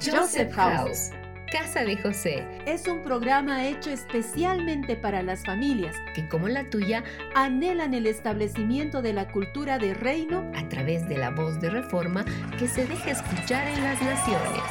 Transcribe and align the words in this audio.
Joseph 0.00 0.52
House. 0.54 1.10
Casa 1.50 1.80
de 1.80 1.96
José 1.96 2.46
es 2.66 2.86
un 2.86 3.02
programa 3.02 3.66
hecho 3.66 3.90
especialmente 3.90 4.94
para 4.94 5.24
las 5.24 5.44
familias 5.44 5.96
que, 6.14 6.28
como 6.28 6.46
la 6.46 6.70
tuya, 6.70 7.02
anhelan 7.34 7.94
el 7.94 8.06
establecimiento 8.06 9.02
de 9.02 9.12
la 9.12 9.32
cultura 9.32 9.78
de 9.78 9.94
reino 9.94 10.52
a 10.54 10.68
través 10.68 11.08
de 11.08 11.18
la 11.18 11.30
voz 11.30 11.60
de 11.60 11.70
reforma 11.70 12.24
que 12.58 12.68
se 12.68 12.86
deja 12.86 13.10
escuchar 13.10 13.66
en 13.66 13.82
las 13.82 14.00
naciones. 14.00 14.62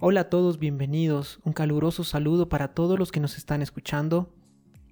Hola 0.00 0.20
a 0.20 0.30
todos, 0.30 0.58
bienvenidos. 0.58 1.40
Un 1.44 1.52
caluroso 1.52 2.04
saludo 2.04 2.48
para 2.48 2.68
todos 2.68 2.98
los 2.98 3.12
que 3.12 3.20
nos 3.20 3.36
están 3.36 3.60
escuchando 3.60 4.32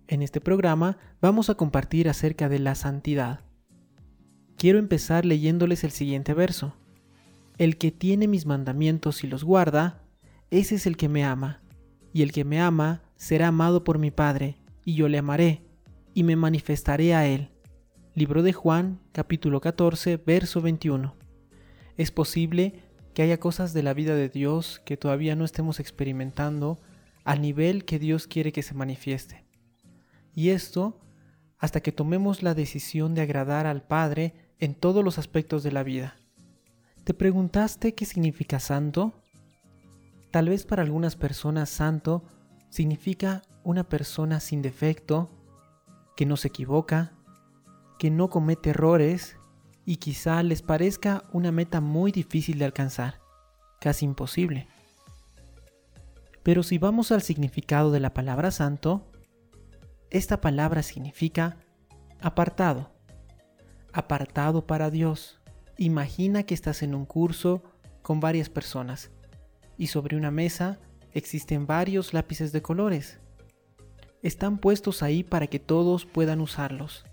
en 0.09 0.23
este 0.23 0.41
programa 0.41 0.99
vamos 1.21 1.51
a 1.51 1.55
compartir 1.55 2.09
acerca 2.09 2.49
de 2.49 2.59
la 2.59 2.75
santidad. 2.75 3.41
Quiero 4.57 4.79
empezar 4.79 5.25
leyéndoles 5.25 5.85
el 5.85 5.91
siguiente 5.91 6.35
verso. 6.35 6.75
El 7.59 7.77
que 7.77 7.91
tiene 7.91 8.29
mis 8.29 8.47
mandamientos 8.47 9.25
y 9.25 9.27
los 9.27 9.45
guarda, 9.45 10.03
ese 10.51 10.77
es 10.77 10.87
el 10.87 10.97
que 10.97 11.09
me 11.09 11.25
ama, 11.25 11.63
y 12.13 12.23
el 12.23 12.33
que 12.33 12.45
me 12.45 12.61
ama 12.61 13.03
será 13.17 13.49
amado 13.49 13.85
por 13.85 13.99
mi 13.99 14.11
Padre, 14.11 14.57
y 14.85 14.95
yo 14.95 15.09
le 15.09 15.19
amaré, 15.19 15.63
y 16.15 16.23
me 16.23 16.37
manifestaré 16.37 17.15
a 17.15 17.27
él. 17.27 17.51
Libro 18.15 18.43
de 18.43 18.53
Juan, 18.53 19.01
capítulo 19.13 19.61
14, 19.61 20.17
verso 20.19 20.61
21. 20.61 21.15
Es 21.97 22.11
posible 22.11 22.83
que 23.15 23.23
haya 23.23 23.41
cosas 23.41 23.73
de 23.73 23.83
la 23.83 23.95
vida 23.95 24.15
de 24.15 24.29
Dios 24.29 24.81
que 24.85 24.97
todavía 24.97 25.37
no 25.37 25.45
estemos 25.45 25.81
experimentando 25.81 26.79
al 27.25 27.41
nivel 27.41 27.85
que 27.85 27.99
Dios 27.99 28.27
quiere 28.27 28.53
que 28.53 28.63
se 28.63 28.75
manifieste. 28.75 29.46
Y 30.37 30.51
esto 30.51 31.01
hasta 31.59 31.81
que 31.81 31.91
tomemos 31.91 32.43
la 32.43 32.55
decisión 32.55 33.15
de 33.15 33.23
agradar 33.23 33.67
al 33.67 33.83
Padre 33.83 34.35
en 34.59 34.75
todos 34.75 35.03
los 35.03 35.19
aspectos 35.19 35.63
de 35.63 35.73
la 35.73 35.83
vida. 35.83 36.17
¿Te 37.05 37.15
preguntaste 37.15 37.95
qué 37.95 38.05
significa 38.05 38.61
santo? 38.61 39.15
Tal 40.31 40.51
vez 40.51 40.67
para 40.67 40.83
algunas 40.83 41.17
personas 41.17 41.71
santo 41.71 42.23
significa 42.69 43.43
una 43.65 43.89
persona 43.89 44.39
sin 44.41 44.61
defecto, 44.61 45.31
que 46.17 46.27
no 46.27 46.37
se 46.37 46.49
equivoca, 46.49 47.15
que 47.99 48.11
no 48.11 48.29
comete 48.29 48.71
errores 48.71 49.39
y 49.87 49.97
quizá 49.97 50.43
les 50.43 50.61
parezca 50.61 51.25
una 51.33 51.51
meta 51.51 51.81
muy 51.81 52.13
difícil 52.13 52.59
de 52.59 52.67
alcanzar, 52.67 53.21
casi 53.81 54.05
imposible. 54.05 54.69
Pero 56.43 56.63
si 56.63 56.77
vamos 56.77 57.11
al 57.11 57.23
significado 57.23 57.91
de 57.91 58.01
la 58.01 58.13
palabra 58.13 58.51
santo, 58.51 59.11
esta 60.11 60.41
palabra 60.41 60.83
significa 60.83 61.57
apartado. 62.21 62.93
Apartado 63.93 64.67
para 64.67 64.91
Dios. 64.91 65.41
Imagina 65.79 66.45
que 66.45 66.55
estás 66.55 66.83
en 66.83 66.95
un 66.95 67.07
curso 67.07 67.63
con 68.03 68.21
varias 68.21 68.49
personas 68.49 69.11
y 69.77 69.89
sobre 69.89 70.17
una 70.17 70.31
mesa 70.31 70.79
existen 71.13 71.67
varios 71.67 72.15
lápices 72.15 72.53
de 72.53 72.63
colores. 72.63 73.19
Están 74.23 74.59
puestos 74.59 75.03
ahí 75.03 75.25
para 75.25 75.49
que 75.49 75.59
todos 75.59 76.07
puedan 76.07 76.41
usarlos. 76.41 77.05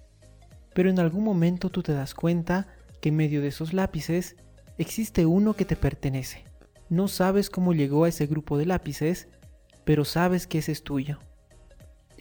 Pero 0.74 0.90
en 0.90 1.00
algún 1.00 1.24
momento 1.24 1.70
tú 1.70 1.84
te 1.84 1.94
das 1.94 2.14
cuenta 2.14 2.68
que 3.02 3.10
en 3.10 3.16
medio 3.16 3.42
de 3.42 3.48
esos 3.48 3.74
lápices 3.74 4.36
existe 4.78 5.26
uno 5.26 5.56
que 5.56 5.66
te 5.66 5.76
pertenece. 5.76 6.46
No 6.90 7.08
sabes 7.08 7.50
cómo 7.50 7.74
llegó 7.74 8.04
a 8.04 8.10
ese 8.10 8.28
grupo 8.28 8.58
de 8.58 8.66
lápices, 8.66 9.28
pero 9.84 10.06
sabes 10.06 10.48
que 10.48 10.60
ese 10.60 10.72
es 10.72 10.84
tuyo 10.84 11.20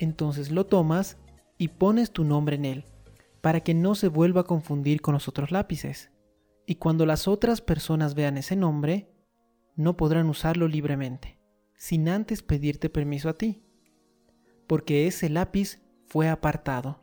entonces 0.02 0.50
lo 0.50 0.66
tomas 0.66 1.16
y 1.58 1.68
pones 1.68 2.10
tu 2.10 2.24
nombre 2.24 2.56
en 2.56 2.64
él, 2.64 2.84
para 3.40 3.60
que 3.60 3.72
no 3.72 3.94
se 3.94 4.08
vuelva 4.08 4.40
a 4.40 4.46
confundir 4.46 5.00
con 5.00 5.14
los 5.14 5.28
otros 5.28 5.52
lápices. 5.52 6.10
Y 6.66 6.74
cuando 6.74 7.06
las 7.06 7.28
otras 7.28 7.60
personas 7.60 8.16
vean 8.16 8.36
ese 8.36 8.56
nombre, 8.56 9.12
no 9.76 9.96
podrán 9.96 10.28
usarlo 10.28 10.66
libremente, 10.66 11.38
sin 11.76 12.08
antes 12.08 12.42
pedirte 12.42 12.90
permiso 12.90 13.28
a 13.28 13.34
ti, 13.34 13.62
porque 14.66 15.06
ese 15.06 15.28
lápiz 15.28 15.80
fue 16.08 16.28
apartado. 16.28 17.00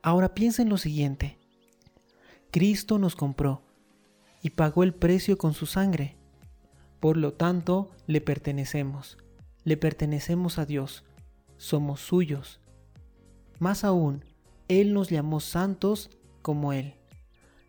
Ahora 0.00 0.32
piensa 0.32 0.62
en 0.62 0.68
lo 0.68 0.78
siguiente. 0.78 1.38
Cristo 2.52 2.98
nos 2.98 3.16
compró 3.16 3.62
y 4.42 4.50
pagó 4.50 4.84
el 4.84 4.94
precio 4.94 5.36
con 5.38 5.54
su 5.54 5.66
sangre. 5.66 6.16
Por 7.00 7.16
lo 7.16 7.32
tanto, 7.32 7.90
le 8.06 8.20
pertenecemos. 8.20 9.18
Le 9.64 9.76
pertenecemos 9.76 10.58
a 10.58 10.66
Dios 10.66 11.04
somos 11.60 12.00
suyos. 12.00 12.58
Más 13.58 13.84
aún, 13.84 14.24
Él 14.68 14.94
nos 14.94 15.10
llamó 15.10 15.40
santos 15.40 16.08
como 16.40 16.72
Él, 16.72 16.94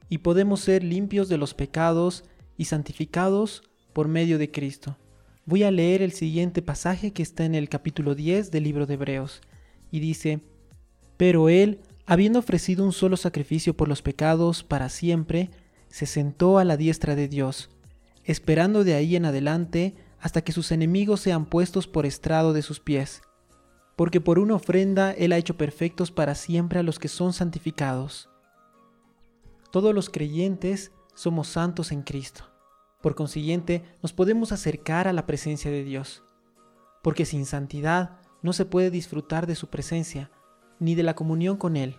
y 0.07 0.19
podemos 0.19 0.61
ser 0.61 0.81
limpios 0.81 1.27
de 1.27 1.37
los 1.37 1.53
pecados 1.53 2.23
y 2.57 2.65
santificados 2.65 3.63
por 3.91 4.07
medio 4.07 4.37
de 4.37 4.49
Cristo. 4.49 4.97
Voy 5.45 5.63
a 5.63 5.71
leer 5.71 6.01
el 6.01 6.13
siguiente 6.13 6.61
pasaje 6.61 7.11
que 7.11 7.21
está 7.21 7.43
en 7.43 7.53
el 7.53 7.67
capítulo 7.67 8.15
10 8.15 8.49
del 8.49 8.63
libro 8.63 8.85
de 8.85 8.93
Hebreos, 8.93 9.41
y 9.91 9.99
dice, 9.99 10.39
Pero 11.17 11.49
Él, 11.49 11.81
habiendo 12.05 12.39
ofrecido 12.39 12.85
un 12.85 12.93
solo 12.93 13.17
sacrificio 13.17 13.75
por 13.75 13.89
los 13.89 14.01
pecados 14.01 14.63
para 14.63 14.87
siempre, 14.87 15.51
se 15.89 16.05
sentó 16.05 16.59
a 16.59 16.63
la 16.63 16.77
diestra 16.77 17.15
de 17.15 17.27
Dios, 17.27 17.69
esperando 18.23 18.85
de 18.85 18.93
ahí 18.93 19.17
en 19.17 19.25
adelante 19.25 19.95
hasta 20.21 20.45
que 20.45 20.53
sus 20.53 20.71
enemigos 20.71 21.19
sean 21.19 21.45
puestos 21.45 21.87
por 21.87 22.05
estrado 22.05 22.53
de 22.53 22.61
sus 22.61 22.79
pies 22.79 23.21
porque 24.01 24.19
por 24.19 24.39
una 24.39 24.55
ofrenda 24.55 25.11
Él 25.11 25.31
ha 25.31 25.37
hecho 25.37 25.57
perfectos 25.57 26.09
para 26.09 26.33
siempre 26.33 26.79
a 26.79 26.81
los 26.81 26.97
que 26.97 27.07
son 27.07 27.33
santificados. 27.33 28.31
Todos 29.69 29.93
los 29.93 30.09
creyentes 30.09 30.91
somos 31.13 31.49
santos 31.49 31.91
en 31.91 32.01
Cristo. 32.01 32.45
Por 33.03 33.13
consiguiente, 33.13 33.83
nos 34.01 34.11
podemos 34.11 34.51
acercar 34.51 35.07
a 35.07 35.13
la 35.13 35.27
presencia 35.27 35.69
de 35.69 35.83
Dios, 35.83 36.23
porque 37.03 37.25
sin 37.25 37.45
santidad 37.45 38.17
no 38.41 38.53
se 38.53 38.65
puede 38.65 38.89
disfrutar 38.89 39.45
de 39.45 39.53
su 39.53 39.69
presencia, 39.69 40.31
ni 40.79 40.95
de 40.95 41.03
la 41.03 41.13
comunión 41.13 41.55
con 41.55 41.77
Él. 41.77 41.95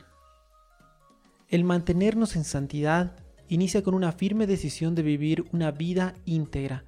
El 1.47 1.63
mantenernos 1.63 2.35
en 2.35 2.43
santidad 2.43 3.15
inicia 3.47 3.85
con 3.85 3.95
una 3.95 4.11
firme 4.11 4.49
decisión 4.49 4.97
de 4.97 5.03
vivir 5.03 5.45
una 5.53 5.71
vida 5.71 6.17
íntegra 6.25 6.85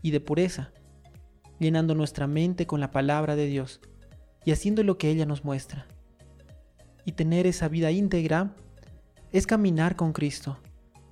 y 0.00 0.10
de 0.10 0.20
pureza, 0.20 0.72
llenando 1.58 1.94
nuestra 1.94 2.26
mente 2.26 2.66
con 2.66 2.80
la 2.80 2.92
palabra 2.92 3.36
de 3.36 3.44
Dios 3.44 3.82
y 4.44 4.52
haciendo 4.52 4.82
lo 4.82 4.98
que 4.98 5.10
ella 5.10 5.26
nos 5.26 5.44
muestra. 5.44 5.86
Y 7.04 7.12
tener 7.12 7.46
esa 7.46 7.68
vida 7.68 7.90
íntegra 7.90 8.54
es 9.32 9.46
caminar 9.46 9.96
con 9.96 10.12
Cristo, 10.12 10.58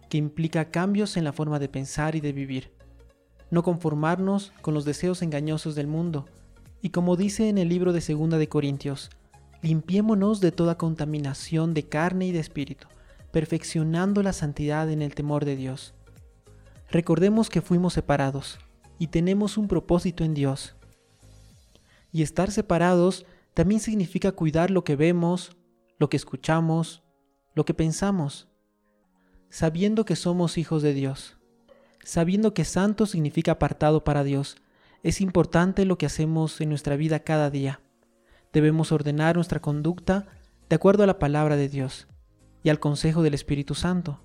que 0.08 0.18
implica 0.18 0.70
cambios 0.70 1.16
en 1.16 1.24
la 1.24 1.32
forma 1.32 1.58
de 1.58 1.68
pensar 1.68 2.14
y 2.14 2.20
de 2.20 2.32
vivir. 2.32 2.72
No 3.50 3.62
conformarnos 3.62 4.52
con 4.62 4.74
los 4.74 4.84
deseos 4.84 5.22
engañosos 5.22 5.74
del 5.74 5.86
mundo, 5.86 6.26
y 6.80 6.90
como 6.90 7.16
dice 7.16 7.48
en 7.48 7.58
el 7.58 7.68
libro 7.68 7.92
de 7.92 8.00
Segunda 8.00 8.38
de 8.38 8.48
Corintios, 8.48 9.10
limpiémonos 9.62 10.40
de 10.40 10.52
toda 10.52 10.76
contaminación 10.76 11.74
de 11.74 11.84
carne 11.84 12.26
y 12.26 12.32
de 12.32 12.40
espíritu, 12.40 12.88
perfeccionando 13.30 14.22
la 14.22 14.32
santidad 14.32 14.90
en 14.90 15.02
el 15.02 15.14
temor 15.14 15.44
de 15.44 15.56
Dios. 15.56 15.94
Recordemos 16.90 17.48
que 17.48 17.62
fuimos 17.62 17.94
separados 17.94 18.58
y 18.98 19.06
tenemos 19.06 19.56
un 19.56 19.68
propósito 19.68 20.24
en 20.24 20.34
Dios, 20.34 20.76
y 22.12 22.22
estar 22.22 22.50
separados 22.50 23.26
también 23.54 23.80
significa 23.80 24.32
cuidar 24.32 24.70
lo 24.70 24.84
que 24.84 24.96
vemos, 24.96 25.56
lo 25.98 26.08
que 26.08 26.16
escuchamos, 26.16 27.02
lo 27.54 27.64
que 27.64 27.74
pensamos, 27.74 28.48
sabiendo 29.50 30.04
que 30.04 30.16
somos 30.16 30.58
hijos 30.58 30.82
de 30.82 30.94
Dios, 30.94 31.38
sabiendo 32.04 32.54
que 32.54 32.64
santo 32.64 33.06
significa 33.06 33.52
apartado 33.52 34.04
para 34.04 34.24
Dios. 34.24 34.56
Es 35.02 35.20
importante 35.20 35.84
lo 35.84 35.98
que 35.98 36.06
hacemos 36.06 36.60
en 36.60 36.68
nuestra 36.68 36.96
vida 36.96 37.20
cada 37.20 37.50
día. 37.50 37.80
Debemos 38.52 38.92
ordenar 38.92 39.36
nuestra 39.36 39.60
conducta 39.60 40.26
de 40.68 40.76
acuerdo 40.76 41.02
a 41.02 41.06
la 41.06 41.18
palabra 41.18 41.56
de 41.56 41.68
Dios 41.68 42.06
y 42.62 42.68
al 42.68 42.80
consejo 42.80 43.22
del 43.22 43.34
Espíritu 43.34 43.74
Santo, 43.74 44.20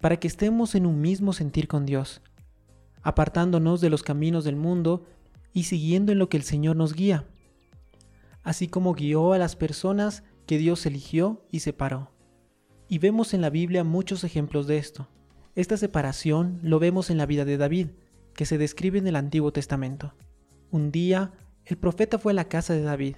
para 0.00 0.18
que 0.18 0.28
estemos 0.28 0.74
en 0.74 0.86
un 0.86 1.00
mismo 1.00 1.32
sentir 1.32 1.68
con 1.68 1.86
Dios, 1.86 2.22
apartándonos 3.02 3.80
de 3.80 3.90
los 3.90 4.02
caminos 4.02 4.44
del 4.44 4.56
mundo 4.56 5.06
y 5.56 5.62
siguiendo 5.62 6.12
en 6.12 6.18
lo 6.18 6.28
que 6.28 6.36
el 6.36 6.42
Señor 6.42 6.76
nos 6.76 6.92
guía, 6.92 7.24
así 8.42 8.68
como 8.68 8.92
guió 8.92 9.32
a 9.32 9.38
las 9.38 9.56
personas 9.56 10.22
que 10.44 10.58
Dios 10.58 10.84
eligió 10.84 11.46
y 11.50 11.60
separó. 11.60 12.12
Y 12.90 12.98
vemos 12.98 13.32
en 13.32 13.40
la 13.40 13.48
Biblia 13.48 13.82
muchos 13.82 14.22
ejemplos 14.22 14.66
de 14.66 14.76
esto. 14.76 15.08
Esta 15.54 15.78
separación 15.78 16.60
lo 16.62 16.78
vemos 16.78 17.08
en 17.08 17.16
la 17.16 17.24
vida 17.24 17.46
de 17.46 17.56
David, 17.56 17.88
que 18.34 18.44
se 18.44 18.58
describe 18.58 18.98
en 18.98 19.06
el 19.06 19.16
Antiguo 19.16 19.50
Testamento. 19.50 20.12
Un 20.70 20.92
día, 20.92 21.32
el 21.64 21.78
profeta 21.78 22.18
fue 22.18 22.32
a 22.32 22.34
la 22.34 22.50
casa 22.50 22.74
de 22.74 22.82
David 22.82 23.16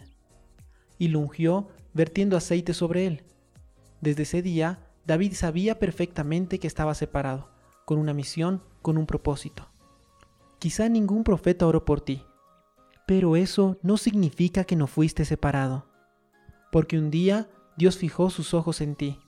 y 0.97 1.09
lo 1.09 1.19
ungió 1.19 1.67
vertiendo 1.93 2.37
aceite 2.37 2.73
sobre 2.73 3.09
él. 3.09 3.25
Desde 4.01 4.23
ese 4.23 4.43
día, 4.43 4.79
David 5.09 5.33
sabía 5.33 5.81
perfectamente 5.81 6.61
que 6.61 6.69
estaba 6.69 6.95
separado, 6.95 7.51
con 7.85 7.99
una 7.99 8.15
misión, 8.15 8.63
con 8.81 8.97
un 8.97 9.07
propósito. 9.07 9.67
Quizá 10.61 10.89
ningún 10.89 11.23
profeta 11.25 11.67
oró 11.67 11.85
por 11.85 12.01
ti, 12.01 12.25
pero 13.09 13.37
eso 13.37 13.79
no 13.81 13.97
significa 13.97 14.65
que 14.65 14.77
no 14.77 14.87
fuiste 14.87 15.25
separado. 15.25 15.87
porque 16.71 16.99
un 16.99 17.11
día 17.11 17.49
Dios 17.79 17.97
fijó 17.97 18.29
sus 18.29 18.53
ojos 18.53 18.83
en 18.83 18.97
ti, 18.97 19.19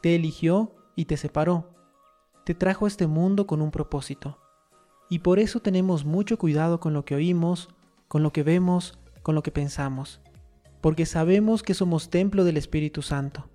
te 0.00 0.16
eligió 0.16 0.74
y 0.96 1.04
te 1.04 1.16
separó, 1.16 1.70
te 2.44 2.54
trajo 2.54 2.86
a 2.86 2.88
este 2.88 3.06
mundo 3.06 3.46
con 3.46 3.62
un 3.62 3.70
propósito. 3.70 4.40
Y 5.08 5.20
por 5.20 5.38
eso 5.38 5.60
tenemos 5.60 6.04
mucho 6.04 6.36
cuidado 6.38 6.80
con 6.80 6.92
lo 6.92 7.04
que 7.04 7.14
oímos, 7.14 7.68
con 8.08 8.24
lo 8.24 8.32
que 8.32 8.42
vemos, 8.42 8.98
con 9.22 9.36
lo 9.36 9.44
que 9.44 9.52
pensamos, 9.52 10.20
porque 10.80 11.06
sabemos 11.06 11.62
que 11.62 11.74
somos 11.74 12.10
templo 12.10 12.42
del 12.42 12.56
Espíritu 12.56 13.00
Santo, 13.00 13.48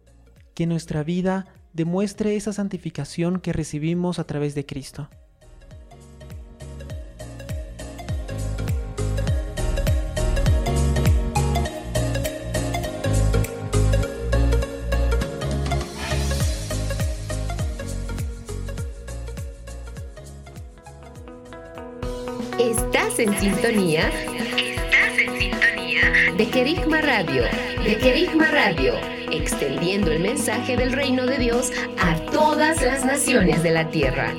que 0.53 0.67
nuestra 0.67 1.03
vida 1.03 1.47
demuestre 1.73 2.37
esa 2.37 2.53
santificación 2.53 3.41
que 3.41 3.51
recibimos 3.51 4.19
a 4.19 4.23
través 4.23 4.55
de 4.55 4.65
Cristo. 4.65 5.09
Sintonía. 23.39 24.09
Estás 24.57 25.17
en 25.17 25.39
sintonía 25.39 26.33
de 26.35 26.49
Kerigma 26.49 26.99
Radio. 26.99 27.43
De 27.85 27.97
Kerigma 27.97 28.45
Radio, 28.47 28.95
extendiendo 29.31 30.11
el 30.11 30.19
mensaje 30.19 30.75
del 30.75 30.91
reino 30.91 31.25
de 31.25 31.37
Dios 31.37 31.71
a 32.01 32.17
todas 32.31 32.81
las 32.81 33.05
naciones 33.05 33.63
de 33.63 33.71
la 33.71 33.89
tierra. 33.89 34.33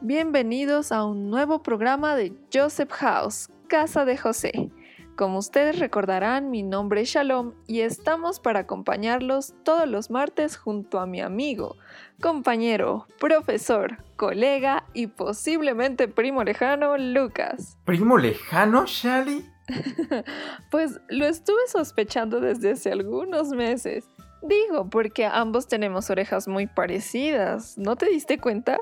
Bienvenidos 0.00 0.92
a 0.92 1.04
un 1.04 1.28
nuevo 1.28 1.62
programa 1.62 2.16
de 2.16 2.32
Joseph 2.50 2.92
House, 2.92 3.50
Casa 3.68 4.06
de 4.06 4.16
José. 4.16 4.70
Como 5.16 5.38
ustedes 5.38 5.78
recordarán, 5.78 6.50
mi 6.50 6.62
nombre 6.62 7.00
es 7.00 7.08
Shalom 7.08 7.54
y 7.66 7.80
estamos 7.80 8.38
para 8.38 8.60
acompañarlos 8.60 9.54
todos 9.64 9.88
los 9.88 10.10
martes 10.10 10.58
junto 10.58 11.00
a 11.00 11.06
mi 11.06 11.22
amigo, 11.22 11.76
compañero, 12.20 13.06
profesor, 13.18 14.04
colega 14.16 14.84
y 14.92 15.06
posiblemente 15.06 16.06
primo 16.06 16.44
lejano, 16.44 16.98
Lucas. 16.98 17.78
¿Primo 17.86 18.18
lejano, 18.18 18.84
Shali? 18.86 19.42
pues 20.70 21.00
lo 21.08 21.24
estuve 21.24 21.66
sospechando 21.66 22.40
desde 22.40 22.72
hace 22.72 22.92
algunos 22.92 23.48
meses. 23.52 24.04
Digo, 24.42 24.90
porque 24.90 25.24
ambos 25.24 25.66
tenemos 25.66 26.10
orejas 26.10 26.46
muy 26.46 26.66
parecidas, 26.66 27.78
¿no 27.78 27.96
te 27.96 28.04
diste 28.10 28.38
cuenta? 28.38 28.78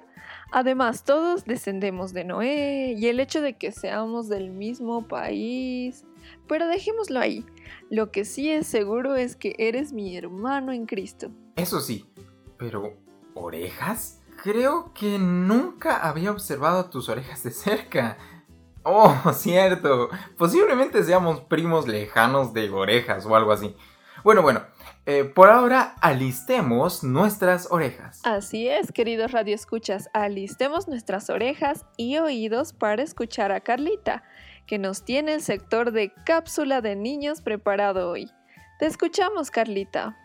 Además, 0.50 1.04
todos 1.04 1.44
descendemos 1.44 2.12
de 2.12 2.24
Noé 2.24 2.94
y 2.98 3.06
el 3.06 3.20
hecho 3.20 3.40
de 3.40 3.52
que 3.52 3.70
seamos 3.70 4.28
del 4.28 4.50
mismo 4.50 5.06
país 5.06 6.04
pero 6.48 6.68
dejémoslo 6.68 7.20
ahí. 7.20 7.44
Lo 7.90 8.10
que 8.10 8.24
sí 8.24 8.50
es 8.50 8.66
seguro 8.66 9.16
es 9.16 9.36
que 9.36 9.54
eres 9.58 9.92
mi 9.92 10.16
hermano 10.16 10.72
en 10.72 10.86
Cristo. 10.86 11.30
Eso 11.56 11.80
sí, 11.80 12.06
pero 12.56 12.96
¿orejas? 13.34 14.20
Creo 14.42 14.92
que 14.94 15.18
nunca 15.18 15.96
había 16.08 16.30
observado 16.30 16.90
tus 16.90 17.08
orejas 17.08 17.42
de 17.42 17.50
cerca. 17.50 18.18
Oh, 18.82 19.14
cierto. 19.34 20.10
Posiblemente 20.36 21.02
seamos 21.02 21.40
primos 21.42 21.86
lejanos 21.86 22.52
de 22.52 22.70
orejas 22.70 23.26
o 23.26 23.36
algo 23.36 23.52
así. 23.52 23.74
Bueno, 24.22 24.42
bueno. 24.42 24.62
Eh, 25.06 25.24
por 25.24 25.50
ahora, 25.50 25.96
alistemos 26.00 27.04
nuestras 27.04 27.70
orejas. 27.70 28.22
Así 28.24 28.68
es, 28.68 28.90
queridos 28.90 29.32
radioescuchas, 29.32 30.08
alistemos 30.14 30.88
nuestras 30.88 31.28
orejas 31.28 31.84
y 31.98 32.16
oídos 32.16 32.72
para 32.72 33.02
escuchar 33.02 33.52
a 33.52 33.60
Carlita 33.60 34.24
que 34.66 34.78
nos 34.78 35.04
tiene 35.04 35.34
el 35.34 35.42
sector 35.42 35.92
de 35.92 36.12
cápsula 36.24 36.80
de 36.80 36.96
niños 36.96 37.40
preparado 37.40 38.10
hoy. 38.10 38.30
Te 38.78 38.86
escuchamos, 38.86 39.50
Carlita. 39.50 40.16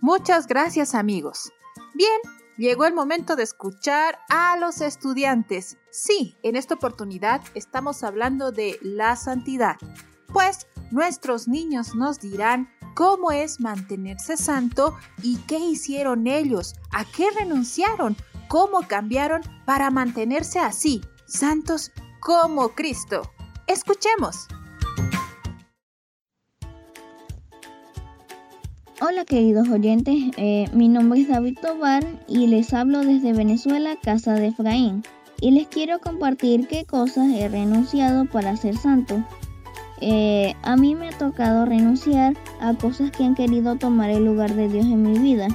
Muchas 0.00 0.46
gracias 0.46 0.94
amigos. 0.94 1.52
Bien, 1.94 2.20
Llegó 2.58 2.84
el 2.84 2.94
momento 2.94 3.34
de 3.34 3.44
escuchar 3.44 4.18
a 4.28 4.56
los 4.58 4.80
estudiantes. 4.80 5.78
Sí, 5.90 6.36
en 6.42 6.56
esta 6.56 6.74
oportunidad 6.74 7.42
estamos 7.54 8.02
hablando 8.04 8.52
de 8.52 8.78
la 8.82 9.16
santidad, 9.16 9.76
pues 10.32 10.66
nuestros 10.90 11.48
niños 11.48 11.94
nos 11.94 12.20
dirán 12.20 12.70
cómo 12.94 13.32
es 13.32 13.60
mantenerse 13.60 14.36
santo 14.36 14.96
y 15.22 15.38
qué 15.46 15.58
hicieron 15.58 16.26
ellos, 16.26 16.74
a 16.92 17.04
qué 17.04 17.30
renunciaron, 17.30 18.16
cómo 18.48 18.86
cambiaron 18.86 19.40
para 19.64 19.90
mantenerse 19.90 20.58
así, 20.58 21.00
santos 21.26 21.90
como 22.20 22.74
Cristo. 22.74 23.32
Escuchemos. 23.66 24.46
Hola 29.04 29.24
queridos 29.24 29.68
oyentes, 29.68 30.14
eh, 30.36 30.66
mi 30.72 30.86
nombre 30.86 31.22
es 31.22 31.26
David 31.26 31.58
Tobar 31.60 32.04
y 32.28 32.46
les 32.46 32.72
hablo 32.72 33.00
desde 33.00 33.32
Venezuela, 33.32 33.96
Casa 34.00 34.34
de 34.34 34.46
Efraín. 34.46 35.02
Y 35.40 35.50
les 35.50 35.66
quiero 35.66 35.98
compartir 35.98 36.68
qué 36.68 36.84
cosas 36.84 37.28
he 37.32 37.48
renunciado 37.48 38.26
para 38.26 38.56
ser 38.56 38.76
santo. 38.76 39.20
Eh, 40.00 40.54
a 40.62 40.76
mí 40.76 40.94
me 40.94 41.08
ha 41.08 41.18
tocado 41.18 41.66
renunciar 41.66 42.34
a 42.60 42.74
cosas 42.74 43.10
que 43.10 43.24
han 43.24 43.34
querido 43.34 43.74
tomar 43.74 44.08
el 44.08 44.24
lugar 44.24 44.54
de 44.54 44.68
Dios 44.68 44.86
en 44.86 45.02
mi 45.02 45.18
vida. 45.18 45.48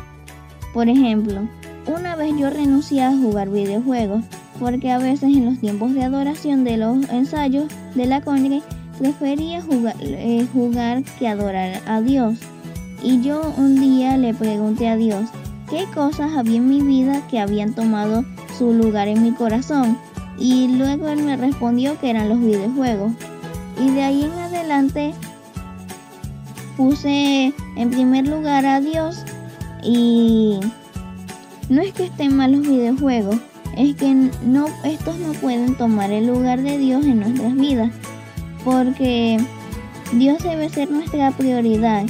Por 0.73 0.89
ejemplo, 0.89 1.47
una 1.87 2.17
vez 2.17 2.35
yo 2.37 2.49
renuncié 2.49 3.01
a 3.01 3.15
jugar 3.15 3.49
videojuegos 3.49 4.25
porque 4.59 4.91
a 4.91 4.97
veces 4.97 5.33
en 5.33 5.45
los 5.45 5.57
tiempos 5.57 5.93
de 5.93 6.03
adoración 6.03 6.65
de 6.65 6.75
los 6.75 7.09
ensayos 7.09 7.67
de 7.95 8.07
la 8.07 8.19
congre 8.19 8.61
prefería 8.99 9.61
jugar, 9.61 9.95
eh, 10.01 10.45
jugar 10.51 11.03
que 11.17 11.29
adorar 11.29 11.81
a 11.85 12.01
Dios. 12.01 12.37
Y 13.01 13.21
yo 13.21 13.53
un 13.57 13.75
día 13.79 14.17
le 14.17 14.33
pregunté 14.33 14.87
a 14.89 14.95
Dios 14.95 15.29
qué 15.69 15.85
cosas 15.93 16.35
había 16.35 16.57
en 16.57 16.67
mi 16.67 16.81
vida 16.81 17.25
que 17.27 17.39
habían 17.39 17.73
tomado 17.73 18.25
su 18.57 18.73
lugar 18.73 19.07
en 19.07 19.23
mi 19.23 19.31
corazón. 19.31 19.97
Y 20.39 20.67
luego 20.67 21.07
él 21.09 21.23
me 21.23 21.37
respondió 21.37 21.99
que 21.99 22.09
eran 22.09 22.29
los 22.29 22.39
videojuegos. 22.39 23.13
Y 23.79 23.91
de 23.91 24.03
ahí 24.03 24.23
en 24.23 24.31
adelante 24.31 25.13
puse 26.75 27.53
en 27.75 27.89
primer 27.89 28.27
lugar 28.27 28.65
a 28.65 28.79
Dios 28.79 29.23
y 29.83 30.59
no 31.69 31.81
es 31.81 31.93
que 31.93 32.05
estén 32.05 32.35
mal 32.35 32.51
los 32.51 32.61
videojuegos, 32.61 33.37
es 33.75 33.95
que 33.95 34.13
no, 34.45 34.67
estos 34.83 35.17
no 35.17 35.33
pueden 35.33 35.75
tomar 35.75 36.11
el 36.11 36.27
lugar 36.27 36.61
de 36.61 36.77
Dios 36.77 37.05
en 37.05 37.19
nuestras 37.19 37.55
vidas, 37.55 37.91
porque 38.63 39.37
Dios 40.13 40.41
debe 40.43 40.69
ser 40.69 40.89
nuestra 40.89 41.31
prioridad 41.31 42.05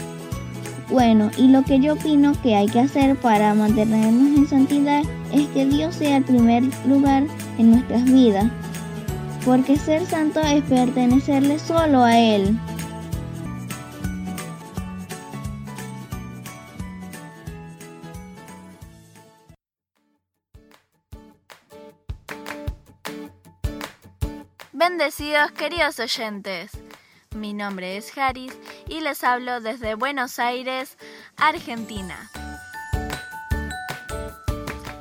bueno, 0.90 1.30
y 1.38 1.50
lo 1.50 1.64
que 1.64 1.80
yo 1.80 1.94
opino 1.94 2.32
que 2.42 2.56
hay 2.56 2.68
que 2.68 2.80
hacer 2.80 3.18
para 3.18 3.54
mantenernos 3.54 4.38
en 4.38 4.48
santidad 4.48 5.02
es 5.34 5.48
que 5.50 5.66
Dios 5.66 5.96
sea 5.96 6.18
el 6.18 6.24
primer 6.24 6.64
lugar 6.86 7.24
en 7.58 7.72
nuestras 7.72 8.06
vidas, 8.06 8.50
porque 9.44 9.76
ser 9.76 10.06
santo 10.06 10.40
es 10.40 10.64
pertenecerle 10.64 11.60
solo 11.60 12.04
a 12.04 12.18
Él. 12.18 12.58
Bendecidos 24.72 25.52
queridos 25.52 26.00
oyentes. 26.00 26.87
Mi 27.38 27.54
nombre 27.54 27.98
es 27.98 28.18
Haris 28.18 28.58
y 28.90 29.02
les 29.02 29.24
hablo 29.24 29.62
desde 29.62 29.94
Buenos 29.94 30.40
Aires, 30.40 30.98
Argentina. 31.38 32.32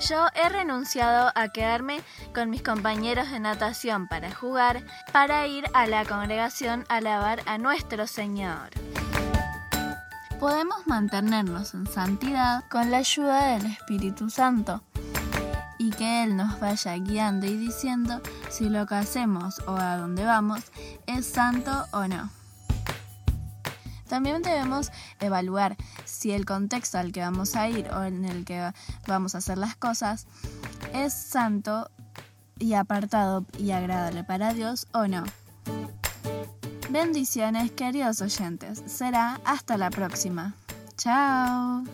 Yo 0.06 0.26
he 0.34 0.48
renunciado 0.50 1.32
a 1.34 1.48
quedarme 1.48 2.00
con 2.34 2.50
mis 2.50 2.62
compañeros 2.62 3.30
de 3.30 3.40
natación 3.40 4.06
para 4.06 4.30
jugar, 4.32 4.84
para 5.12 5.46
ir 5.46 5.64
a 5.72 5.86
la 5.86 6.04
congregación 6.04 6.84
a 6.90 6.96
alabar 6.96 7.42
a 7.46 7.56
nuestro 7.56 8.06
Señor. 8.06 8.68
Podemos 10.38 10.86
mantenernos 10.86 11.72
en 11.72 11.86
santidad 11.86 12.64
con 12.68 12.90
la 12.90 12.98
ayuda 12.98 13.54
del 13.54 13.64
Espíritu 13.64 14.28
Santo 14.28 14.82
y 15.86 15.90
que 15.90 16.24
Él 16.24 16.36
nos 16.36 16.58
vaya 16.58 16.94
guiando 16.96 17.46
y 17.46 17.56
diciendo 17.56 18.20
si 18.50 18.68
lo 18.68 18.86
que 18.86 18.96
hacemos 18.96 19.60
o 19.68 19.76
a 19.76 19.96
dónde 19.96 20.24
vamos 20.24 20.60
es 21.06 21.26
santo 21.26 21.86
o 21.92 22.08
no. 22.08 22.28
También 24.08 24.42
debemos 24.42 24.90
evaluar 25.20 25.76
si 26.04 26.32
el 26.32 26.44
contexto 26.44 26.98
al 26.98 27.12
que 27.12 27.20
vamos 27.20 27.54
a 27.54 27.68
ir 27.68 27.88
o 27.92 28.02
en 28.02 28.24
el 28.24 28.44
que 28.44 28.72
vamos 29.06 29.34
a 29.34 29.38
hacer 29.38 29.58
las 29.58 29.76
cosas 29.76 30.26
es 30.92 31.12
santo 31.12 31.90
y 32.58 32.74
apartado 32.74 33.44
y 33.58 33.70
agradable 33.70 34.24
para 34.24 34.54
Dios 34.54 34.88
o 34.92 35.06
no. 35.06 35.22
Bendiciones 36.90 37.70
queridos 37.72 38.20
oyentes. 38.22 38.82
Será 38.86 39.40
hasta 39.44 39.76
la 39.76 39.90
próxima. 39.90 40.54
Chao. 40.96 41.84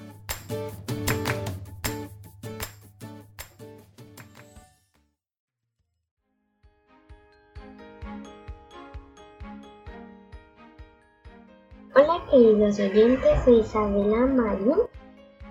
Hola 12.34 12.46
queridos 12.46 12.78
oyentes, 12.78 13.44
soy 13.44 13.58
Isabela 13.58 14.26
Mario 14.26 14.88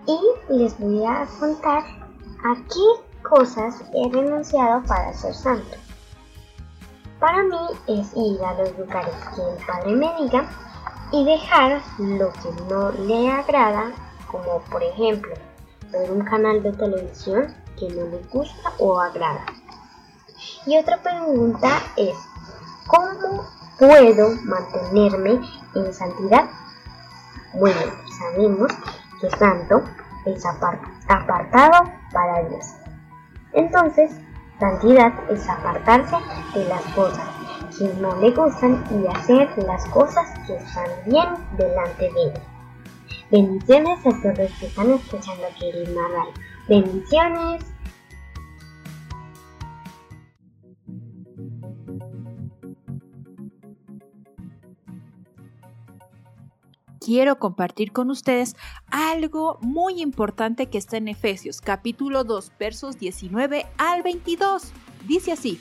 y 0.07 0.17
les 0.51 0.79
voy 0.79 1.05
a 1.05 1.27
contar 1.39 1.83
a 2.43 2.55
qué 2.55 3.21
cosas 3.21 3.83
he 3.93 4.09
renunciado 4.09 4.81
para 4.87 5.13
ser 5.13 5.35
santo. 5.35 5.77
Para 7.19 7.43
mí 7.43 7.57
es 7.87 8.11
ir 8.15 8.43
a 8.43 8.55
los 8.55 8.75
lugares 8.79 9.13
que 9.35 9.41
el 9.43 9.63
Padre 9.67 9.91
me 9.95 10.23
diga 10.23 10.49
y 11.11 11.23
dejar 11.23 11.83
lo 11.99 12.31
que 12.33 12.49
no 12.67 12.91
le 12.93 13.29
agrada, 13.29 13.91
como 14.31 14.61
por 14.71 14.81
ejemplo 14.81 15.35
ver 15.91 16.11
un 16.11 16.21
canal 16.21 16.63
de 16.63 16.71
televisión 16.71 17.53
que 17.77 17.89
no 17.89 18.07
le 18.07 18.23
gusta 18.31 18.73
o 18.79 18.99
agrada. 18.99 19.45
Y 20.65 20.79
otra 20.79 20.97
pregunta 20.97 21.69
es, 21.95 22.17
¿cómo 22.87 23.45
puedo 23.77 24.31
mantenerme 24.45 25.39
en 25.75 25.93
santidad? 25.93 26.49
Bueno, 27.53 27.79
sabemos 28.17 28.71
que 29.19 29.29
santo 29.31 29.83
es 30.25 30.45
apartado 30.45 31.91
para 32.13 32.43
Dios. 32.47 32.75
Entonces, 33.53 34.11
santidad 34.59 35.13
es 35.29 35.49
apartarse 35.49 36.15
de 36.53 36.65
las 36.65 36.81
cosas 36.93 37.27
que 37.77 37.93
no 37.95 38.15
le 38.21 38.31
gustan 38.31 38.83
y 38.91 39.07
hacer 39.07 39.49
las 39.65 39.85
cosas 39.87 40.29
que 40.47 40.55
están 40.55 40.87
bien 41.05 41.27
delante 41.57 42.09
de 42.13 42.23
él. 42.23 42.33
Bendiciones 43.29 43.99
a 44.05 44.21
todos 44.21 44.37
los 44.37 44.51
que 44.59 44.67
están 44.67 44.91
escuchando 44.91 45.43
Querida 45.59 46.01
Radio. 46.13 46.33
Bendiciones. 46.67 47.65
Quiero 57.01 57.39
compartir 57.39 57.91
con 57.91 58.11
ustedes 58.11 58.55
algo 58.91 59.57
muy 59.61 60.01
importante 60.01 60.67
que 60.67 60.77
está 60.77 60.97
en 60.97 61.07
Efesios 61.07 61.59
capítulo 61.59 62.23
2 62.23 62.53
versos 62.59 62.99
19 62.99 63.65
al 63.77 64.03
22. 64.03 64.71
Dice 65.07 65.31
así, 65.31 65.59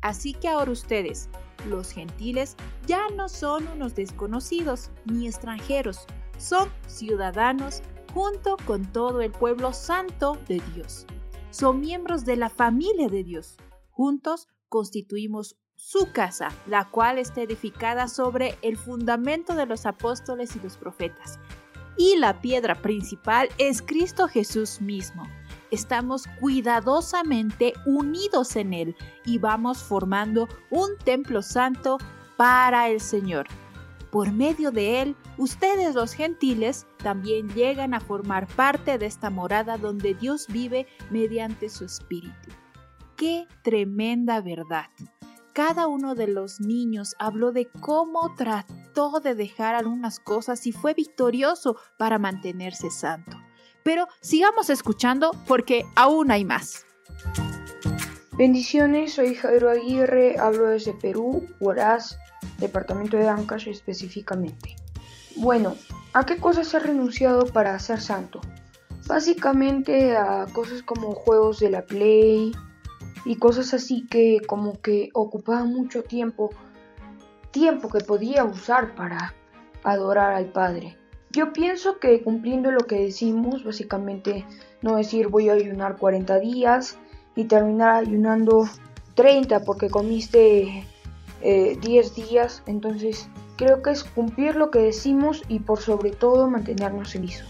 así 0.00 0.32
que 0.32 0.48
ahora 0.48 0.72
ustedes, 0.72 1.28
los 1.68 1.92
gentiles, 1.92 2.56
ya 2.86 3.02
no 3.14 3.28
son 3.28 3.68
unos 3.68 3.94
desconocidos 3.94 4.90
ni 5.04 5.26
extranjeros, 5.26 6.06
son 6.38 6.70
ciudadanos 6.86 7.82
junto 8.14 8.56
con 8.66 8.90
todo 8.90 9.20
el 9.20 9.30
pueblo 9.30 9.74
santo 9.74 10.38
de 10.48 10.62
Dios. 10.74 11.06
Son 11.50 11.80
miembros 11.80 12.24
de 12.24 12.36
la 12.36 12.48
familia 12.48 13.08
de 13.08 13.24
Dios. 13.24 13.58
Juntos 13.90 14.48
constituimos 14.70 15.56
su 15.82 16.12
casa, 16.12 16.50
la 16.68 16.88
cual 16.88 17.18
está 17.18 17.42
edificada 17.42 18.06
sobre 18.06 18.56
el 18.62 18.76
fundamento 18.76 19.56
de 19.56 19.66
los 19.66 19.84
apóstoles 19.84 20.54
y 20.54 20.60
los 20.60 20.76
profetas. 20.76 21.40
Y 21.96 22.16
la 22.18 22.40
piedra 22.40 22.80
principal 22.80 23.48
es 23.58 23.82
Cristo 23.82 24.28
Jesús 24.28 24.80
mismo. 24.80 25.28
Estamos 25.72 26.28
cuidadosamente 26.38 27.72
unidos 27.84 28.54
en 28.54 28.74
Él 28.74 28.96
y 29.24 29.38
vamos 29.38 29.82
formando 29.82 30.48
un 30.70 30.96
templo 31.04 31.42
santo 31.42 31.98
para 32.36 32.88
el 32.88 33.00
Señor. 33.00 33.48
Por 34.12 34.30
medio 34.30 34.70
de 34.70 35.02
Él, 35.02 35.16
ustedes 35.36 35.96
los 35.96 36.12
gentiles 36.12 36.86
también 36.98 37.48
llegan 37.54 37.92
a 37.92 38.00
formar 38.00 38.46
parte 38.46 38.98
de 38.98 39.06
esta 39.06 39.30
morada 39.30 39.78
donde 39.78 40.14
Dios 40.14 40.46
vive 40.46 40.86
mediante 41.10 41.68
su 41.68 41.84
Espíritu. 41.84 42.50
¡Qué 43.16 43.48
tremenda 43.62 44.40
verdad! 44.40 44.86
Cada 45.52 45.86
uno 45.86 46.14
de 46.14 46.28
los 46.28 46.60
niños 46.60 47.14
habló 47.18 47.52
de 47.52 47.68
cómo 47.80 48.34
trató 48.36 49.20
de 49.20 49.34
dejar 49.34 49.74
algunas 49.74 50.18
cosas 50.18 50.66
y 50.66 50.72
fue 50.72 50.94
victorioso 50.94 51.76
para 51.98 52.18
mantenerse 52.18 52.90
santo. 52.90 53.36
Pero 53.82 54.06
sigamos 54.20 54.70
escuchando 54.70 55.32
porque 55.46 55.84
aún 55.96 56.30
hay 56.30 56.44
más. 56.44 56.86
Bendiciones, 58.32 59.14
soy 59.14 59.34
Jairo 59.34 59.70
Aguirre, 59.70 60.38
hablo 60.38 60.68
desde 60.68 60.94
Perú, 60.94 61.46
Huaraz, 61.60 62.18
departamento 62.58 63.16
de 63.16 63.28
Ancash 63.28 63.68
específicamente. 63.68 64.76
Bueno, 65.36 65.76
¿a 66.14 66.24
qué 66.24 66.38
cosas 66.38 66.72
he 66.72 66.78
renunciado 66.78 67.44
para 67.46 67.78
ser 67.78 68.00
santo? 68.00 68.40
Básicamente 69.06 70.16
a 70.16 70.46
cosas 70.52 70.82
como 70.82 71.12
juegos 71.12 71.58
de 71.58 71.70
la 71.70 71.82
Play, 71.82 72.52
y 73.24 73.36
cosas 73.36 73.74
así 73.74 74.06
que 74.08 74.40
como 74.46 74.80
que 74.80 75.10
ocupaban 75.14 75.72
mucho 75.72 76.02
tiempo, 76.02 76.50
tiempo 77.50 77.88
que 77.88 78.00
podía 78.00 78.44
usar 78.44 78.94
para 78.94 79.34
adorar 79.84 80.34
al 80.34 80.46
Padre. 80.46 80.96
Yo 81.30 81.52
pienso 81.52 81.98
que 81.98 82.22
cumpliendo 82.22 82.70
lo 82.70 82.86
que 82.86 83.00
decimos, 83.00 83.64
básicamente 83.64 84.44
no 84.82 84.96
decir 84.96 85.28
voy 85.28 85.48
a 85.48 85.54
ayunar 85.54 85.96
40 85.96 86.38
días 86.40 86.98
y 87.34 87.44
terminar 87.44 87.94
ayunando 87.94 88.68
30 89.14 89.60
porque 89.64 89.88
comiste 89.88 90.84
10 91.42 91.42
eh, 91.42 92.12
días, 92.14 92.62
entonces 92.66 93.28
creo 93.56 93.82
que 93.82 93.90
es 93.90 94.04
cumplir 94.04 94.56
lo 94.56 94.70
que 94.70 94.80
decimos 94.80 95.42
y 95.48 95.60
por 95.60 95.80
sobre 95.80 96.10
todo 96.10 96.48
mantenernos 96.50 97.14
en 97.14 97.24
eso. 97.24 97.44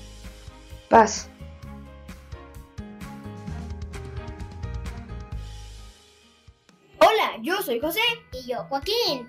Paz. 0.89 1.29
Yo 7.41 7.61
soy 7.63 7.81
José. 7.81 8.01
Y 8.33 8.49
yo 8.49 8.65
Joaquín. 8.65 9.29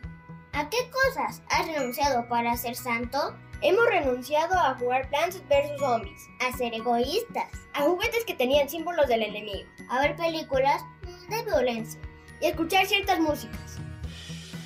¿A 0.54 0.70
qué 0.70 0.78
cosas 0.92 1.42
has 1.50 1.68
renunciado 1.68 2.28
para 2.28 2.56
ser 2.58 2.76
santo? 2.76 3.36
Hemos 3.62 3.86
renunciado 3.88 4.54
a 4.56 4.76
jugar 4.76 5.10
Plants 5.10 5.42
vs. 5.48 5.80
Zombies, 5.80 6.28
a 6.40 6.56
ser 6.56 6.74
egoístas, 6.74 7.50
a 7.74 7.84
juguetes 7.84 8.26
que 8.26 8.36
tenían 8.36 8.70
símbolos 8.70 9.08
del 9.08 9.24
enemigo, 9.24 9.68
a 9.90 10.02
ver 10.02 10.16
películas 10.16 10.84
de 11.30 11.44
violencia 11.44 12.00
y 12.42 12.46
a 12.46 12.50
escuchar 12.50 12.86
ciertas 12.86 13.20
músicas. 13.20 13.78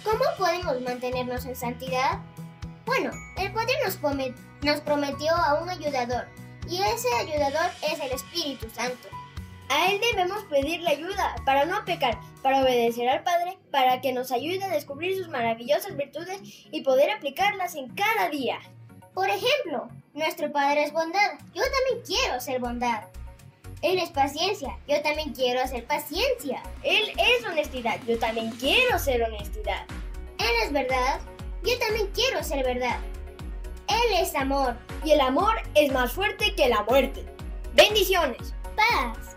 ¿Cómo 0.03 0.23
podemos 0.37 0.81
mantenernos 0.81 1.45
en 1.45 1.55
santidad? 1.55 2.19
Bueno, 2.85 3.11
el 3.37 3.53
Padre 3.53 3.73
nos, 3.85 3.99
nos 4.63 4.81
prometió 4.81 5.33
a 5.35 5.61
un 5.61 5.69
ayudador 5.69 6.27
y 6.67 6.81
ese 6.81 7.07
ayudador 7.19 7.69
es 7.83 7.99
el 7.99 8.11
Espíritu 8.11 8.67
Santo. 8.71 9.07
A 9.69 9.91
Él 9.91 9.99
debemos 9.99 10.43
pedirle 10.45 10.89
ayuda 10.89 11.35
para 11.45 11.65
no 11.65 11.83
pecar, 11.83 12.19
para 12.41 12.61
obedecer 12.61 13.09
al 13.09 13.23
Padre, 13.23 13.57
para 13.71 13.99
que 13.99 14.13
nos 14.13 14.31
ayude 14.31 14.63
a 14.63 14.69
descubrir 14.69 15.17
sus 15.17 15.27
maravillosas 15.27 15.95
virtudes 15.97 16.39
y 16.71 16.81
poder 16.81 17.11
aplicarlas 17.11 17.75
en 17.75 17.89
cada 17.89 18.29
día. 18.29 18.59
Por 19.13 19.29
ejemplo, 19.29 19.89
nuestro 20.13 20.51
Padre 20.51 20.83
es 20.83 20.93
bondad. 20.93 21.33
Yo 21.53 21.63
también 21.63 22.05
quiero 22.05 22.39
ser 22.39 22.59
bondad. 22.59 23.03
Él 23.81 23.99
es 23.99 24.09
paciencia. 24.09 24.77
Yo 24.87 25.01
también 25.01 25.33
quiero 25.33 25.61
hacer 25.61 25.85
paciencia. 25.85 26.63
Él 26.83 27.11
es 27.17 27.45
honestidad. 27.45 27.99
Yo 28.07 28.17
también 28.17 28.51
quiero 28.51 28.97
ser 28.97 29.21
honestidad. 29.23 29.85
Él 30.37 30.51
es 30.63 30.71
verdad. 30.71 31.19
Yo 31.63 31.77
también 31.79 32.07
quiero 32.13 32.43
ser 32.43 32.63
verdad. 32.63 32.99
Él 33.87 34.21
es 34.21 34.33
amor. 34.35 34.77
Y 35.03 35.11
el 35.11 35.21
amor 35.21 35.55
es 35.75 35.91
más 35.91 36.11
fuerte 36.11 36.55
que 36.55 36.69
la 36.69 36.83
muerte. 36.83 37.25
Bendiciones. 37.75 38.53
Paz. 38.75 39.35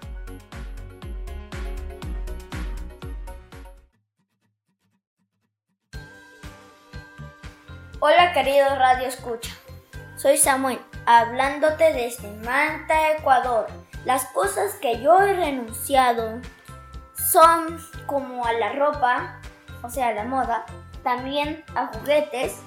Hola 8.02 8.32
queridos 8.32 8.78
Radio 8.78 9.08
Escucha, 9.08 9.50
soy 10.16 10.38
Samuel, 10.38 10.80
hablándote 11.04 11.92
desde 11.92 12.30
Manta, 12.30 13.10
Ecuador. 13.10 13.66
Las 14.06 14.24
cosas 14.32 14.72
que 14.76 15.02
yo 15.02 15.20
he 15.20 15.34
renunciado 15.34 16.40
son 17.30 17.78
como 18.06 18.46
a 18.46 18.54
la 18.54 18.72
ropa, 18.72 19.38
o 19.82 19.90
sea, 19.90 20.08
a 20.08 20.14
la 20.14 20.24
moda, 20.24 20.64
también 21.02 21.62
a 21.74 21.88
juguetes, 21.88 22.62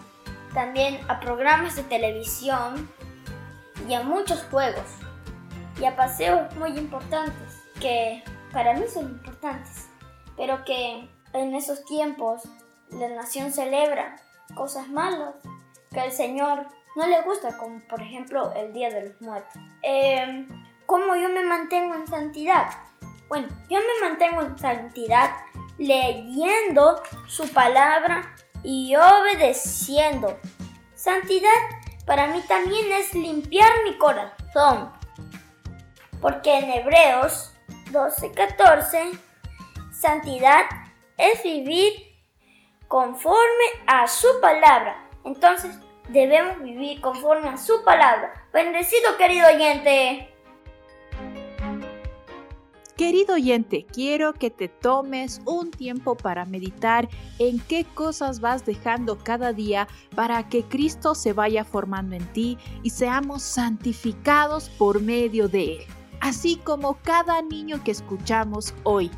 también 0.53 0.99
a 1.07 1.19
programas 1.19 1.77
de 1.77 1.83
televisión 1.83 2.87
y 3.87 3.95
a 3.95 4.03
muchos 4.03 4.43
juegos 4.51 4.85
y 5.81 5.85
a 5.85 5.95
paseos 5.95 6.55
muy 6.57 6.77
importantes 6.77 7.63
que 7.81 8.23
para 8.51 8.75
mí 8.75 8.83
son 8.87 9.05
importantes, 9.05 9.89
pero 10.37 10.63
que 10.63 11.09
en 11.33 11.55
esos 11.55 11.83
tiempos 11.85 12.43
la 12.91 13.09
nación 13.09 13.51
celebra 13.51 14.22
cosas 14.55 14.87
malas 14.89 15.35
que 15.91 15.99
al 15.99 16.11
Señor 16.11 16.67
no 16.95 17.07
le 17.07 17.21
gusta, 17.21 17.57
como 17.57 17.79
por 17.87 18.01
ejemplo 18.01 18.53
el 18.55 18.73
Día 18.73 18.89
de 18.89 19.09
los 19.09 19.21
Muertos. 19.21 19.61
Eh, 19.81 20.47
¿Cómo 20.85 21.15
yo 21.15 21.29
me 21.29 21.43
mantengo 21.43 21.95
en 21.95 22.07
santidad? 22.07 22.69
Bueno, 23.29 23.47
yo 23.69 23.79
me 23.79 24.07
mantengo 24.07 24.41
en 24.41 24.57
santidad 24.57 25.31
leyendo 25.77 27.01
su 27.27 27.51
palabra 27.51 28.35
y 28.63 28.95
obedeciendo. 28.95 30.37
Santidad 30.93 31.49
para 32.05 32.27
mí 32.27 32.41
también 32.47 32.91
es 32.91 33.13
limpiar 33.13 33.71
mi 33.83 33.97
corazón. 33.97 34.91
Porque 36.21 36.57
en 36.57 36.69
Hebreos 36.69 37.53
12:14, 37.91 39.17
santidad 39.91 40.63
es 41.17 41.43
vivir 41.43 42.12
conforme 42.93 43.65
a 43.87 44.07
su 44.07 44.27
palabra. 44.39 45.09
Entonces, 45.23 45.75
debemos 46.09 46.61
vivir 46.61 47.01
conforme 47.01 47.49
a 47.49 47.57
su 47.57 47.83
palabra. 47.83 48.47
Bendecido 48.53 49.17
querido 49.17 49.47
oyente. 49.47 50.31
Querido 52.95 53.33
oyente, 53.33 53.87
quiero 53.91 54.33
que 54.33 54.51
te 54.51 54.67
tomes 54.67 55.41
un 55.45 55.71
tiempo 55.71 56.13
para 56.13 56.45
meditar 56.45 57.09
en 57.39 57.59
qué 57.61 57.83
cosas 57.83 58.41
vas 58.41 58.63
dejando 58.63 59.17
cada 59.17 59.53
día 59.53 59.87
para 60.15 60.47
que 60.47 60.61
Cristo 60.61 61.15
se 61.15 61.33
vaya 61.33 61.65
formando 61.65 62.15
en 62.15 62.31
ti 62.31 62.59
y 62.83 62.91
seamos 62.91 63.41
santificados 63.41 64.69
por 64.69 65.01
medio 65.01 65.47
de 65.47 65.77
Él, 65.77 65.85
así 66.21 66.57
como 66.57 66.99
cada 67.01 67.41
niño 67.41 67.83
que 67.83 67.89
escuchamos 67.89 68.75
hoy. 68.83 69.09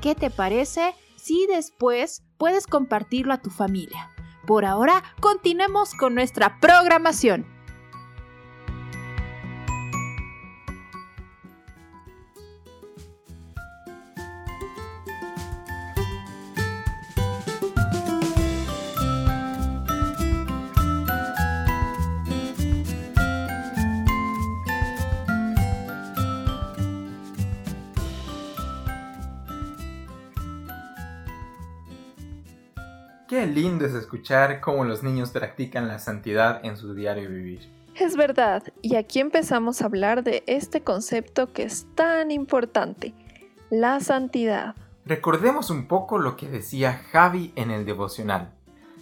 ¿Qué 0.00 0.16
te 0.16 0.28
parece 0.28 0.96
si 1.14 1.46
después 1.46 2.25
puedes 2.38 2.66
compartirlo 2.66 3.32
a 3.32 3.38
tu 3.38 3.50
familia? 3.50 4.10
Por 4.46 4.64
ahora, 4.64 5.02
continuemos 5.20 5.94
con 5.94 6.14
nuestra 6.14 6.60
programación. 6.60 7.55
Qué 33.28 33.44
lindo 33.44 33.84
es 33.84 33.92
escuchar 33.92 34.60
cómo 34.60 34.84
los 34.84 35.02
niños 35.02 35.30
practican 35.30 35.88
la 35.88 35.98
santidad 35.98 36.64
en 36.64 36.76
su 36.76 36.94
diario 36.94 37.28
vivir. 37.28 37.68
Es 37.96 38.16
verdad, 38.16 38.62
y 38.82 38.94
aquí 38.94 39.18
empezamos 39.18 39.82
a 39.82 39.86
hablar 39.86 40.22
de 40.22 40.44
este 40.46 40.82
concepto 40.82 41.52
que 41.52 41.64
es 41.64 41.88
tan 41.96 42.30
importante, 42.30 43.14
la 43.68 43.98
santidad. 43.98 44.76
Recordemos 45.04 45.70
un 45.70 45.88
poco 45.88 46.18
lo 46.18 46.36
que 46.36 46.46
decía 46.46 47.00
Javi 47.10 47.52
en 47.56 47.72
el 47.72 47.84
devocional. 47.84 48.52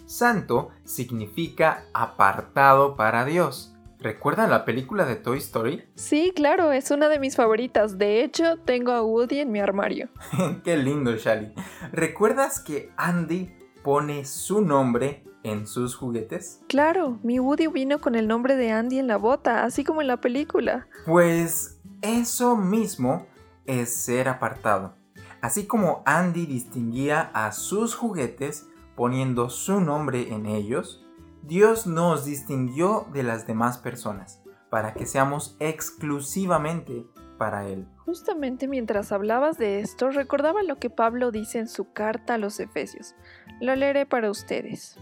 Santo 0.07 0.71
significa 0.85 1.83
apartado 1.93 2.95
para 2.95 3.25
Dios. 3.25 3.75
¿Recuerdan 3.99 4.49
la 4.49 4.65
película 4.65 5.05
de 5.05 5.17
Toy 5.17 5.37
Story? 5.37 5.83
Sí, 5.93 6.31
claro, 6.35 6.71
es 6.71 6.89
una 6.89 7.09
de 7.09 7.19
mis 7.19 7.35
favoritas. 7.35 7.99
De 7.99 8.23
hecho, 8.23 8.57
tengo 8.57 8.91
a 8.91 9.03
Woody 9.03 9.39
en 9.39 9.51
mi 9.51 9.59
armario. 9.59 10.09
Qué 10.63 10.77
lindo, 10.77 11.15
Shali. 11.15 11.53
¿Recuerdas 11.91 12.59
que 12.59 12.91
Andy 12.97 13.64
pone 13.85 14.25
su 14.25 14.61
nombre 14.61 15.23
en 15.43 15.67
sus 15.67 15.95
juguetes? 15.95 16.59
Claro, 16.67 17.19
mi 17.21 17.39
Woody 17.39 17.67
vino 17.67 18.01
con 18.01 18.15
el 18.15 18.27
nombre 18.27 18.55
de 18.55 18.71
Andy 18.71 18.97
en 18.97 19.05
la 19.05 19.17
bota, 19.17 19.63
así 19.63 19.83
como 19.83 20.01
en 20.01 20.07
la 20.07 20.19
película. 20.19 20.87
Pues 21.05 21.79
eso 22.01 22.57
mismo 22.57 23.27
es 23.67 23.93
ser 23.93 24.27
apartado. 24.27 24.95
Así 25.39 25.67
como 25.67 26.01
Andy 26.07 26.47
distinguía 26.47 27.29
a 27.35 27.51
sus 27.51 27.93
juguetes 27.93 28.65
poniendo 28.95 29.51
su 29.51 29.79
nombre 29.79 30.33
en 30.33 30.47
ellos, 30.47 31.05
Dios 31.43 31.85
nos 31.85 32.25
distinguió 32.25 33.05
de 33.13 33.21
las 33.21 33.45
demás 33.45 33.77
personas 33.77 34.41
para 34.71 34.95
que 34.95 35.05
seamos 35.05 35.57
exclusivamente 35.59 37.05
para 37.37 37.67
Él. 37.67 37.87
Justamente 38.05 38.67
mientras 38.67 39.11
hablabas 39.11 39.57
de 39.57 39.79
esto, 39.79 40.11
recordaba 40.11 40.61
lo 40.61 40.77
que 40.77 40.91
Pablo 40.91 41.31
dice 41.31 41.57
en 41.57 41.67
su 41.67 41.91
carta 41.91 42.35
a 42.35 42.37
los 42.37 42.59
Efesios. 42.59 43.15
Lo 43.59 43.75
leeré 43.75 44.05
para 44.05 44.29
ustedes. 44.29 44.97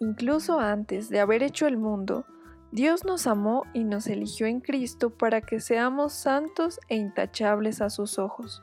Incluso 0.00 0.60
antes 0.60 1.08
de 1.08 1.20
haber 1.20 1.42
hecho 1.42 1.66
el 1.66 1.78
mundo, 1.78 2.26
Dios 2.70 3.04
nos 3.04 3.26
amó 3.26 3.64
y 3.72 3.84
nos 3.84 4.06
eligió 4.06 4.46
en 4.46 4.60
Cristo 4.60 5.10
para 5.10 5.40
que 5.40 5.60
seamos 5.60 6.12
santos 6.12 6.78
e 6.88 6.96
intachables 6.96 7.80
a 7.80 7.88
sus 7.88 8.18
ojos. 8.18 8.62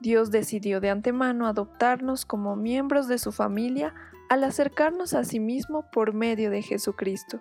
Dios 0.00 0.30
decidió 0.30 0.80
de 0.80 0.90
antemano 0.90 1.46
adoptarnos 1.46 2.24
como 2.24 2.56
miembros 2.56 3.08
de 3.08 3.18
su 3.18 3.30
familia 3.30 3.94
al 4.30 4.44
acercarnos 4.44 5.14
a 5.14 5.24
sí 5.24 5.38
mismo 5.38 5.84
por 5.92 6.14
medio 6.14 6.50
de 6.50 6.62
Jesucristo. 6.62 7.40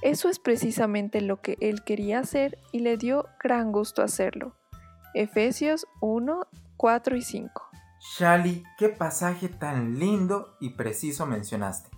Eso 0.00 0.28
es 0.28 0.38
precisamente 0.38 1.20
lo 1.20 1.40
que 1.40 1.56
Él 1.60 1.82
quería 1.84 2.20
hacer 2.20 2.58
y 2.70 2.80
le 2.80 2.96
dio 2.96 3.26
gran 3.42 3.72
gusto 3.72 4.02
hacerlo. 4.02 4.56
Efesios 5.14 5.86
1, 6.00 6.46
4 6.76 7.16
y 7.16 7.22
5. 7.22 7.62
Shali, 8.00 8.64
qué 8.78 8.88
pasaje 8.88 9.48
tan 9.48 9.98
lindo 9.98 10.56
y 10.60 10.70
preciso 10.70 11.26
mencionaste. 11.26 11.90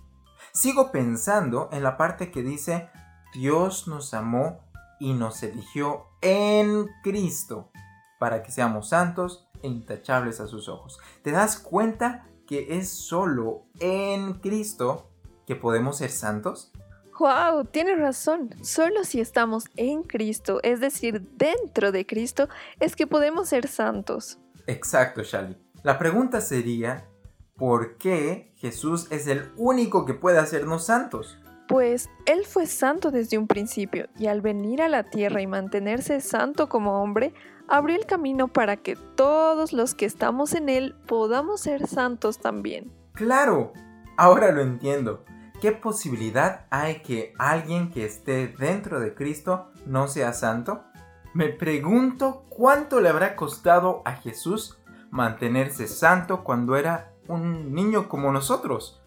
Sigo 0.52 0.92
pensando 0.92 1.68
en 1.72 1.82
la 1.82 1.96
parte 1.96 2.30
que 2.30 2.42
dice, 2.42 2.88
Dios 3.32 3.88
nos 3.88 4.14
amó 4.14 4.60
y 5.00 5.14
nos 5.14 5.42
eligió 5.42 6.06
en 6.20 6.88
Cristo 7.02 7.70
para 8.18 8.42
que 8.42 8.52
seamos 8.52 8.88
santos 8.88 9.48
e 9.62 9.68
intachables 9.68 10.40
a 10.40 10.46
sus 10.46 10.68
ojos. 10.68 10.98
¿Te 11.22 11.30
das 11.30 11.58
cuenta 11.58 12.26
que 12.46 12.78
es 12.78 12.88
solo 12.90 13.64
en 13.80 14.34
Cristo 14.34 15.10
que 15.46 15.56
podemos 15.56 15.98
ser 15.98 16.10
santos? 16.10 16.72
¡Wow! 17.18 17.64
Tienes 17.66 17.98
razón. 17.98 18.50
Solo 18.62 19.04
si 19.04 19.20
estamos 19.20 19.66
en 19.76 20.02
Cristo, 20.02 20.60
es 20.62 20.80
decir, 20.80 21.22
dentro 21.36 21.92
de 21.92 22.06
Cristo, 22.06 22.48
es 22.80 22.96
que 22.96 23.06
podemos 23.06 23.48
ser 23.48 23.68
santos. 23.68 24.38
Exacto, 24.66 25.22
Shali. 25.22 25.56
La 25.82 25.98
pregunta 25.98 26.40
sería, 26.40 27.08
¿por 27.56 27.98
qué 27.98 28.52
Jesús 28.56 29.06
es 29.10 29.26
el 29.26 29.52
único 29.56 30.06
que 30.06 30.14
puede 30.14 30.38
hacernos 30.38 30.86
santos? 30.86 31.38
Pues 31.68 32.08
Él 32.26 32.44
fue 32.46 32.66
santo 32.66 33.10
desde 33.10 33.38
un 33.38 33.46
principio 33.46 34.08
y 34.18 34.26
al 34.26 34.40
venir 34.40 34.82
a 34.82 34.88
la 34.88 35.04
tierra 35.04 35.40
y 35.40 35.46
mantenerse 35.46 36.20
santo 36.20 36.68
como 36.68 37.02
hombre, 37.02 37.32
abrió 37.68 37.96
el 37.96 38.06
camino 38.06 38.48
para 38.48 38.76
que 38.76 38.96
todos 38.96 39.72
los 39.72 39.94
que 39.94 40.04
estamos 40.04 40.54
en 40.54 40.68
Él 40.68 40.94
podamos 41.06 41.60
ser 41.60 41.86
santos 41.86 42.38
también. 42.38 42.92
Claro, 43.12 43.72
ahora 44.16 44.52
lo 44.52 44.62
entiendo. 44.62 45.24
¿Qué 45.64 45.72
posibilidad 45.72 46.66
hay 46.68 46.96
que 46.96 47.32
alguien 47.38 47.88
que 47.90 48.04
esté 48.04 48.48
dentro 48.48 49.00
de 49.00 49.14
Cristo 49.14 49.70
no 49.86 50.08
sea 50.08 50.34
santo? 50.34 50.84
Me 51.32 51.48
pregunto 51.48 52.44
cuánto 52.50 53.00
le 53.00 53.08
habrá 53.08 53.34
costado 53.34 54.02
a 54.04 54.12
Jesús 54.12 54.76
mantenerse 55.10 55.88
santo 55.88 56.44
cuando 56.44 56.76
era 56.76 57.14
un 57.28 57.72
niño 57.72 58.10
como 58.10 58.30
nosotros. 58.30 59.00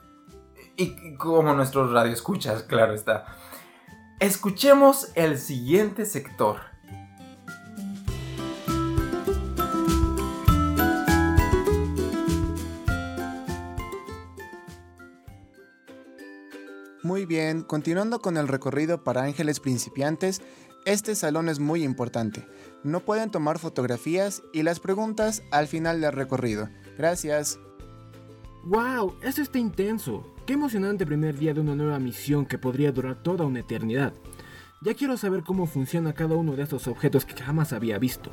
Y 0.76 1.14
como 1.18 1.54
nuestros 1.54 1.92
radioescuchas, 1.92 2.64
claro 2.64 2.96
está. 2.96 3.26
Escuchemos 4.20 5.12
el 5.14 5.38
siguiente 5.38 6.08
sector. 6.08 6.58
Muy 17.18 17.26
bien, 17.26 17.64
continuando 17.64 18.22
con 18.22 18.38
el 18.38 18.48
recorrido 18.48 19.04
para 19.04 19.24
ángeles 19.24 19.60
principiantes, 19.60 20.44
este 20.86 21.16
salón 21.16 21.50
es 21.50 21.58
muy 21.58 21.84
importante. 21.84 22.48
No 22.84 23.00
pueden 23.00 23.32
tomar 23.32 23.58
fotografías 23.58 24.44
y 24.54 24.62
las 24.62 24.80
preguntas 24.80 25.42
al 25.50 25.66
final 25.66 26.00
del 26.00 26.12
recorrido. 26.12 26.70
Gracias. 26.96 27.60
¡Wow! 28.66 29.16
Eso 29.24 29.42
está 29.42 29.58
intenso. 29.58 30.32
Qué 30.46 30.54
emocionante 30.54 31.08
primer 31.08 31.40
día 31.40 31.56
de 31.56 31.62
una 31.62 31.74
nueva 31.74 31.98
misión 31.98 32.46
que 32.46 32.60
podría 32.60 32.92
durar 32.92 33.24
toda 33.24 33.46
una 33.46 33.62
eternidad. 33.62 34.14
Ya 34.84 34.94
quiero 34.94 35.18
saber 35.18 35.42
cómo 35.42 35.66
funciona 35.66 36.14
cada 36.14 36.36
uno 36.36 36.56
de 36.56 36.62
estos 36.62 36.88
objetos 36.88 37.26
que 37.26 37.42
jamás 37.42 37.74
había 37.74 37.98
visto. 37.98 38.30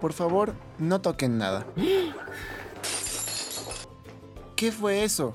Por 0.00 0.14
favor, 0.14 0.54
no 0.78 1.02
toquen 1.02 1.36
nada. 1.36 1.66
¿Qué 4.56 4.72
fue 4.72 5.04
eso? 5.04 5.34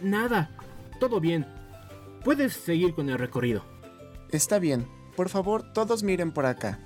Nada. 0.00 0.56
Todo 1.00 1.20
bien. 1.20 1.46
Puedes 2.24 2.54
seguir 2.54 2.94
con 2.94 3.08
el 3.08 3.18
recorrido. 3.18 3.64
Está 4.30 4.58
bien, 4.58 4.88
por 5.16 5.28
favor 5.28 5.72
todos 5.72 6.02
miren 6.02 6.32
por 6.32 6.46
acá. 6.46 6.80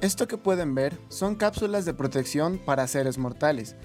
Esto 0.00 0.26
que 0.26 0.36
pueden 0.36 0.74
ver 0.74 0.98
son 1.08 1.36
cápsulas 1.36 1.84
de 1.84 1.94
protección 1.94 2.58
para 2.58 2.88
seres 2.88 3.18
mortales. 3.18 3.76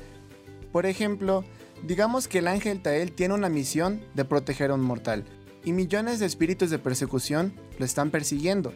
Por 0.71 0.85
ejemplo, 0.85 1.43
digamos 1.83 2.27
que 2.27 2.39
el 2.39 2.47
ángel 2.47 2.81
Tael 2.81 3.11
tiene 3.11 3.35
una 3.35 3.49
misión 3.49 4.01
de 4.15 4.25
proteger 4.25 4.71
a 4.71 4.73
un 4.73 4.81
mortal, 4.81 5.25
y 5.63 5.73
millones 5.73 6.19
de 6.19 6.25
espíritus 6.25 6.69
de 6.69 6.79
persecución 6.79 7.53
lo 7.77 7.85
están 7.85 8.09
persiguiendo. 8.09 8.73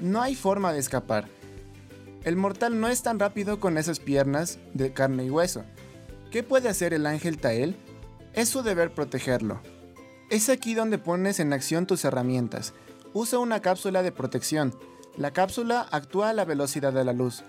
No 0.00 0.22
hay 0.22 0.34
forma 0.34 0.72
de 0.72 0.78
escapar. 0.78 1.28
El 2.24 2.36
mortal 2.36 2.80
no 2.80 2.88
es 2.88 3.02
tan 3.02 3.18
rápido 3.18 3.60
con 3.60 3.76
esas 3.76 4.00
piernas 4.00 4.58
de 4.72 4.92
carne 4.92 5.24
y 5.24 5.30
hueso. 5.30 5.64
¿Qué 6.30 6.42
puede 6.42 6.68
hacer 6.68 6.94
el 6.94 7.06
ángel 7.06 7.38
Tael? 7.38 7.76
Es 8.32 8.48
su 8.48 8.62
deber 8.62 8.94
protegerlo. 8.94 9.60
Es 10.30 10.48
aquí 10.48 10.74
donde 10.74 10.98
pones 10.98 11.40
en 11.40 11.52
acción 11.52 11.86
tus 11.86 12.04
herramientas. 12.04 12.72
Usa 13.12 13.40
una 13.40 13.60
cápsula 13.60 14.04
de 14.04 14.12
protección. 14.12 14.72
La 15.16 15.32
cápsula 15.32 15.88
actúa 15.90 16.30
a 16.30 16.32
la 16.32 16.44
velocidad 16.44 16.92
de 16.92 17.04
la 17.04 17.12
luz, 17.12 17.42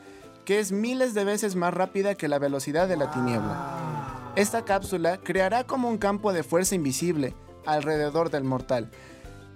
que 0.46 0.60
es 0.60 0.72
miles 0.72 1.14
de 1.14 1.24
veces 1.24 1.56
más 1.56 1.74
rápida 1.74 2.16
que 2.16 2.28
la 2.28 2.40
velocidad 2.40 2.88
de 2.88 2.98
la 2.98 3.12
tiniebla. 3.12 4.34
Esta 4.36 4.66
cápsula 4.66 5.20
creará 5.20 5.66
como 5.66 5.90
un 5.90 6.00
campo 6.00 6.34
de 6.34 6.42
fuerza 6.42 6.74
invisible 6.74 7.36
alrededor 7.68 8.32
del 8.32 8.46
mortal. 8.46 8.90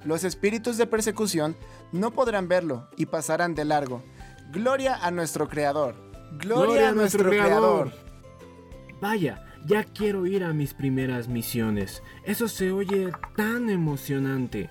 Los 0.03 0.23
espíritus 0.23 0.77
de 0.77 0.85
persecución 0.85 1.57
no 1.91 2.11
podrán 2.11 2.47
verlo 2.47 2.87
y 2.95 3.07
pasarán 3.07 3.55
de 3.55 3.65
largo. 3.65 4.03
Gloria 4.51 4.99
a 5.01 5.09
nuestro 5.09 5.49
Creador. 5.49 5.95
Gloria, 6.37 6.89
a 6.89 6.91
nuestro, 6.91 7.29
creador. 7.29 7.91
Vaya, 9.01 9.43
ya 9.65 9.83
quiero 9.83 10.25
ir 10.25 10.43
a 10.43 10.53
mis 10.53 10.73
primeras 10.73 11.27
misiones. 11.27 12.03
Eso 12.23 12.47
se 12.47 12.71
oye 12.71 13.11
tan 13.35 13.69
emocionante. 13.69 14.69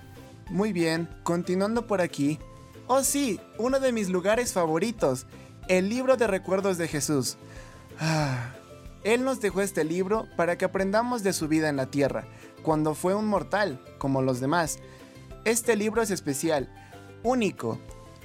Muy 0.49 0.73
bien, 0.73 1.09
continuando 1.23 1.87
por 1.87 2.01
aquí. 2.01 2.39
Oh 2.87 3.03
sí, 3.03 3.39
uno 3.57 3.79
de 3.79 3.91
mis 3.91 4.09
lugares 4.09 4.53
favoritos, 4.53 5.25
el 5.67 5.89
libro 5.89 6.17
de 6.17 6.27
recuerdos 6.27 6.77
de 6.77 6.87
Jesús. 6.87 7.37
Ah, 7.99 8.53
él 9.03 9.23
nos 9.23 9.41
dejó 9.41 9.61
este 9.61 9.83
libro 9.83 10.27
para 10.37 10.57
que 10.57 10.65
aprendamos 10.65 11.23
de 11.23 11.33
su 11.33 11.47
vida 11.47 11.69
en 11.69 11.77
la 11.77 11.87
tierra, 11.87 12.27
cuando 12.61 12.93
fue 12.93 13.15
un 13.15 13.27
mortal, 13.27 13.83
como 13.97 14.21
los 14.21 14.39
demás. 14.39 14.79
Este 15.45 15.75
libro 15.75 16.01
es 16.01 16.11
especial, 16.11 16.69
único. 17.23 17.79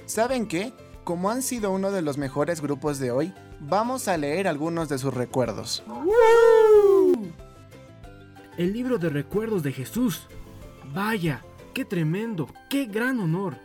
¿Saben 0.05 0.47
qué? 0.47 0.73
Como 1.03 1.31
han 1.31 1.41
sido 1.41 1.71
uno 1.71 1.91
de 1.91 2.01
los 2.01 2.17
mejores 2.17 2.61
grupos 2.61 2.99
de 2.99 3.11
hoy, 3.11 3.33
vamos 3.61 4.07
a 4.07 4.17
leer 4.17 4.47
algunos 4.47 4.89
de 4.89 4.97
sus 4.97 5.13
recuerdos. 5.13 5.83
El 8.57 8.73
libro 8.73 8.97
de 8.97 9.09
recuerdos 9.09 9.63
de 9.63 9.71
Jesús. 9.71 10.27
Vaya, 10.93 11.43
qué 11.73 11.85
tremendo, 11.85 12.47
qué 12.69 12.85
gran 12.85 13.19
honor. 13.19 13.57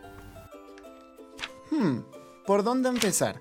Hmm, 1.70 2.00
¿por 2.46 2.62
dónde 2.62 2.88
empezar? 2.88 3.40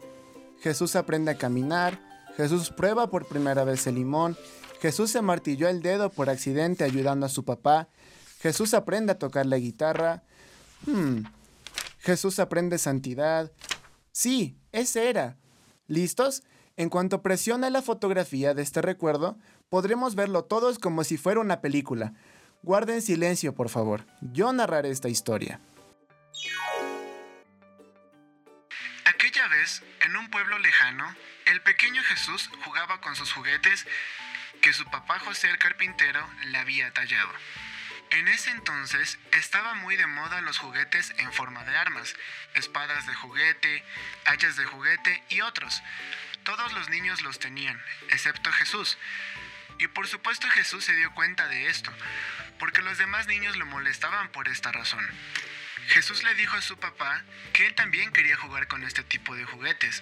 Jesús 0.60 0.96
aprende 0.96 1.32
a 1.32 1.38
caminar, 1.38 2.00
Jesús 2.38 2.72
prueba 2.72 3.10
por 3.12 3.28
primera 3.28 3.64
vez 3.64 3.86
el 3.86 3.96
limón, 3.96 4.36
Jesús 4.82 5.12
se 5.12 5.22
martilló 5.22 5.70
el 5.70 5.84
dedo 5.84 6.10
por 6.10 6.30
accidente 6.30 6.84
ayudando 6.84 7.28
a 7.28 7.30
su 7.30 7.46
papá, 7.46 7.88
Jesús 8.40 8.74
aprende 8.74 9.12
a 9.12 9.20
tocar 9.20 9.46
la 9.46 9.58
guitarra, 9.58 10.24
hmm, 10.88 11.20
Jesús 12.00 12.40
aprende 12.40 12.80
santidad. 12.80 13.52
Sí, 14.12 14.58
ese 14.72 15.10
era. 15.10 15.38
¿Listos? 15.88 16.44
En 16.78 16.90
cuanto 16.90 17.22
presione 17.22 17.70
la 17.70 17.82
fotografía 17.82 18.54
de 18.54 18.62
este 18.62 18.82
recuerdo, 18.82 19.38
podremos 19.70 20.16
verlo 20.16 20.44
todos 20.44 20.80
como 20.80 21.04
si 21.04 21.18
fuera 21.18 21.40
una 21.40 21.62
película. 21.62 22.14
Guarden 22.64 23.02
silencio, 23.02 23.54
por 23.54 23.70
favor. 23.70 24.06
Yo 24.22 24.52
narraré 24.52 24.90
esta 24.90 25.08
historia. 25.08 25.62
Aquella 29.06 29.48
vez, 29.48 29.84
en 30.02 30.18
un 30.18 30.30
pueblo 30.30 30.58
lejano, 30.60 31.16
el 31.46 31.62
pequeño 31.62 32.02
Jesús 32.04 32.50
jugaba 32.66 33.00
con 33.02 33.16
sus 33.16 33.32
juguetes 33.32 33.86
que 34.62 34.74
su 34.74 34.84
papá 34.86 35.20
José 35.20 35.50
el 35.50 35.60
carpintero 35.60 36.28
le 36.48 36.58
había 36.58 36.92
tallado. 36.92 37.30
En 38.16 38.30
ese 38.30 38.50
entonces 38.50 39.20
estaba 39.34 39.74
muy 39.74 39.98
de 39.98 40.08
moda 40.08 40.40
los 40.40 40.58
juguetes 40.58 41.14
en 41.18 41.34
forma 41.34 41.66
de 41.66 41.76
armas, 41.76 42.16
espadas 42.54 43.06
de 43.06 43.14
juguete, 43.14 43.84
hachas 44.24 44.56
de 44.56 44.64
juguete 44.64 45.22
y 45.28 45.42
otros. 45.42 45.84
Todos 46.46 46.72
los 46.72 46.88
niños 46.88 47.22
los 47.24 47.40
tenían, 47.40 47.78
excepto 48.12 48.54
Jesús. 48.54 48.98
Y 49.80 49.88
por 49.88 50.08
supuesto 50.08 50.50
Jesús 50.50 50.86
se 50.86 50.96
dio 50.96 51.14
cuenta 51.14 51.50
de 51.50 51.68
esto, 51.68 51.92
porque 52.58 52.82
los 52.82 52.98
demás 52.98 53.28
niños 53.28 53.58
lo 53.58 53.66
molestaban 53.66 54.30
por 54.30 54.48
esta 54.48 54.72
razón. 54.72 55.06
Jesús 55.90 56.24
le 56.24 56.34
dijo 56.36 56.56
a 56.56 56.62
su 56.62 56.78
papá 56.80 57.22
que 57.52 57.68
él 57.68 57.76
también 57.76 58.14
quería 58.14 58.38
jugar 58.38 58.70
con 58.70 58.86
este 58.86 59.04
tipo 59.04 59.36
de 59.36 59.44
juguetes. 59.44 60.02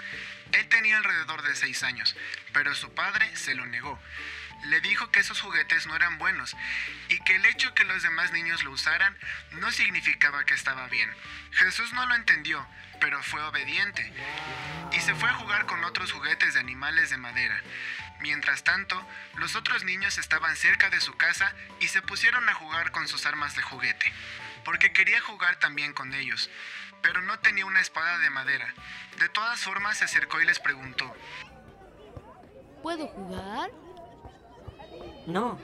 Él 0.51 0.69
tenía 0.69 0.97
alrededor 0.97 1.41
de 1.41 1.55
seis 1.55 1.81
años, 1.81 2.15
pero 2.53 2.75
su 2.75 2.93
padre 2.93 3.35
se 3.35 3.55
lo 3.55 3.65
negó. 3.65 3.99
Le 4.65 4.81
dijo 4.81 5.11
que 5.11 5.19
esos 5.19 5.41
juguetes 5.41 5.87
no 5.87 5.95
eran 5.95 6.17
buenos 6.17 6.55
y 7.09 7.19
que 7.19 7.35
el 7.35 7.45
hecho 7.45 7.73
que 7.73 7.83
los 7.83 8.01
demás 8.03 8.31
niños 8.31 8.63
lo 8.63 8.71
usaran 8.71 9.17
no 9.51 9.71
significaba 9.71 10.45
que 10.45 10.53
estaba 10.53 10.87
bien. 10.87 11.09
Jesús 11.51 11.93
no 11.93 12.05
lo 12.05 12.15
entendió, 12.15 12.65
pero 12.99 13.21
fue 13.23 13.41
obediente 13.43 14.11
y 14.91 14.99
se 14.99 15.15
fue 15.15 15.29
a 15.29 15.33
jugar 15.33 15.65
con 15.65 15.83
otros 15.83 16.11
juguetes 16.11 16.53
de 16.53 16.59
animales 16.59 17.09
de 17.09 17.17
madera. 17.17 17.61
Mientras 18.21 18.63
tanto, 18.63 19.05
los 19.35 19.55
otros 19.55 19.83
niños 19.83 20.17
estaban 20.17 20.55
cerca 20.55 20.89
de 20.89 21.01
su 21.01 21.15
casa 21.17 21.53
y 21.81 21.89
se 21.89 22.01
pusieron 22.01 22.47
a 22.47 22.53
jugar 22.53 22.91
con 22.91 23.07
sus 23.07 23.25
armas 23.25 23.55
de 23.55 23.61
juguete 23.61 24.13
porque 24.63 24.91
quería 24.91 25.19
jugar 25.21 25.57
también 25.57 25.93
con 25.93 26.13
ellos, 26.13 26.49
pero 27.01 27.21
no 27.21 27.39
tenía 27.39 27.65
una 27.65 27.81
espada 27.81 28.19
de 28.19 28.29
madera. 28.29 28.73
De 29.19 29.29
todas 29.29 29.59
formas 29.59 29.97
se 29.97 30.05
acercó 30.05 30.41
y 30.41 30.45
les 30.45 30.59
preguntó. 30.59 31.13
¿Puedo 32.81 33.07
jugar? 33.07 33.69
No, 35.25 35.57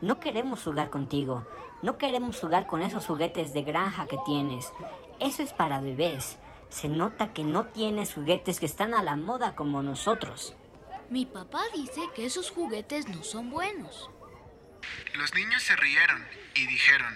no 0.00 0.20
queremos 0.20 0.62
jugar 0.62 0.90
contigo. 0.90 1.46
No 1.82 1.98
queremos 1.98 2.40
jugar 2.40 2.66
con 2.66 2.82
esos 2.82 3.06
juguetes 3.06 3.52
de 3.52 3.62
granja 3.62 4.06
que 4.06 4.18
tienes. 4.24 4.72
Eso 5.20 5.42
es 5.42 5.52
para 5.52 5.80
bebés. 5.80 6.38
Se 6.68 6.88
nota 6.88 7.32
que 7.32 7.44
no 7.44 7.66
tienes 7.66 8.14
juguetes 8.14 8.60
que 8.60 8.66
están 8.66 8.94
a 8.94 9.02
la 9.02 9.16
moda 9.16 9.54
como 9.54 9.82
nosotros. 9.82 10.54
Mi 11.10 11.26
papá 11.26 11.60
dice 11.74 12.00
que 12.14 12.24
esos 12.24 12.50
juguetes 12.50 13.08
no 13.08 13.22
son 13.22 13.50
buenos. 13.50 14.10
Los 15.14 15.34
niños 15.34 15.62
se 15.62 15.76
rieron 15.76 16.24
y 16.54 16.66
dijeron, 16.66 17.14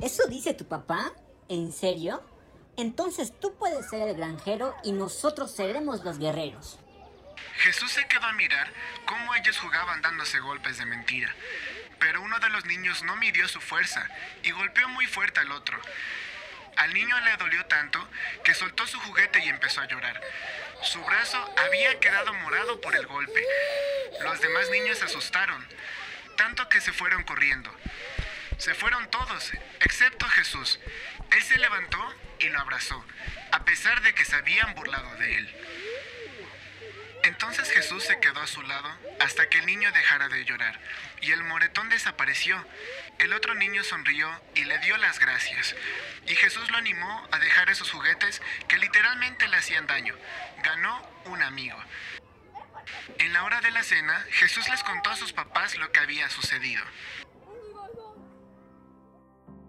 ¿Eso 0.00 0.26
dice 0.28 0.54
tu 0.54 0.64
papá? 0.64 1.12
¿En 1.48 1.72
serio? 1.72 2.22
Entonces 2.76 3.32
tú 3.38 3.54
puedes 3.54 3.88
ser 3.90 4.08
el 4.08 4.16
granjero 4.16 4.74
y 4.82 4.92
nosotros 4.92 5.50
seremos 5.50 6.04
los 6.04 6.18
guerreros. 6.18 6.78
Jesús 7.58 7.92
se 7.92 8.06
quedó 8.06 8.26
a 8.26 8.32
mirar 8.32 8.70
cómo 9.04 9.34
ellos 9.34 9.58
jugaban 9.58 10.02
dándose 10.02 10.40
golpes 10.40 10.78
de 10.78 10.86
mentira. 10.86 11.34
Pero 11.98 12.20
uno 12.22 12.38
de 12.40 12.48
los 12.48 12.64
niños 12.64 13.02
no 13.02 13.16
midió 13.16 13.46
su 13.48 13.60
fuerza 13.60 14.08
y 14.42 14.50
golpeó 14.50 14.88
muy 14.88 15.06
fuerte 15.06 15.40
al 15.40 15.52
otro. 15.52 15.80
Al 16.76 16.92
niño 16.94 17.18
le 17.20 17.36
dolió 17.36 17.64
tanto 17.66 18.08
que 18.44 18.54
soltó 18.54 18.86
su 18.86 18.98
juguete 19.00 19.38
y 19.44 19.48
empezó 19.48 19.80
a 19.80 19.86
llorar. 19.86 20.20
Su 20.82 21.04
brazo 21.04 21.54
había 21.58 22.00
quedado 22.00 22.32
morado 22.34 22.80
por 22.80 22.96
el 22.96 23.06
golpe. 23.06 23.44
Los 24.22 24.40
demás 24.40 24.68
niños 24.70 24.98
se 24.98 25.04
asustaron, 25.04 25.66
tanto 26.36 26.68
que 26.68 26.80
se 26.80 26.92
fueron 26.92 27.22
corriendo. 27.24 27.74
Se 28.58 28.74
fueron 28.74 29.08
todos, 29.10 29.52
excepto 29.80 30.26
Jesús. 30.28 30.80
Él 31.30 31.42
se 31.42 31.58
levantó 31.58 32.14
y 32.40 32.48
lo 32.48 32.60
abrazó, 32.60 33.04
a 33.52 33.64
pesar 33.64 34.02
de 34.02 34.14
que 34.14 34.24
se 34.24 34.36
habían 34.36 34.74
burlado 34.74 35.14
de 35.16 35.36
él. 35.38 35.81
Entonces 37.22 37.70
Jesús 37.70 38.02
se 38.02 38.18
quedó 38.18 38.40
a 38.40 38.46
su 38.46 38.62
lado 38.62 38.88
hasta 39.20 39.48
que 39.48 39.58
el 39.58 39.66
niño 39.66 39.90
dejara 39.92 40.28
de 40.28 40.44
llorar, 40.44 40.80
y 41.20 41.30
el 41.30 41.44
moretón 41.44 41.88
desapareció. 41.88 42.56
El 43.18 43.32
otro 43.32 43.54
niño 43.54 43.84
sonrió 43.84 44.28
y 44.54 44.64
le 44.64 44.78
dio 44.80 44.96
las 44.96 45.20
gracias. 45.20 45.76
Y 46.26 46.34
Jesús 46.34 46.70
lo 46.70 46.78
animó 46.78 47.28
a 47.30 47.38
dejar 47.38 47.70
esos 47.70 47.90
juguetes 47.90 48.42
que 48.66 48.78
literalmente 48.78 49.46
le 49.46 49.56
hacían 49.56 49.86
daño. 49.86 50.16
Ganó 50.64 51.00
un 51.26 51.42
amigo. 51.42 51.78
En 53.18 53.32
la 53.32 53.44
hora 53.44 53.60
de 53.60 53.70
la 53.70 53.84
cena, 53.84 54.24
Jesús 54.30 54.68
les 54.68 54.82
contó 54.82 55.10
a 55.10 55.16
sus 55.16 55.32
papás 55.32 55.76
lo 55.76 55.92
que 55.92 56.00
había 56.00 56.28
sucedido. 56.28 56.82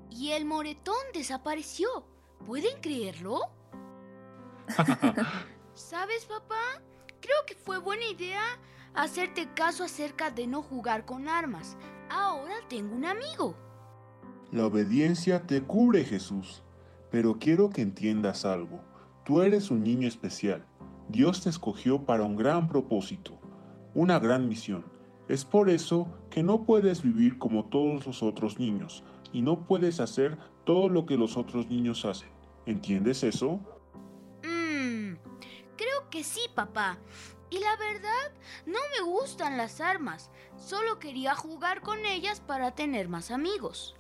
Y 0.10 0.32
el 0.32 0.46
moretón 0.46 1.04
desapareció. 1.14 2.08
¿Pueden 2.46 2.82
creerlo? 2.82 3.42
¿Sabes, 5.76 6.26
papá? 6.26 6.82
Creo 7.24 7.46
que 7.48 7.56
fue 7.56 7.78
buena 7.78 8.04
idea 8.06 8.42
hacerte 8.94 9.48
caso 9.56 9.86
acerca 9.86 10.30
de 10.30 10.46
no 10.46 10.62
jugar 10.62 11.06
con 11.06 11.30
armas. 11.30 11.78
Ahora 12.10 12.56
tengo 12.68 12.94
un 12.94 13.06
amigo. 13.06 13.56
La 14.52 14.66
obediencia 14.66 15.48
te 15.48 15.62
cubre, 15.62 16.04
Jesús. 16.04 16.64
Pero 17.12 17.40
quiero 17.40 17.70
que 17.70 17.82
entiendas 17.82 18.44
algo. 18.44 18.82
Tú 19.24 19.42
eres 19.42 19.72
un 19.72 19.86
niño 19.86 20.06
especial. 20.06 20.66
Dios 21.08 21.42
te 21.42 21.50
escogió 21.50 22.04
para 22.04 22.24
un 22.24 22.36
gran 22.36 22.68
propósito, 22.68 23.40
una 23.94 24.20
gran 24.20 24.50
misión. 24.50 24.84
Es 25.30 25.46
por 25.46 25.70
eso 25.70 26.10
que 26.30 26.44
no 26.44 26.66
puedes 26.66 27.04
vivir 27.04 27.38
como 27.38 27.64
todos 27.64 28.06
los 28.06 28.22
otros 28.22 28.60
niños 28.60 29.06
y 29.32 29.44
no 29.44 29.66
puedes 29.66 30.02
hacer 30.02 30.38
todo 30.66 30.90
lo 30.90 31.06
que 31.06 31.16
los 31.16 31.38
otros 31.38 31.70
niños 31.70 32.04
hacen. 32.04 32.30
¿Entiendes 32.66 33.24
eso? 33.24 33.62
Que 36.14 36.24
sí, 36.24 36.42
papá. 36.54 37.00
Y 37.50 37.58
la 37.58 37.76
verdad, 37.76 38.32
no 38.68 38.78
me 38.96 39.04
gustan 39.04 39.58
las 39.58 39.82
armas. 39.82 40.30
Solo 40.58 41.00
quería 41.00 41.34
jugar 41.34 41.82
con 41.82 42.06
ellas 42.06 42.40
para 42.40 42.76
tener 42.76 43.10
más 43.10 43.32
amigos. 43.32 43.96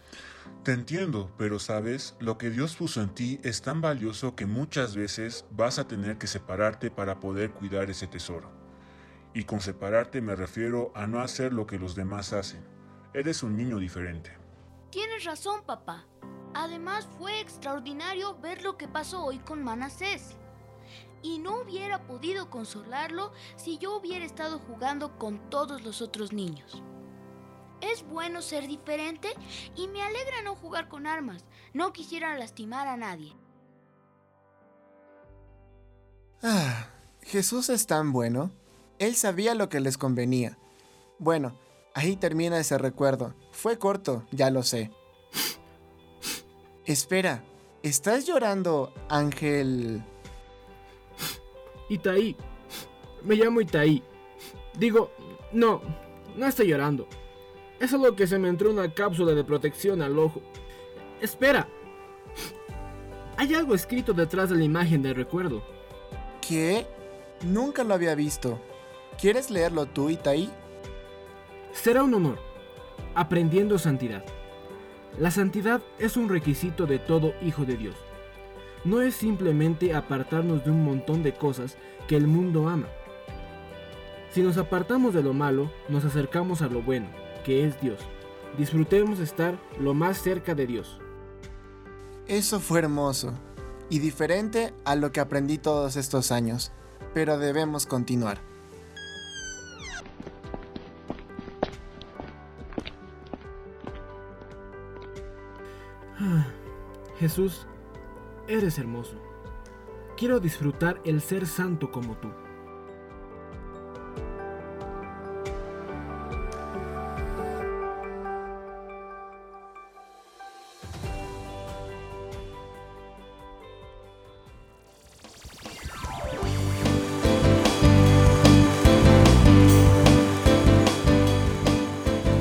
Te 0.61 0.73
entiendo, 0.73 1.31
pero 1.39 1.57
sabes, 1.57 2.15
lo 2.19 2.37
que 2.37 2.51
Dios 2.51 2.75
puso 2.75 3.01
en 3.01 3.15
ti 3.15 3.39
es 3.41 3.63
tan 3.63 3.81
valioso 3.81 4.35
que 4.35 4.45
muchas 4.45 4.95
veces 4.95 5.45
vas 5.49 5.79
a 5.79 5.87
tener 5.87 6.19
que 6.19 6.27
separarte 6.27 6.91
para 6.91 7.19
poder 7.19 7.49
cuidar 7.49 7.89
ese 7.89 8.05
tesoro. 8.05 8.51
Y 9.33 9.45
con 9.45 9.59
separarte 9.59 10.21
me 10.21 10.35
refiero 10.35 10.91
a 10.93 11.07
no 11.07 11.19
hacer 11.19 11.51
lo 11.51 11.65
que 11.65 11.79
los 11.79 11.95
demás 11.95 12.31
hacen. 12.31 12.63
Eres 13.15 13.41
un 13.41 13.57
niño 13.57 13.79
diferente. 13.79 14.37
Tienes 14.91 15.23
razón, 15.23 15.63
papá. 15.65 16.05
Además, 16.53 17.09
fue 17.17 17.39
extraordinario 17.39 18.39
ver 18.39 18.61
lo 18.61 18.77
que 18.77 18.87
pasó 18.87 19.25
hoy 19.25 19.39
con 19.39 19.63
Manasés. 19.63 20.37
Y 21.23 21.39
no 21.39 21.61
hubiera 21.61 22.05
podido 22.05 22.49
consolarlo 22.51 23.31
si 23.55 23.79
yo 23.79 23.95
hubiera 23.95 24.25
estado 24.25 24.59
jugando 24.59 25.17
con 25.17 25.49
todos 25.49 25.81
los 25.83 26.01
otros 26.01 26.33
niños. 26.33 26.83
Es 27.81 28.05
bueno 28.07 28.41
ser 28.41 28.67
diferente 28.67 29.29
y 29.75 29.87
me 29.87 30.01
alegra 30.01 30.41
no 30.43 30.55
jugar 30.55 30.87
con 30.87 31.07
armas. 31.07 31.45
No 31.73 31.91
quisiera 31.91 32.37
lastimar 32.37 32.87
a 32.87 32.97
nadie. 32.97 33.35
Ah, 36.41 36.89
Jesús 37.21 37.69
es 37.69 37.87
tan 37.87 38.11
bueno. 38.11 38.51
Él 38.99 39.15
sabía 39.15 39.55
lo 39.55 39.69
que 39.69 39.79
les 39.79 39.97
convenía. 39.97 40.57
Bueno, 41.19 41.57
ahí 41.93 42.15
termina 42.15 42.59
ese 42.59 42.77
recuerdo. 42.77 43.33
Fue 43.51 43.77
corto, 43.79 44.25
ya 44.31 44.49
lo 44.49 44.63
sé. 44.63 44.91
Espera, 46.85 47.43
¿estás 47.81 48.25
llorando, 48.25 48.93
Ángel? 49.09 50.03
Itaí. 51.89 52.35
Me 53.23 53.35
llamo 53.35 53.61
Itaí. 53.61 54.03
Digo, 54.77 55.11
no, 55.51 55.81
no 56.35 56.45
estoy 56.45 56.67
llorando. 56.67 57.07
Es 57.79 57.91
solo 57.91 58.15
que 58.15 58.27
se 58.27 58.39
me 58.39 58.49
entró 58.49 58.71
una 58.71 58.93
cápsula 58.93 59.33
de 59.33 59.43
protección 59.43 60.01
al 60.01 60.17
ojo. 60.17 60.41
Espera. 61.21 61.67
Hay 63.37 63.53
algo 63.53 63.75
escrito 63.75 64.13
detrás 64.13 64.49
de 64.49 64.55
la 64.55 64.63
imagen 64.63 65.01
del 65.01 65.15
recuerdo. 65.15 65.63
¿Qué? 66.47 66.85
Nunca 67.43 67.83
lo 67.83 67.93
había 67.93 68.15
visto. 68.15 68.59
¿Quieres 69.19 69.49
leerlo 69.49 69.85
tú, 69.85 70.09
Itaí? 70.09 70.49
Será 71.71 72.03
un 72.03 72.13
honor. 72.13 72.39
Aprendiendo 73.15 73.77
santidad. 73.77 74.23
La 75.19 75.31
santidad 75.31 75.81
es 75.99 76.17
un 76.17 76.29
requisito 76.29 76.85
de 76.85 76.99
todo 76.99 77.33
hijo 77.41 77.65
de 77.65 77.77
Dios. 77.77 77.95
No 78.85 79.01
es 79.01 79.15
simplemente 79.15 79.93
apartarnos 79.93 80.65
de 80.65 80.71
un 80.71 80.83
montón 80.83 81.23
de 81.23 81.33
cosas 81.33 81.77
que 82.07 82.17
el 82.17 82.27
mundo 82.27 82.67
ama. 82.67 82.87
Si 84.31 84.41
nos 84.41 84.57
apartamos 84.57 85.13
de 85.13 85.23
lo 85.23 85.33
malo, 85.33 85.71
nos 85.89 86.03
acercamos 86.05 86.61
a 86.61 86.67
lo 86.67 86.81
bueno, 86.81 87.07
que 87.45 87.65
es 87.65 87.79
Dios. 87.79 87.99
Disfrutemos 88.57 89.19
estar 89.19 89.57
lo 89.79 89.93
más 89.93 90.17
cerca 90.21 90.53
de 90.55 90.67
Dios. 90.67 90.99
Eso 92.27 92.59
fue 92.59 92.79
hermoso 92.79 93.33
y 93.89 93.99
diferente 93.99 94.73
a 94.85 94.95
lo 94.95 95.11
que 95.11 95.19
aprendí 95.19 95.57
todos 95.57 95.95
estos 95.95 96.31
años, 96.31 96.71
pero 97.13 97.37
debemos 97.37 97.85
continuar. 97.85 98.39
Jesús, 107.19 107.67
eres 108.47 108.77
hermoso. 108.77 109.15
Quiero 110.17 110.39
disfrutar 110.39 111.01
el 111.05 111.21
ser 111.21 111.47
santo 111.47 111.91
como 111.91 112.15
tú. 112.15 112.29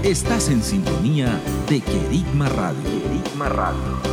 Estás 0.03 0.51
en 0.51 0.63
sintonía 0.63 1.41
de 1.71 1.81
Querigma 1.81 2.49
Radio. 2.51 2.83
Querigma 2.85 3.49
Radio. 3.49 4.12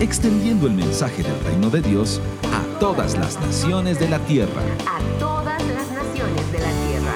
Extendiendo 0.00 0.66
el 0.66 0.72
mensaje 0.72 1.22
del 1.22 1.38
reino 1.44 1.68
de 1.68 1.82
Dios 1.82 2.22
a 2.54 2.78
todas 2.80 3.18
las 3.18 3.38
naciones 3.38 4.00
de 4.00 4.08
la 4.08 4.18
tierra. 4.20 4.62
A 4.88 4.98
todas 5.18 5.62
las 5.68 5.92
naciones 5.92 6.52
de 6.52 6.58
la 6.58 6.70
tierra. 6.86 7.14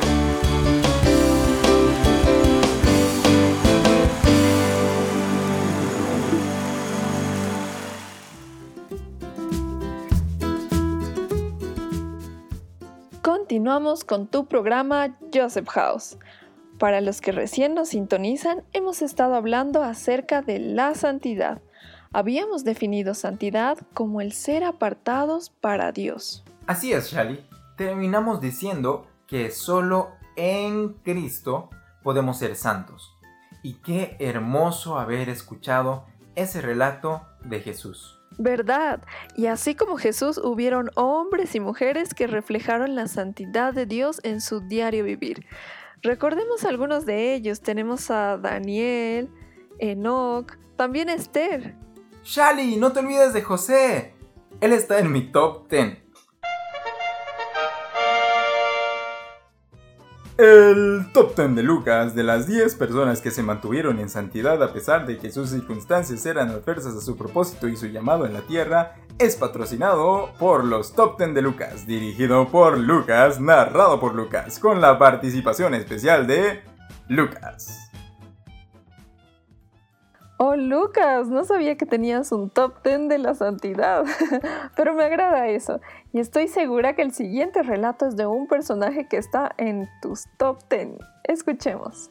Continuamos 13.23 14.05
con 14.05 14.27
tu 14.27 14.45
programa 14.47 15.17
Joseph 15.33 15.69
House. 15.69 16.19
Para 16.79 17.01
los 17.01 17.23
que 17.23 17.33
recién 17.33 17.73
nos 17.73 17.89
sintonizan, 17.89 18.63
hemos 18.75 19.01
estado 19.01 19.37
hablando 19.37 19.83
acerca 19.83 20.43
de 20.43 20.59
la 20.59 20.95
santidad. 20.95 21.63
Habíamos 22.17 22.63
definido 22.63 23.13
santidad 23.13 23.77
como 23.93 24.21
el 24.21 24.33
ser 24.33 24.63
apartados 24.63 25.51
para 25.51 25.91
Dios. 25.91 26.45
Así 26.65 26.93
es, 26.93 27.11
Shali. 27.11 27.45
Terminamos 27.77 28.41
diciendo 28.41 29.09
que 29.27 29.51
solo 29.51 30.13
en 30.37 30.91
Cristo 31.03 31.71
podemos 32.05 32.39
ser 32.39 32.55
santos. 32.55 33.13
Y 33.65 33.75
qué 33.83 34.17
hermoso 34.21 34.97
haber 34.97 35.29
escuchado 35.29 36.05
ese 36.37 36.61
relato 36.61 37.23
de 37.45 37.59
Jesús. 37.59 38.17
¿Verdad? 38.39 39.03
Y 39.35 39.47
así 39.47 39.75
como 39.75 39.97
Jesús 39.97 40.39
hubieron 40.39 40.91
hombres 40.95 41.57
y 41.57 41.61
mujeres 41.61 42.15
que 42.15 42.29
reflejaron 42.29 42.95
la 42.95 43.09
santidad 43.09 43.75
de 43.75 43.87
Dios 43.87 44.21
en 44.23 44.41
su 44.41 44.61
diario 44.61 45.03
vivir. 45.03 45.47
Recordemos 46.01 46.65
algunos 46.65 47.07
de 47.07 47.35
ellos. 47.35 47.61
Tenemos 47.61 48.09
a 48.13 48.39
Daniel, 48.39 49.31
Enoch, 49.81 50.57
también 50.77 51.09
Esther. 51.09 51.75
Shali, 52.25 52.77
no 52.77 52.91
te 52.93 53.01
olvides 53.01 53.35
de 53.35 53.43
José. 53.43 54.15
Él 54.61 54.73
está 54.73 54.99
en 54.99 55.13
mi 55.13 55.31
top 55.31 55.69
10. 55.69 55.99
El 60.39 61.07
top 61.13 61.37
10 61.37 61.55
de 61.55 61.63
Lucas 61.63 62.15
de 62.15 62.25
las 62.25 62.47
10 62.47 62.75
personas 62.77 63.21
que 63.21 63.31
se 63.31 63.43
mantuvieron 63.43 64.01
en 64.01 64.09
santidad 64.09 64.61
a 64.63 64.73
pesar 64.73 65.07
de 65.07 65.19
que 65.19 65.31
sus 65.31 65.51
circunstancias 65.51 66.25
eran 66.27 66.49
adversas 66.49 66.97
a 66.97 67.01
su 67.03 67.17
propósito 67.17 67.69
y 67.69 67.77
su 67.77 67.87
llamado 67.87 68.27
en 68.27 68.33
la 68.33 68.41
tierra 68.41 68.97
es 69.19 69.37
patrocinado 69.37 70.31
por 70.39 70.65
los 70.65 70.95
Top 70.95 71.19
10 71.19 71.35
de 71.35 71.43
Lucas, 71.43 71.87
dirigido 71.87 72.49
por 72.49 72.79
Lucas, 72.79 73.39
narrado 73.39 74.01
por 74.01 74.15
Lucas, 74.15 74.59
con 74.59 74.81
la 74.81 74.99
participación 74.99 75.75
especial 75.75 76.27
de 76.27 76.63
Lucas. 77.07 77.84
Oh, 80.37 80.57
Lucas, 80.57 81.29
no 81.29 81.45
sabía 81.45 81.77
que 81.77 81.87
tenías 81.87 82.33
un 82.33 82.51
top 82.51 82.83
10 82.83 83.09
de 83.09 83.19
la 83.19 83.35
santidad, 83.35 84.05
pero 84.77 84.93
me 84.93 85.05
agrada 85.05 85.47
eso. 85.47 85.81
Y 86.13 86.19
estoy 86.19 86.49
segura 86.49 86.97
que 86.97 87.03
el 87.03 87.13
siguiente 87.13 87.63
relato 87.63 88.07
es 88.07 88.17
de 88.17 88.27
un 88.27 88.49
personaje 88.49 89.07
que 89.07 89.17
está 89.17 89.53
en 89.59 89.89
tus 90.03 90.25
top 90.37 90.59
10. 90.69 90.99
Escuchemos. 91.23 92.11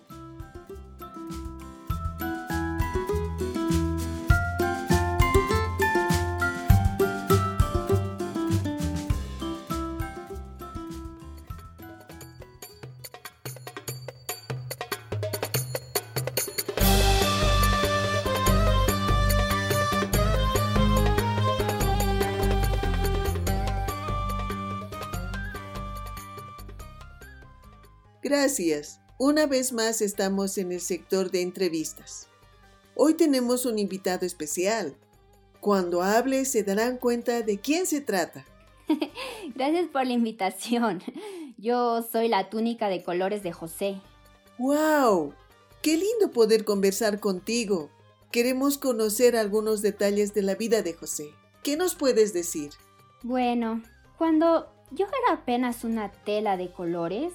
Gracias. 28.36 29.00
Una 29.20 29.46
vez 29.46 29.74
más 29.74 30.02
estamos 30.02 30.58
en 30.58 30.72
el 30.72 30.82
sector 30.82 31.30
de 31.30 31.44
entrevistas. 31.44 32.28
Hoy 32.96 33.14
tenemos 33.14 33.68
un 33.68 33.78
invitado 33.78 34.26
especial. 34.26 34.96
Cuando 35.60 36.02
hable 36.02 36.44
se 36.46 36.64
darán 36.64 36.98
cuenta 36.98 37.44
de 37.44 37.60
quién 37.60 37.86
se 37.86 38.02
trata. 38.02 38.44
Gracias 39.56 39.88
por 39.90 40.08
la 40.08 40.14
invitación. 40.14 41.04
Yo 41.60 42.02
soy 42.12 42.28
la 42.28 42.50
túnica 42.50 42.90
de 42.90 43.04
colores 43.04 43.44
de 43.44 43.52
José. 43.52 44.02
¡Wow! 44.58 45.36
¡Qué 45.84 45.96
lindo 45.96 46.32
poder 46.34 46.66
conversar 46.66 47.20
contigo! 47.20 47.92
Queremos 48.32 48.80
conocer 48.80 49.36
algunos 49.36 49.84
detalles 49.84 50.34
de 50.34 50.42
la 50.42 50.56
vida 50.56 50.82
de 50.82 50.94
José. 50.94 51.30
¿Qué 51.62 51.78
nos 51.78 51.94
puedes 51.94 52.34
decir? 52.34 52.72
Bueno, 53.22 53.84
cuando 54.18 54.74
yo 54.90 55.06
era 55.06 55.36
apenas 55.40 55.84
una 55.84 56.12
tela 56.12 56.58
de 56.58 56.72
colores, 56.72 57.32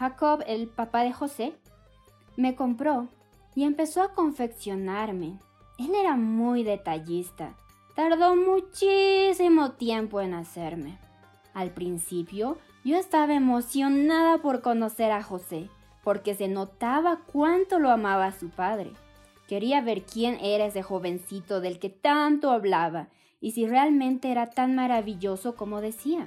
Jacob, 0.00 0.42
el 0.46 0.66
papá 0.66 1.02
de 1.02 1.12
José, 1.12 1.52
me 2.38 2.54
compró 2.54 3.08
y 3.54 3.64
empezó 3.64 4.00
a 4.00 4.14
confeccionarme. 4.14 5.38
Él 5.78 5.94
era 5.94 6.16
muy 6.16 6.64
detallista. 6.64 7.54
Tardó 7.94 8.34
muchísimo 8.34 9.72
tiempo 9.72 10.22
en 10.22 10.32
hacerme. 10.32 10.96
Al 11.52 11.74
principio 11.74 12.56
yo 12.82 12.96
estaba 12.96 13.34
emocionada 13.34 14.38
por 14.38 14.62
conocer 14.62 15.12
a 15.12 15.22
José, 15.22 15.68
porque 16.02 16.34
se 16.34 16.48
notaba 16.48 17.20
cuánto 17.30 17.78
lo 17.78 17.90
amaba 17.90 18.32
su 18.32 18.48
padre. 18.48 18.92
Quería 19.48 19.82
ver 19.82 20.04
quién 20.04 20.38
era 20.40 20.64
ese 20.64 20.82
jovencito 20.82 21.60
del 21.60 21.78
que 21.78 21.90
tanto 21.90 22.52
hablaba 22.52 23.08
y 23.38 23.50
si 23.50 23.66
realmente 23.66 24.30
era 24.30 24.46
tan 24.46 24.74
maravilloso 24.74 25.56
como 25.56 25.82
decía. 25.82 26.26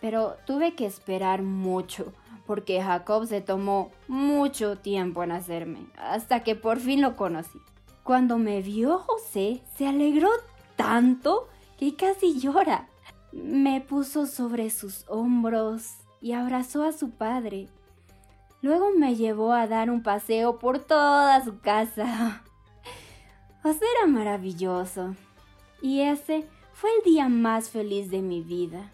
Pero 0.00 0.36
tuve 0.46 0.76
que 0.76 0.86
esperar 0.86 1.42
mucho, 1.42 2.12
porque 2.46 2.82
Jacob 2.82 3.26
se 3.26 3.40
tomó 3.40 3.90
mucho 4.08 4.76
tiempo 4.76 5.22
en 5.22 5.32
hacerme, 5.32 5.86
hasta 5.96 6.40
que 6.40 6.54
por 6.54 6.78
fin 6.78 7.00
lo 7.00 7.16
conocí. 7.16 7.58
Cuando 8.02 8.38
me 8.38 8.60
vio 8.60 8.98
José, 8.98 9.62
se 9.76 9.86
alegró 9.86 10.28
tanto 10.76 11.48
que 11.78 11.96
casi 11.96 12.38
llora. 12.38 12.88
Me 13.32 13.80
puso 13.80 14.26
sobre 14.26 14.70
sus 14.70 15.04
hombros 15.08 15.94
y 16.20 16.32
abrazó 16.32 16.84
a 16.84 16.92
su 16.92 17.10
padre. 17.10 17.68
Luego 18.60 18.90
me 18.96 19.16
llevó 19.16 19.52
a 19.52 19.66
dar 19.66 19.90
un 19.90 20.02
paseo 20.02 20.58
por 20.58 20.78
toda 20.78 21.42
su 21.44 21.60
casa. 21.60 22.42
José 23.62 23.84
era 23.98 24.06
maravilloso. 24.06 25.14
Y 25.82 26.00
ese 26.00 26.46
fue 26.72 26.90
el 26.98 27.04
día 27.04 27.28
más 27.28 27.70
feliz 27.70 28.10
de 28.10 28.22
mi 28.22 28.42
vida. 28.42 28.90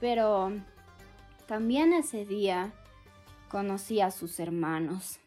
Pero 0.00 0.52
también 1.50 1.92
ese 1.92 2.24
día 2.24 2.72
conocí 3.48 4.00
a 4.00 4.12
sus 4.12 4.38
hermanos. 4.38 5.18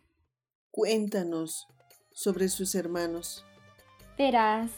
Cuéntanos 0.71 1.67
sobre 2.13 2.47
sus 2.47 2.75
hermanos. 2.75 3.43
Verás, 4.17 4.71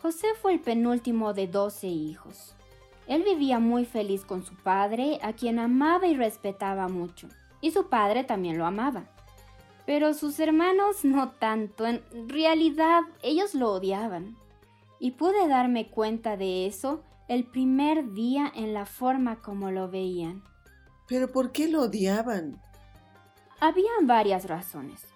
José 0.00 0.28
fue 0.40 0.52
el 0.52 0.60
penúltimo 0.60 1.34
de 1.34 1.48
doce 1.48 1.88
hijos. 1.88 2.54
Él 3.08 3.24
vivía 3.24 3.58
muy 3.58 3.86
feliz 3.86 4.24
con 4.24 4.44
su 4.44 4.54
padre, 4.54 5.18
a 5.20 5.32
quien 5.32 5.58
amaba 5.58 6.06
y 6.06 6.14
respetaba 6.14 6.86
mucho, 6.86 7.26
y 7.60 7.72
su 7.72 7.88
padre 7.88 8.22
también 8.22 8.56
lo 8.56 8.64
amaba. 8.64 9.10
Pero 9.84 10.14
sus 10.14 10.38
hermanos 10.38 11.04
no 11.04 11.32
tanto, 11.32 11.86
en 11.86 12.04
realidad 12.28 13.00
ellos 13.24 13.52
lo 13.52 13.72
odiaban. 13.72 14.36
Y 15.00 15.10
pude 15.10 15.48
darme 15.48 15.90
cuenta 15.90 16.36
de 16.36 16.66
eso 16.66 17.02
el 17.26 17.42
primer 17.42 18.12
día 18.12 18.52
en 18.54 18.74
la 18.74 18.86
forma 18.86 19.42
como 19.42 19.72
lo 19.72 19.90
veían. 19.90 20.44
¿Pero 21.08 21.32
por 21.32 21.52
qué 21.52 21.68
lo 21.68 21.82
odiaban? 21.82 22.60
Habían 23.60 24.06
varias 24.06 24.46
razones. 24.46 25.06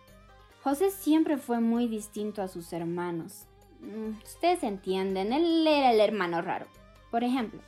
José 0.64 0.90
siempre 0.90 1.36
fue 1.36 1.60
muy 1.60 1.86
distinto 1.86 2.42
a 2.42 2.48
sus 2.48 2.72
hermanos. 2.72 3.46
Mm, 3.80 4.22
ustedes 4.22 4.62
entienden, 4.62 5.32
él 5.32 5.66
era 5.66 5.92
el 5.92 6.00
hermano 6.00 6.40
raro. 6.40 6.66
Por 7.10 7.24
ejemplo, 7.24 7.60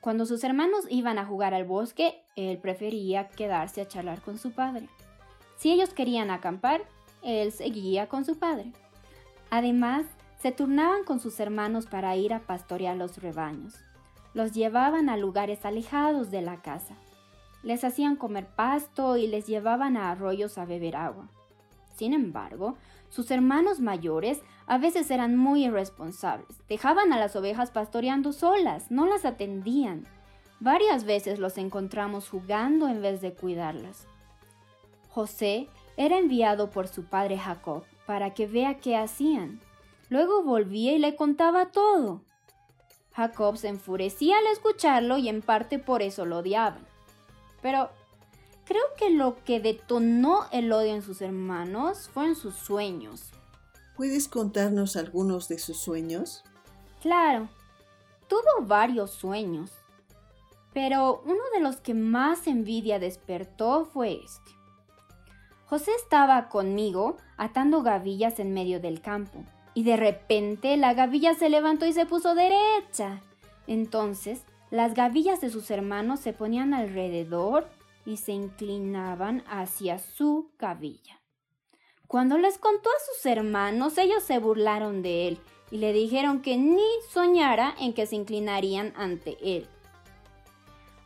cuando 0.00 0.26
sus 0.26 0.42
hermanos 0.42 0.84
iban 0.90 1.18
a 1.18 1.24
jugar 1.24 1.54
al 1.54 1.64
bosque, 1.64 2.22
él 2.36 2.58
prefería 2.58 3.28
quedarse 3.28 3.80
a 3.80 3.88
charlar 3.88 4.20
con 4.20 4.36
su 4.36 4.52
padre. 4.52 4.88
Si 5.56 5.72
ellos 5.72 5.94
querían 5.94 6.30
acampar, 6.30 6.82
él 7.22 7.52
seguía 7.52 8.08
con 8.08 8.24
su 8.24 8.38
padre. 8.38 8.72
Además, 9.50 10.04
se 10.42 10.52
turnaban 10.52 11.04
con 11.04 11.20
sus 11.20 11.40
hermanos 11.40 11.86
para 11.86 12.16
ir 12.16 12.34
a 12.34 12.40
pastorear 12.40 12.96
los 12.96 13.18
rebaños. 13.18 13.76
Los 14.34 14.52
llevaban 14.52 15.08
a 15.08 15.16
lugares 15.16 15.64
alejados 15.64 16.30
de 16.30 16.42
la 16.42 16.60
casa. 16.60 16.96
Les 17.64 17.82
hacían 17.82 18.16
comer 18.16 18.46
pasto 18.46 19.16
y 19.16 19.26
les 19.26 19.46
llevaban 19.46 19.96
a 19.96 20.10
arroyos 20.10 20.58
a 20.58 20.64
beber 20.64 20.96
agua. 20.96 21.28
Sin 21.96 22.12
embargo, 22.12 22.76
sus 23.08 23.30
hermanos 23.30 23.80
mayores 23.80 24.42
a 24.66 24.78
veces 24.78 25.10
eran 25.10 25.36
muy 25.36 25.64
irresponsables. 25.64 26.60
Dejaban 26.68 27.12
a 27.12 27.18
las 27.18 27.36
ovejas 27.36 27.70
pastoreando 27.70 28.32
solas, 28.32 28.90
no 28.90 29.06
las 29.06 29.24
atendían. 29.24 30.04
Varias 30.60 31.04
veces 31.04 31.38
los 31.38 31.56
encontramos 31.58 32.28
jugando 32.28 32.88
en 32.88 33.00
vez 33.00 33.20
de 33.20 33.32
cuidarlas. 33.32 34.06
José 35.08 35.68
era 35.96 36.18
enviado 36.18 36.70
por 36.70 36.88
su 36.88 37.04
padre 37.04 37.38
Jacob 37.38 37.84
para 38.06 38.34
que 38.34 38.46
vea 38.46 38.78
qué 38.78 38.96
hacían. 38.96 39.60
Luego 40.08 40.42
volvía 40.42 40.92
y 40.92 40.98
le 40.98 41.16
contaba 41.16 41.66
todo. 41.66 42.22
Jacob 43.12 43.56
se 43.56 43.68
enfurecía 43.68 44.36
al 44.38 44.46
escucharlo 44.48 45.18
y 45.18 45.28
en 45.28 45.40
parte 45.40 45.78
por 45.78 46.02
eso 46.02 46.26
lo 46.26 46.38
odiaban. 46.38 46.84
Pero 47.64 47.88
creo 48.66 48.82
que 48.98 49.08
lo 49.08 49.42
que 49.42 49.58
detonó 49.58 50.44
el 50.52 50.70
odio 50.70 50.94
en 50.94 51.00
sus 51.00 51.22
hermanos 51.22 52.10
fue 52.12 52.26
en 52.26 52.36
sus 52.36 52.56
sueños. 52.56 53.30
¿Puedes 53.96 54.28
contarnos 54.28 54.96
algunos 54.96 55.48
de 55.48 55.58
sus 55.58 55.78
sueños? 55.78 56.44
Claro, 57.00 57.48
tuvo 58.28 58.66
varios 58.66 59.12
sueños, 59.12 59.70
pero 60.74 61.22
uno 61.24 61.40
de 61.54 61.60
los 61.60 61.76
que 61.76 61.94
más 61.94 62.46
envidia 62.48 62.98
despertó 62.98 63.86
fue 63.86 64.20
este. 64.22 64.50
José 65.64 65.92
estaba 65.96 66.50
conmigo 66.50 67.16
atando 67.38 67.82
gavillas 67.82 68.40
en 68.40 68.52
medio 68.52 68.78
del 68.78 69.00
campo, 69.00 69.42
y 69.72 69.84
de 69.84 69.96
repente 69.96 70.76
la 70.76 70.92
gavilla 70.92 71.32
se 71.32 71.48
levantó 71.48 71.86
y 71.86 71.94
se 71.94 72.04
puso 72.04 72.34
derecha. 72.34 73.22
Entonces 73.66 74.42
las 74.74 74.94
gavillas 74.94 75.40
de 75.40 75.50
sus 75.50 75.70
hermanos 75.70 76.18
se 76.18 76.32
ponían 76.32 76.74
alrededor 76.74 77.68
y 78.04 78.16
se 78.16 78.32
inclinaban 78.32 79.44
hacia 79.46 80.00
su 80.00 80.50
gavilla. 80.58 81.20
Cuando 82.08 82.38
les 82.38 82.58
contó 82.58 82.88
a 82.88 83.14
sus 83.14 83.24
hermanos, 83.24 83.96
ellos 83.98 84.24
se 84.24 84.40
burlaron 84.40 85.00
de 85.00 85.28
él 85.28 85.38
y 85.70 85.78
le 85.78 85.92
dijeron 85.92 86.42
que 86.42 86.56
ni 86.56 86.82
soñara 87.08 87.72
en 87.78 87.92
que 87.92 88.06
se 88.06 88.16
inclinarían 88.16 88.92
ante 88.96 89.36
él. 89.40 89.68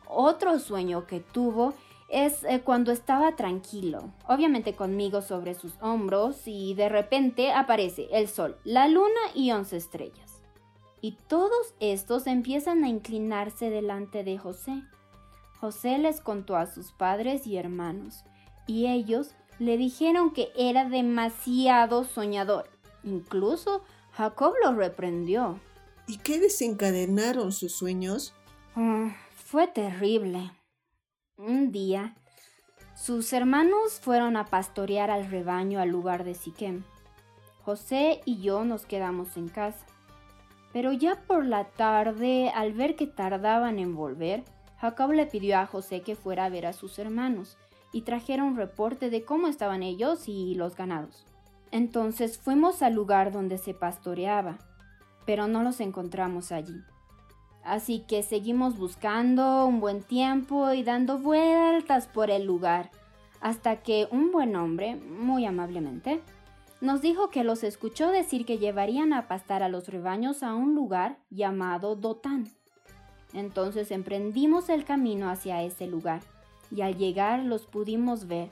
Otro 0.07 0.57
sueño 0.57 1.05
que 1.05 1.19
tuvo 1.19 1.75
es 2.09 2.43
eh, 2.45 2.61
cuando 2.61 2.91
estaba 2.91 3.35
tranquilo, 3.35 4.11
obviamente 4.27 4.73
conmigo 4.73 5.21
sobre 5.21 5.53
sus 5.53 5.73
hombros, 5.79 6.47
y 6.47 6.73
de 6.73 6.89
repente 6.89 7.51
aparece 7.51 8.07
el 8.13 8.29
sol, 8.29 8.57
la 8.63 8.87
luna 8.87 9.21
y 9.35 9.51
once 9.51 9.77
estrellas 9.77 10.38
y 11.01 11.17
todos 11.27 11.73
estos 11.79 12.27
empiezan 12.27 12.83
a 12.83 12.89
inclinarse 12.89 13.69
delante 13.69 14.23
de 14.23 14.37
José. 14.37 14.83
José 15.59 15.97
les 15.97 16.21
contó 16.21 16.55
a 16.55 16.65
sus 16.65 16.91
padres 16.91 17.45
y 17.45 17.57
hermanos, 17.57 18.23
y 18.67 18.87
ellos 18.87 19.35
le 19.59 19.77
dijeron 19.77 20.31
que 20.31 20.51
era 20.55 20.87
demasiado 20.87 22.03
soñador. 22.05 22.69
Incluso 23.03 23.83
Jacob 24.13 24.53
lo 24.63 24.73
reprendió. 24.73 25.59
¿Y 26.07 26.17
qué 26.17 26.39
desencadenaron 26.39 27.51
sus 27.51 27.73
sueños? 27.73 28.33
Mm, 28.75 29.09
fue 29.35 29.67
terrible. 29.67 30.51
Un 31.37 31.71
día, 31.71 32.15
sus 32.95 33.31
hermanos 33.31 33.99
fueron 34.01 34.35
a 34.35 34.45
pastorear 34.45 35.11
al 35.11 35.29
rebaño 35.29 35.79
al 35.79 35.89
lugar 35.89 36.23
de 36.23 36.35
Siquem. 36.35 36.83
José 37.63 38.21
y 38.25 38.41
yo 38.41 38.65
nos 38.65 38.85
quedamos 38.85 39.37
en 39.37 39.47
casa. 39.47 39.85
Pero 40.71 40.93
ya 40.93 41.15
por 41.27 41.45
la 41.45 41.65
tarde, 41.65 42.51
al 42.53 42.73
ver 42.73 42.95
que 42.95 43.07
tardaban 43.07 43.79
en 43.79 43.95
volver, 43.95 44.43
Jacob 44.79 45.11
le 45.11 45.25
pidió 45.25 45.57
a 45.59 45.65
José 45.65 46.01
que 46.01 46.15
fuera 46.15 46.45
a 46.45 46.49
ver 46.49 46.65
a 46.65 46.73
sus 46.73 46.99
hermanos 46.99 47.57
y 47.91 48.01
trajera 48.01 48.43
un 48.43 48.55
reporte 48.55 49.09
de 49.09 49.23
cómo 49.23 49.47
estaban 49.47 49.83
ellos 49.83 50.27
y 50.27 50.55
los 50.55 50.75
ganados. 50.75 51.25
Entonces 51.71 52.37
fuimos 52.37 52.81
al 52.81 52.93
lugar 52.93 53.31
donde 53.31 53.57
se 53.57 53.73
pastoreaba, 53.73 54.57
pero 55.25 55.47
no 55.47 55.63
los 55.63 55.79
encontramos 55.79 56.51
allí. 56.51 56.81
Así 57.63 57.99
que 58.07 58.23
seguimos 58.23 58.77
buscando 58.77 59.65
un 59.65 59.79
buen 59.79 60.01
tiempo 60.01 60.71
y 60.71 60.83
dando 60.83 61.19
vueltas 61.19 62.07
por 62.07 62.31
el 62.31 62.45
lugar, 62.45 62.89
hasta 63.41 63.77
que 63.77 64.07
un 64.11 64.31
buen 64.31 64.55
hombre, 64.55 64.95
muy 64.95 65.45
amablemente, 65.45 66.21
nos 66.81 67.01
dijo 67.01 67.29
que 67.29 67.43
los 67.43 67.63
escuchó 67.63 68.09
decir 68.09 68.45
que 68.45 68.57
llevarían 68.57 69.13
a 69.13 69.27
pastar 69.27 69.63
a 69.63 69.69
los 69.69 69.87
rebaños 69.87 70.43
a 70.43 70.55
un 70.55 70.75
lugar 70.75 71.17
llamado 71.29 71.95
Dotán. 71.95 72.49
Entonces 73.33 73.91
emprendimos 73.91 74.69
el 74.69 74.85
camino 74.85 75.29
hacia 75.29 75.61
ese 75.63 75.87
lugar, 75.87 76.21
y 76.71 76.81
al 76.81 76.97
llegar 76.97 77.43
los 77.43 77.65
pudimos 77.65 78.27
ver. 78.27 78.49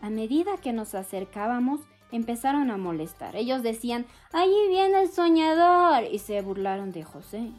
A 0.00 0.10
medida 0.10 0.58
que 0.58 0.72
nos 0.72 0.94
acercábamos, 0.94 1.80
empezaron 2.12 2.70
a 2.70 2.76
molestar. 2.76 3.36
Ellos 3.36 3.62
decían, 3.62 4.06
allí 4.32 4.68
viene 4.68 5.02
el 5.02 5.10
soñador, 5.10 6.04
y 6.04 6.18
se 6.18 6.40
burlaron 6.42 6.92
de 6.92 7.04
José. 7.04 7.50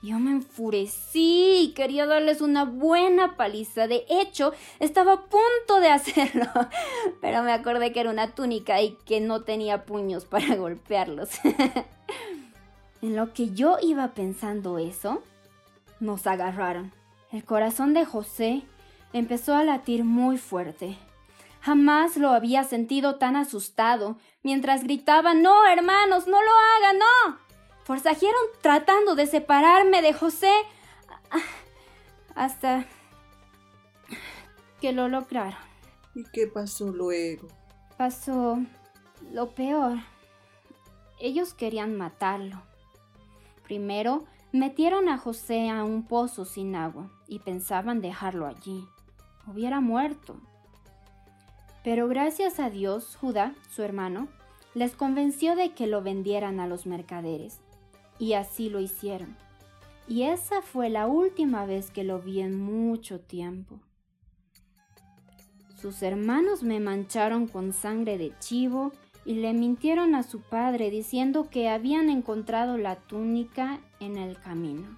Yo 0.00 0.20
me 0.20 0.30
enfurecí 0.30 1.58
y 1.60 1.72
quería 1.74 2.06
darles 2.06 2.40
una 2.40 2.64
buena 2.64 3.36
paliza. 3.36 3.88
De 3.88 4.04
hecho, 4.08 4.52
estaba 4.78 5.12
a 5.14 5.22
punto 5.22 5.80
de 5.80 5.88
hacerlo. 5.88 6.46
Pero 7.20 7.42
me 7.42 7.52
acordé 7.52 7.92
que 7.92 8.00
era 8.00 8.10
una 8.10 8.32
túnica 8.32 8.80
y 8.80 8.96
que 9.06 9.20
no 9.20 9.42
tenía 9.42 9.84
puños 9.84 10.24
para 10.24 10.54
golpearlos. 10.56 11.30
en 13.02 13.16
lo 13.16 13.32
que 13.32 13.50
yo 13.50 13.78
iba 13.82 14.14
pensando 14.14 14.78
eso, 14.78 15.22
nos 15.98 16.28
agarraron. 16.28 16.92
El 17.32 17.44
corazón 17.44 17.92
de 17.92 18.04
José 18.04 18.62
empezó 19.12 19.56
a 19.56 19.64
latir 19.64 20.04
muy 20.04 20.38
fuerte. 20.38 20.96
Jamás 21.60 22.16
lo 22.16 22.30
había 22.30 22.62
sentido 22.62 23.16
tan 23.16 23.34
asustado 23.34 24.16
mientras 24.44 24.84
gritaba, 24.84 25.34
No, 25.34 25.66
hermanos, 25.66 26.28
no 26.28 26.40
lo 26.40 26.50
hagan, 26.76 26.98
no 27.00 27.47
forzajearon 27.88 28.42
tratando 28.60 29.14
de 29.14 29.26
separarme 29.26 30.02
de 30.02 30.12
José 30.12 30.52
hasta 32.34 32.84
que 34.78 34.92
lo 34.92 35.08
lograron. 35.08 35.58
¿Y 36.14 36.24
qué 36.24 36.46
pasó 36.46 36.92
luego? 36.92 37.48
Pasó 37.96 38.58
lo 39.32 39.54
peor. 39.54 39.96
Ellos 41.18 41.54
querían 41.54 41.96
matarlo. 41.96 42.60
Primero 43.62 44.24
metieron 44.52 45.08
a 45.08 45.16
José 45.16 45.70
a 45.70 45.82
un 45.82 46.06
pozo 46.06 46.44
sin 46.44 46.76
agua 46.76 47.10
y 47.26 47.38
pensaban 47.38 48.02
dejarlo 48.02 48.46
allí. 48.46 48.86
Hubiera 49.46 49.80
muerto. 49.80 50.36
Pero 51.82 52.06
gracias 52.06 52.60
a 52.60 52.68
Dios, 52.68 53.16
Judá, 53.16 53.54
su 53.70 53.82
hermano, 53.82 54.28
les 54.74 54.94
convenció 54.94 55.56
de 55.56 55.72
que 55.72 55.86
lo 55.86 56.02
vendieran 56.02 56.60
a 56.60 56.66
los 56.66 56.84
mercaderes. 56.84 57.62
Y 58.18 58.32
así 58.34 58.68
lo 58.68 58.80
hicieron. 58.80 59.36
Y 60.06 60.22
esa 60.22 60.62
fue 60.62 60.88
la 60.88 61.06
última 61.06 61.66
vez 61.66 61.90
que 61.90 62.04
lo 62.04 62.20
vi 62.20 62.40
en 62.40 62.58
mucho 62.58 63.20
tiempo. 63.20 63.78
Sus 65.80 66.02
hermanos 66.02 66.62
me 66.62 66.80
mancharon 66.80 67.46
con 67.46 67.72
sangre 67.72 68.18
de 68.18 68.32
chivo 68.40 68.92
y 69.24 69.34
le 69.34 69.52
mintieron 69.52 70.14
a 70.14 70.22
su 70.22 70.40
padre 70.40 70.90
diciendo 70.90 71.48
que 71.50 71.68
habían 71.68 72.08
encontrado 72.08 72.78
la 72.78 72.96
túnica 72.96 73.78
en 74.00 74.16
el 74.16 74.40
camino. 74.40 74.88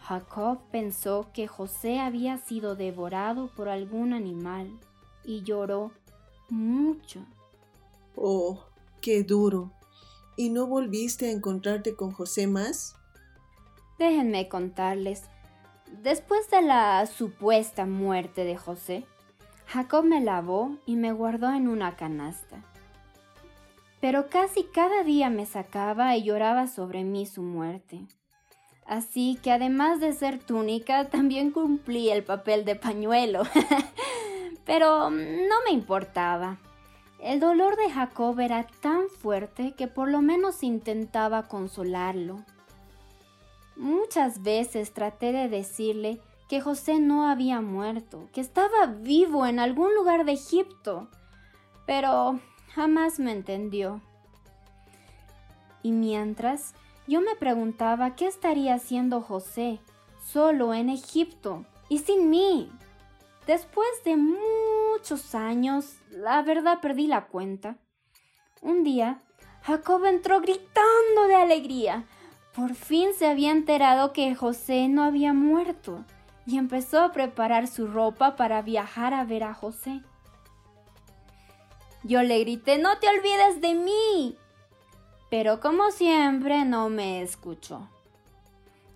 Jacob 0.00 0.58
pensó 0.70 1.28
que 1.32 1.46
José 1.46 2.00
había 2.00 2.36
sido 2.38 2.74
devorado 2.74 3.48
por 3.56 3.68
algún 3.68 4.12
animal 4.12 4.68
y 5.24 5.42
lloró 5.42 5.92
mucho. 6.50 7.20
Oh, 8.16 8.58
qué 9.00 9.22
duro. 9.22 9.70
¿Y 10.36 10.50
no 10.50 10.66
volviste 10.66 11.26
a 11.26 11.30
encontrarte 11.30 11.94
con 11.94 12.12
José 12.12 12.46
más? 12.46 12.96
Déjenme 13.98 14.48
contarles. 14.48 15.24
Después 16.02 16.50
de 16.50 16.62
la 16.62 17.06
supuesta 17.06 17.84
muerte 17.84 18.44
de 18.44 18.56
José, 18.56 19.04
Jacob 19.66 20.04
me 20.04 20.20
lavó 20.20 20.76
y 20.86 20.96
me 20.96 21.12
guardó 21.12 21.52
en 21.52 21.68
una 21.68 21.96
canasta. 21.96 22.64
Pero 24.00 24.28
casi 24.28 24.64
cada 24.64 25.04
día 25.04 25.30
me 25.30 25.46
sacaba 25.46 26.16
y 26.16 26.24
lloraba 26.24 26.66
sobre 26.66 27.04
mí 27.04 27.26
su 27.26 27.42
muerte. 27.42 28.00
Así 28.86 29.38
que 29.42 29.52
además 29.52 30.00
de 30.00 30.12
ser 30.12 30.38
túnica, 30.38 31.08
también 31.08 31.50
cumplí 31.50 32.10
el 32.10 32.24
papel 32.24 32.64
de 32.64 32.74
pañuelo. 32.74 33.42
Pero 34.64 35.10
no 35.10 35.54
me 35.64 35.70
importaba. 35.70 36.58
El 37.22 37.38
dolor 37.38 37.76
de 37.76 37.88
Jacob 37.88 38.40
era 38.40 38.66
tan 38.80 39.08
fuerte 39.08 39.74
que 39.76 39.86
por 39.86 40.10
lo 40.10 40.20
menos 40.20 40.64
intentaba 40.64 41.46
consolarlo. 41.46 42.44
Muchas 43.76 44.42
veces 44.42 44.92
traté 44.92 45.30
de 45.30 45.48
decirle 45.48 46.20
que 46.48 46.60
José 46.60 46.98
no 46.98 47.28
había 47.28 47.60
muerto, 47.60 48.28
que 48.32 48.40
estaba 48.40 48.86
vivo 48.86 49.46
en 49.46 49.60
algún 49.60 49.94
lugar 49.94 50.24
de 50.24 50.32
Egipto, 50.32 51.06
pero 51.86 52.40
jamás 52.74 53.20
me 53.20 53.30
entendió. 53.30 54.00
Y 55.84 55.92
mientras, 55.92 56.74
yo 57.06 57.20
me 57.20 57.36
preguntaba 57.36 58.16
qué 58.16 58.26
estaría 58.26 58.74
haciendo 58.74 59.20
José, 59.20 59.78
solo 60.26 60.74
en 60.74 60.90
Egipto 60.90 61.64
y 61.88 62.00
sin 62.00 62.30
mí. 62.30 62.68
Después 63.46 63.88
de 64.04 64.16
muchos 65.02 65.34
años, 65.34 65.96
la 66.10 66.42
verdad 66.42 66.78
perdí 66.80 67.08
la 67.08 67.26
cuenta. 67.26 67.76
Un 68.60 68.84
día, 68.84 69.18
Jacob 69.62 70.04
entró 70.04 70.40
gritando 70.40 71.26
de 71.26 71.34
alegría. 71.34 72.04
Por 72.54 72.76
fin 72.76 73.08
se 73.12 73.26
había 73.26 73.50
enterado 73.50 74.12
que 74.12 74.36
José 74.36 74.86
no 74.86 75.02
había 75.02 75.32
muerto 75.32 76.04
y 76.46 76.56
empezó 76.56 77.00
a 77.00 77.10
preparar 77.10 77.66
su 77.66 77.88
ropa 77.88 78.36
para 78.36 78.62
viajar 78.62 79.12
a 79.12 79.24
ver 79.24 79.42
a 79.42 79.54
José. 79.54 80.02
Yo 82.04 82.22
le 82.22 82.38
grité, 82.38 82.78
no 82.78 82.96
te 82.98 83.08
olvides 83.08 83.60
de 83.60 83.74
mí. 83.74 84.36
Pero 85.30 85.58
como 85.58 85.90
siempre 85.90 86.64
no 86.64 86.90
me 86.90 87.22
escuchó. 87.22 87.88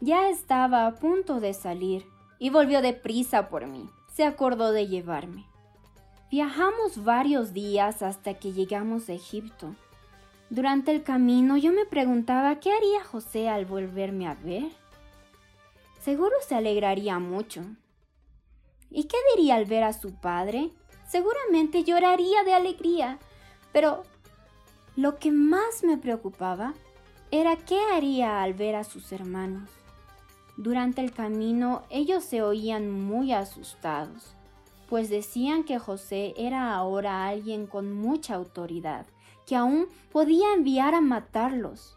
Ya 0.01 0.29
estaba 0.29 0.87
a 0.87 0.95
punto 0.95 1.41
de 1.41 1.53
salir 1.53 2.07
y 2.39 2.51
volvió 2.51 2.81
deprisa 2.81 3.49
por 3.49 3.67
mí 3.67 3.91
se 4.13 4.25
acordó 4.25 4.71
de 4.71 4.87
llevarme. 4.87 5.47
Viajamos 6.31 7.05
varios 7.05 7.53
días 7.53 8.03
hasta 8.03 8.35
que 8.35 8.53
llegamos 8.53 9.09
a 9.09 9.12
Egipto. 9.12 9.74
Durante 10.51 10.91
el 10.91 11.03
camino 11.03 11.57
yo 11.57 11.72
me 11.72 11.87
preguntaba 11.87 12.61
qué 12.61 12.72
haría 12.72 13.05
José 13.05 13.49
al 13.49 13.64
volverme 13.64 14.27
a 14.27 14.35
ver. 14.35 14.66
Seguro 16.01 16.35
se 16.47 16.55
alegraría 16.55 17.18
mucho. 17.18 17.64
¿Y 18.91 19.05
qué 19.05 19.16
diría 19.35 19.57
al 19.57 19.64
ver 19.66 19.83
a 19.83 19.93
su 19.93 20.14
padre? 20.14 20.70
Seguramente 21.09 21.85
lloraría 21.85 22.45
de 22.45 22.55
alegría. 22.55 23.18
Pero 23.72 24.03
lo 24.97 25.18
que 25.18 25.31
más 25.31 25.85
me 25.85 25.97
preocupaba 25.97 26.74
era 27.31 27.57
qué 27.57 27.79
haría 27.93 28.43
al 28.43 28.55
ver 28.55 28.77
a 28.77 28.85
sus 28.85 29.12
hermanos. 29.12 29.68
Durante 30.57 31.03
el 31.03 31.12
camino 31.12 31.83
ellos 31.91 32.24
se 32.24 32.43
oían 32.43 32.91
muy 32.91 33.33
asustados, 33.33 34.36
pues 34.89 35.11
decían 35.11 35.64
que 35.64 35.78
José 35.78 36.34
era 36.37 36.74
ahora 36.74 37.26
alguien 37.26 37.66
con 37.66 37.93
mucha 37.93 38.34
autoridad, 38.34 39.07
que 39.47 39.57
aún 39.57 39.89
podía 40.12 40.53
enviar 40.55 40.95
a 40.95 41.01
matarlos. 41.01 41.97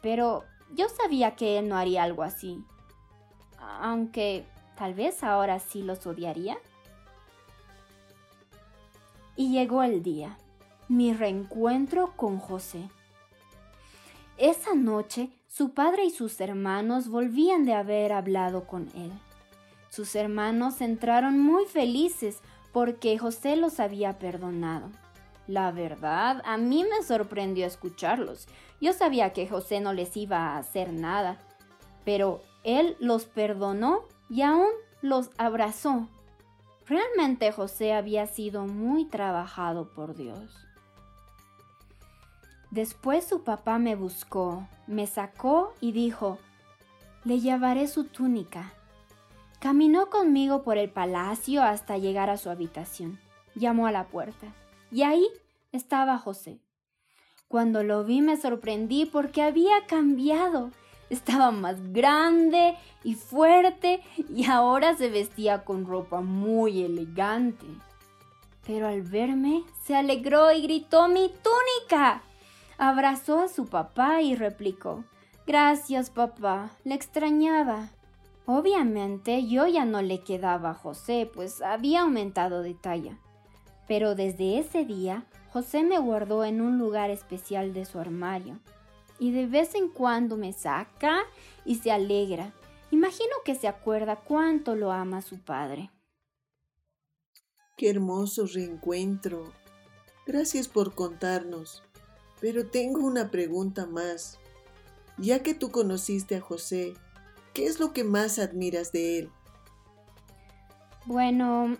Pero 0.00 0.44
yo 0.74 0.88
sabía 0.88 1.36
que 1.36 1.58
él 1.58 1.68
no 1.68 1.76
haría 1.76 2.02
algo 2.02 2.22
así, 2.22 2.64
aunque 3.80 4.44
tal 4.76 4.94
vez 4.94 5.22
ahora 5.22 5.58
sí 5.58 5.82
los 5.82 6.06
odiaría. 6.06 6.58
Y 9.36 9.52
llegó 9.52 9.82
el 9.82 10.02
día, 10.02 10.36
mi 10.88 11.14
reencuentro 11.14 12.12
con 12.16 12.38
José. 12.38 12.88
Esa 14.36 14.74
noche 14.74 15.30
su 15.48 15.74
padre 15.74 16.06
y 16.06 16.10
sus 16.10 16.40
hermanos 16.40 17.08
volvían 17.08 17.66
de 17.66 17.74
haber 17.74 18.12
hablado 18.14 18.66
con 18.66 18.88
él. 18.94 19.12
Sus 19.92 20.14
hermanos 20.14 20.80
entraron 20.80 21.38
muy 21.38 21.66
felices 21.66 22.38
porque 22.72 23.18
José 23.18 23.56
los 23.56 23.78
había 23.78 24.18
perdonado. 24.18 24.88
La 25.46 25.70
verdad, 25.70 26.40
a 26.46 26.56
mí 26.56 26.82
me 26.82 27.04
sorprendió 27.04 27.66
escucharlos. 27.66 28.48
Yo 28.80 28.94
sabía 28.94 29.34
que 29.34 29.46
José 29.46 29.80
no 29.80 29.92
les 29.92 30.16
iba 30.16 30.38
a 30.38 30.56
hacer 30.56 30.94
nada, 30.94 31.36
pero 32.06 32.40
él 32.64 32.96
los 33.00 33.26
perdonó 33.26 34.04
y 34.30 34.40
aún 34.40 34.70
los 35.02 35.28
abrazó. 35.36 36.08
Realmente 36.86 37.52
José 37.52 37.92
había 37.92 38.26
sido 38.26 38.66
muy 38.66 39.04
trabajado 39.04 39.92
por 39.92 40.16
Dios. 40.16 40.56
Después 42.70 43.26
su 43.26 43.44
papá 43.44 43.78
me 43.78 43.94
buscó, 43.94 44.66
me 44.86 45.06
sacó 45.06 45.74
y 45.82 45.92
dijo, 45.92 46.38
le 47.24 47.40
llevaré 47.40 47.88
su 47.88 48.04
túnica. 48.04 48.72
Caminó 49.62 50.10
conmigo 50.10 50.64
por 50.64 50.76
el 50.76 50.90
palacio 50.90 51.62
hasta 51.62 51.96
llegar 51.96 52.28
a 52.30 52.36
su 52.36 52.50
habitación. 52.50 53.20
Llamó 53.54 53.86
a 53.86 53.92
la 53.92 54.08
puerta 54.08 54.48
y 54.90 55.04
ahí 55.04 55.24
estaba 55.70 56.18
José. 56.18 56.58
Cuando 57.46 57.84
lo 57.84 58.02
vi 58.02 58.22
me 58.22 58.36
sorprendí 58.36 59.06
porque 59.06 59.40
había 59.40 59.86
cambiado. 59.86 60.72
Estaba 61.10 61.52
más 61.52 61.92
grande 61.92 62.76
y 63.04 63.14
fuerte 63.14 64.02
y 64.28 64.46
ahora 64.46 64.96
se 64.96 65.10
vestía 65.10 65.64
con 65.64 65.86
ropa 65.86 66.22
muy 66.22 66.82
elegante. 66.82 67.66
Pero 68.66 68.88
al 68.88 69.02
verme 69.02 69.62
se 69.84 69.94
alegró 69.94 70.50
y 70.50 70.62
gritó 70.62 71.06
mi 71.06 71.28
túnica 71.28 72.22
abrazó 72.78 73.38
a 73.38 73.48
su 73.48 73.66
papá 73.66 74.22
y 74.22 74.34
replicó, 74.34 75.04
Gracias, 75.46 76.10
papá, 76.10 76.70
le 76.82 76.96
extrañaba. 76.96 77.90
Obviamente 78.46 79.46
yo 79.46 79.66
ya 79.66 79.84
no 79.84 80.02
le 80.02 80.20
quedaba 80.20 80.70
a 80.70 80.74
José, 80.74 81.30
pues 81.32 81.62
había 81.62 82.02
aumentado 82.02 82.62
de 82.62 82.74
talla. 82.74 83.18
Pero 83.86 84.14
desde 84.14 84.58
ese 84.58 84.84
día, 84.84 85.26
José 85.52 85.84
me 85.84 85.98
guardó 85.98 86.44
en 86.44 86.60
un 86.60 86.78
lugar 86.78 87.10
especial 87.10 87.72
de 87.72 87.84
su 87.84 87.98
armario. 87.98 88.58
Y 89.18 89.30
de 89.30 89.46
vez 89.46 89.74
en 89.74 89.88
cuando 89.88 90.36
me 90.36 90.52
saca 90.52 91.20
y 91.64 91.76
se 91.76 91.92
alegra. 91.92 92.52
Imagino 92.90 93.32
que 93.44 93.54
se 93.54 93.68
acuerda 93.68 94.16
cuánto 94.16 94.74
lo 94.74 94.90
ama 94.92 95.22
su 95.22 95.38
padre. 95.38 95.90
Qué 97.76 97.90
hermoso 97.90 98.46
reencuentro. 98.46 99.52
Gracias 100.26 100.68
por 100.68 100.94
contarnos. 100.94 101.82
Pero 102.40 102.66
tengo 102.66 103.00
una 103.06 103.30
pregunta 103.30 103.86
más. 103.86 104.38
Ya 105.18 105.42
que 105.42 105.54
tú 105.54 105.70
conociste 105.70 106.36
a 106.36 106.40
José, 106.40 106.94
¿qué 107.52 107.66
es 107.66 107.80
lo 107.80 107.92
que 107.92 108.04
más 108.04 108.38
admiras 108.38 108.92
de 108.92 109.18
él? 109.18 109.30
Bueno, 111.04 111.76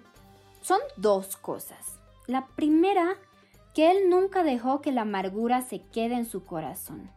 son 0.61 0.81
dos 0.97 1.37
cosas. 1.37 1.99
La 2.27 2.47
primera, 2.47 3.17
que 3.75 3.91
él 3.91 4.11
nunca 4.11 4.43
dejó 4.43 4.81
que 4.81 4.93
la 4.93 5.03
amargura 5.03 5.63
se 5.63 5.81
quede 5.81 6.15
en 6.15 6.27
su 6.27 6.45
corazón. 6.45 7.11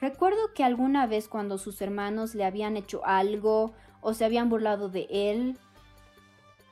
Recuerdo 0.00 0.52
que 0.54 0.64
alguna 0.64 1.06
vez 1.06 1.28
cuando 1.28 1.58
sus 1.58 1.80
hermanos 1.80 2.34
le 2.34 2.44
habían 2.44 2.76
hecho 2.76 3.04
algo 3.04 3.72
o 4.00 4.14
se 4.14 4.24
habían 4.24 4.50
burlado 4.50 4.88
de 4.88 5.06
él, 5.10 5.58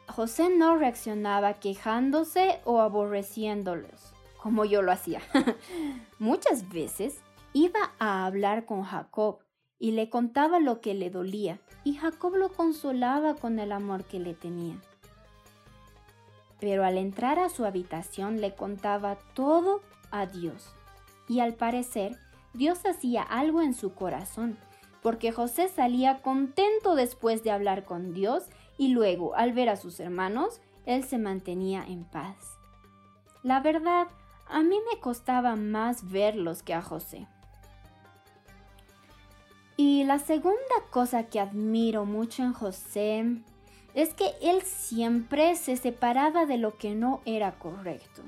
José 0.09 0.51
no 0.51 0.77
reaccionaba 0.77 1.55
quejándose 1.55 2.61
o 2.65 2.81
aborreciéndolos, 2.81 4.13
como 4.37 4.65
yo 4.65 4.83
lo 4.83 4.91
hacía. 4.91 5.21
Muchas 6.19 6.69
veces 6.69 7.21
iba 7.53 7.93
a 8.01 8.27
hablar 8.27 8.67
con 8.67 8.83
Jacob 8.83 9.39
y 9.81 9.93
le 9.93 10.11
contaba 10.11 10.61
lo 10.61 10.81
que 10.81 10.95
le 10.95 11.11
dolía, 11.11 11.59
y 11.83 11.95
Jacob 11.95 12.37
lo 12.37 12.51
consolaba 12.51 13.35
con 13.35 13.59
el 13.59 13.73
amor 13.73 14.05
que 14.05 14.21
le 14.21 14.35
tenía. 14.35 14.77
Pero 16.61 16.85
al 16.85 16.99
entrar 16.99 17.39
a 17.39 17.49
su 17.49 17.65
habitación 17.65 18.41
le 18.41 18.55
contaba 18.55 19.17
todo 19.35 19.81
a 20.11 20.27
Dios, 20.27 20.73
y 21.27 21.41
al 21.41 21.55
parecer 21.55 22.17
Dios 22.53 22.85
hacía 22.85 23.23
algo 23.23 23.63
en 23.63 23.75
su 23.75 23.95
corazón, 23.95 24.59
porque 25.03 25.33
José 25.33 25.69
salía 25.69 26.21
contento 26.21 26.95
después 26.95 27.43
de 27.43 27.51
hablar 27.51 27.85
con 27.85 28.13
Dios 28.13 28.45
y 28.77 28.89
luego, 28.89 29.35
al 29.35 29.53
ver 29.53 29.71
a 29.71 29.77
sus 29.77 29.99
hermanos, 29.99 30.61
él 30.85 31.05
se 31.05 31.17
mantenía 31.17 31.85
en 31.87 32.05
paz. 32.05 32.59
La 33.43 33.61
verdad, 33.61 34.09
a 34.47 34.63
mí 34.63 34.77
me 34.93 35.01
costaba 35.01 35.57
más 35.57 36.11
verlos 36.11 36.63
que 36.63 36.75
a 36.75 36.83
José. 36.83 37.27
Y 39.83 40.05
la 40.05 40.19
segunda 40.19 40.59
cosa 40.91 41.29
que 41.29 41.41
admiro 41.41 42.05
mucho 42.05 42.43
en 42.43 42.53
José 42.53 43.25
es 43.95 44.13
que 44.13 44.27
él 44.43 44.61
siempre 44.61 45.57
se 45.57 45.75
separaba 45.79 46.45
de 46.45 46.59
lo 46.59 46.77
que 46.77 46.95
no 46.95 47.23
era 47.25 47.59
correcto. 47.59 48.21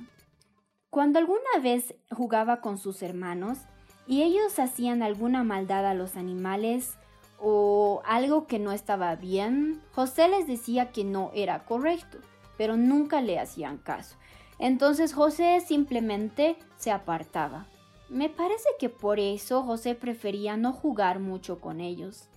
Cuando 0.89 1.19
alguna 1.19 1.59
vez 1.63 1.95
jugaba 2.11 2.63
con 2.63 2.79
sus 2.79 3.03
hermanos 3.03 3.59
y 4.07 4.23
ellos 4.23 4.59
hacían 4.59 5.03
alguna 5.03 5.45
maldad 5.45 5.85
a 5.85 5.93
los 5.93 6.17
animales 6.17 6.97
o 7.39 8.01
algo 8.07 8.47
que 8.47 8.59
no 8.59 8.73
estaba 8.73 9.15
bien, 9.17 9.83
José 9.93 10.29
les 10.29 10.47
decía 10.47 10.91
que 10.91 11.05
no 11.05 11.33
era 11.35 11.67
correcto, 11.67 12.17
pero 12.57 12.79
nunca 12.79 13.21
le 13.21 13.39
hacían 13.39 13.77
caso. 13.77 14.17
Entonces 14.59 15.13
José 15.13 15.61
simplemente 15.61 16.57
se 16.79 16.91
apartaba. 16.91 17.67
Me 18.13 18.29
parece 18.29 18.69
que 18.79 18.91
por 18.91 19.19
eso 19.19 19.63
José 19.63 19.95
prefería 19.95 20.59
no 20.59 20.75
jugar 20.75 21.19
mucho 21.19 21.63
con 21.63 21.81
ellos. 21.81 22.29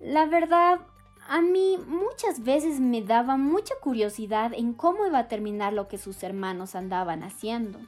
La 0.00 0.26
verdad, 0.26 0.80
a 1.28 1.40
mí 1.40 1.78
muchas 1.86 2.42
veces 2.42 2.80
me 2.80 3.02
daba 3.02 3.36
mucha 3.36 3.76
curiosidad 3.80 4.52
en 4.52 4.72
cómo 4.72 5.06
iba 5.06 5.20
a 5.20 5.28
terminar 5.28 5.74
lo 5.74 5.86
que 5.86 5.96
sus 5.96 6.24
hermanos 6.24 6.74
andaban 6.74 7.22
haciendo. 7.22 7.78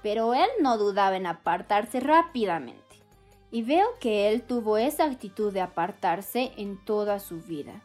Pero 0.00 0.32
él 0.32 0.46
no 0.60 0.78
dudaba 0.78 1.16
en 1.16 1.26
apartarse 1.26 1.98
rápidamente. 1.98 3.02
Y 3.50 3.62
veo 3.62 3.88
que 3.98 4.28
él 4.28 4.42
tuvo 4.42 4.78
esa 4.78 5.06
actitud 5.06 5.52
de 5.52 5.60
apartarse 5.60 6.52
en 6.56 6.76
toda 6.84 7.18
su 7.18 7.40
vida. 7.40 7.82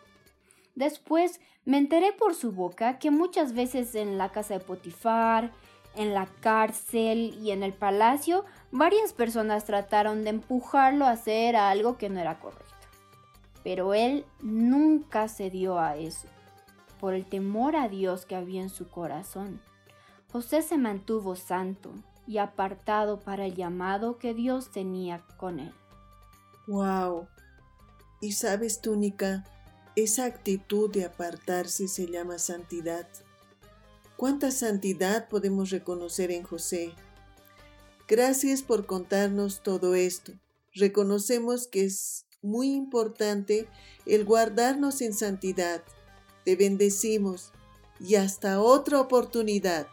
Después 0.76 1.42
me 1.66 1.80
enteré 1.80 2.14
por 2.14 2.36
su 2.36 2.52
boca 2.52 3.00
que 3.00 3.10
muchas 3.10 3.54
veces 3.54 3.96
en 3.96 4.20
la 4.20 4.30
casa 4.30 4.54
de 4.54 4.60
Potifar, 4.60 5.52
en 5.96 6.14
la 6.14 6.28
cárcel 6.42 7.38
y 7.42 7.52
en 7.52 7.64
el 7.64 7.74
palacio, 7.74 8.46
varias 8.72 9.14
personas 9.14 9.66
trataron 9.66 10.24
de 10.24 10.32
empujarlo 10.32 11.06
a 11.06 11.12
hacer 11.12 11.56
algo 11.56 11.98
que 11.98 12.10
no 12.10 12.20
era 12.20 12.40
correcto. 12.40 12.64
Pero 13.64 13.94
él 13.94 14.26
nunca 14.42 15.28
cedió 15.28 15.80
a 15.80 15.96
eso, 15.96 16.28
por 17.00 17.14
el 17.14 17.26
temor 17.26 17.76
a 17.76 17.88
Dios 17.88 18.26
que 18.26 18.36
había 18.36 18.62
en 18.62 18.70
su 18.70 18.90
corazón. 18.90 19.62
José 20.32 20.62
se 20.62 20.78
mantuvo 20.78 21.36
santo 21.36 21.94
y 22.26 22.40
apartado 22.40 23.20
para 23.20 23.46
el 23.46 23.56
llamado 23.56 24.18
que 24.18 24.34
Dios 24.34 24.72
tenía 24.72 25.24
con 25.38 25.60
él. 25.60 25.74
¡Wow! 26.68 27.28
Y 28.22 28.32
sabes, 28.32 28.82
Túnica, 28.82 29.44
esa 29.96 30.26
actitud 30.26 30.90
de 30.90 31.06
apartarse 31.06 31.88
se 31.88 32.08
llama 32.08 32.40
santidad. 32.40 33.08
¿Cuánta 34.18 34.52
santidad 34.52 35.28
podemos 35.28 35.70
reconocer 35.70 36.32
en 36.32 36.44
José? 36.44 36.94
Gracias 38.08 38.62
por 38.62 38.86
contarnos 38.86 39.64
todo 39.64 39.96
esto. 39.96 40.34
Reconocemos 40.74 41.68
que 41.68 41.86
es 41.86 42.26
muy 42.42 42.74
importante 42.74 43.68
el 44.06 44.26
guardarnos 44.26 45.02
en 45.02 45.14
santidad. 45.14 45.84
Te 46.46 46.56
bendecimos 46.56 47.52
y 48.00 48.16
hasta 48.16 48.62
otra 48.62 49.00
oportunidad. 49.00 49.88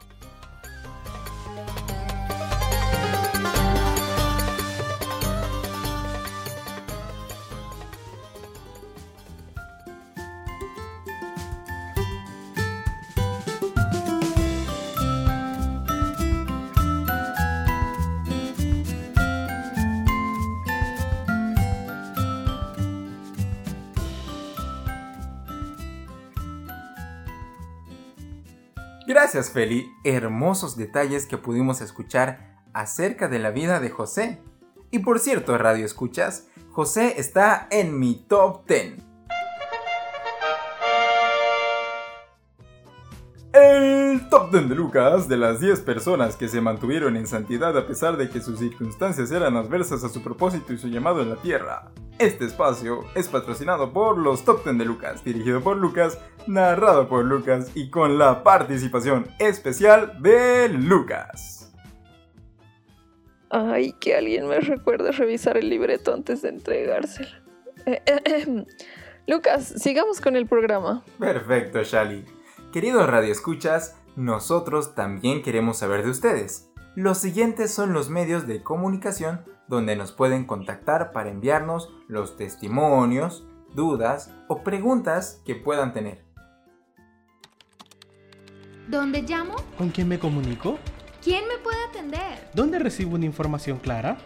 Gracias, 29.22 29.50
Feli. 29.50 29.94
Hermosos 30.02 30.78
detalles 30.78 31.26
que 31.26 31.36
pudimos 31.36 31.82
escuchar 31.82 32.56
acerca 32.72 33.28
de 33.28 33.38
la 33.38 33.50
vida 33.50 33.78
de 33.78 33.90
José. 33.90 34.42
Y 34.90 35.00
por 35.00 35.18
cierto, 35.18 35.58
Radio 35.58 35.84
Escuchas, 35.84 36.46
José 36.70 37.20
está 37.20 37.68
en 37.70 37.98
mi 37.98 38.14
top 38.14 38.66
10. 38.66 39.09
10 44.50 44.68
de 44.68 44.74
Lucas 44.74 45.28
de 45.28 45.36
las 45.36 45.60
10 45.60 45.80
personas 45.80 46.36
que 46.36 46.48
se 46.48 46.60
mantuvieron 46.60 47.16
en 47.16 47.26
santidad 47.26 47.76
a 47.78 47.86
pesar 47.86 48.16
de 48.16 48.28
que 48.28 48.40
sus 48.40 48.58
circunstancias 48.58 49.30
eran 49.30 49.56
adversas 49.56 50.02
a 50.02 50.08
su 50.08 50.22
propósito 50.22 50.72
y 50.72 50.78
su 50.78 50.88
llamado 50.88 51.22
en 51.22 51.30
la 51.30 51.36
tierra. 51.36 51.92
Este 52.18 52.44
espacio 52.44 53.04
es 53.14 53.28
patrocinado 53.28 53.92
por 53.92 54.18
los 54.18 54.44
Top 54.44 54.64
10 54.64 54.78
de 54.78 54.84
Lucas, 54.84 55.24
dirigido 55.24 55.60
por 55.60 55.76
Lucas, 55.76 56.18
narrado 56.46 57.08
por 57.08 57.24
Lucas 57.24 57.70
y 57.74 57.90
con 57.90 58.18
la 58.18 58.42
participación 58.42 59.28
especial 59.38 60.20
de 60.20 60.68
Lucas. 60.68 61.72
Ay, 63.50 63.92
que 64.00 64.16
alguien 64.16 64.48
me 64.48 64.60
recuerde 64.60 65.12
revisar 65.12 65.56
el 65.56 65.70
libreto 65.70 66.12
antes 66.12 66.42
de 66.42 66.50
entregárselo. 66.50 67.30
Eh, 67.86 68.02
eh, 68.06 68.22
eh. 68.24 68.64
Lucas, 69.26 69.74
sigamos 69.76 70.20
con 70.20 70.34
el 70.34 70.46
programa. 70.46 71.04
Perfecto, 71.18 71.82
Shali. 71.82 72.24
Queridos 72.72 73.08
radioescuchas, 73.08 73.96
nosotros 74.20 74.94
también 74.94 75.42
queremos 75.42 75.78
saber 75.78 76.04
de 76.04 76.10
ustedes. 76.10 76.70
Los 76.94 77.16
siguientes 77.16 77.72
son 77.72 77.94
los 77.94 78.10
medios 78.10 78.46
de 78.46 78.62
comunicación 78.62 79.46
donde 79.66 79.96
nos 79.96 80.12
pueden 80.12 80.44
contactar 80.44 81.12
para 81.12 81.30
enviarnos 81.30 81.90
los 82.06 82.36
testimonios, 82.36 83.46
dudas 83.74 84.30
o 84.46 84.62
preguntas 84.62 85.40
que 85.46 85.54
puedan 85.54 85.94
tener. 85.94 86.22
¿Dónde 88.88 89.22
llamo? 89.22 89.56
¿Con 89.78 89.88
quién 89.88 90.08
me 90.08 90.18
comunico? 90.18 90.78
¿Quién 91.22 91.48
me 91.48 91.56
puede 91.56 91.82
atender? 91.88 92.50
¿Dónde 92.52 92.78
recibo 92.78 93.14
una 93.14 93.24
información 93.24 93.78
clara? 93.78 94.18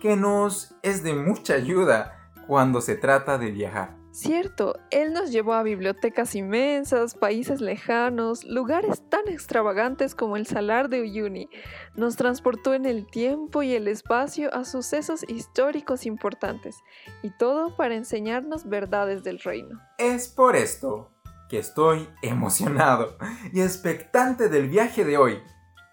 que 0.00 0.16
nos 0.16 0.74
es 0.82 1.02
de 1.02 1.12
mucha 1.14 1.54
ayuda 1.54 2.32
cuando 2.46 2.80
se 2.80 2.96
trata 2.96 3.36
de 3.38 3.50
viajar. 3.50 4.02
Cierto, 4.12 4.78
él 4.90 5.14
nos 5.14 5.32
llevó 5.32 5.54
a 5.54 5.62
bibliotecas 5.62 6.34
inmensas, 6.34 7.14
países 7.14 7.62
lejanos, 7.62 8.44
lugares 8.44 9.02
tan 9.08 9.26
extravagantes 9.26 10.14
como 10.14 10.36
el 10.36 10.46
Salar 10.46 10.90
de 10.90 11.00
Uyuni. 11.00 11.48
Nos 11.94 12.16
transportó 12.16 12.74
en 12.74 12.84
el 12.84 13.06
tiempo 13.06 13.62
y 13.62 13.72
el 13.72 13.88
espacio 13.88 14.54
a 14.54 14.66
sucesos 14.66 15.24
históricos 15.28 16.04
importantes, 16.04 16.76
y 17.22 17.30
todo 17.30 17.74
para 17.74 17.94
enseñarnos 17.94 18.68
verdades 18.68 19.24
del 19.24 19.38
reino. 19.38 19.80
Es 19.96 20.28
por 20.28 20.56
esto 20.56 21.10
que 21.52 21.58
estoy 21.58 22.08
emocionado 22.22 23.18
y 23.52 23.60
expectante 23.60 24.48
del 24.48 24.70
viaje 24.70 25.04
de 25.04 25.18
hoy, 25.18 25.42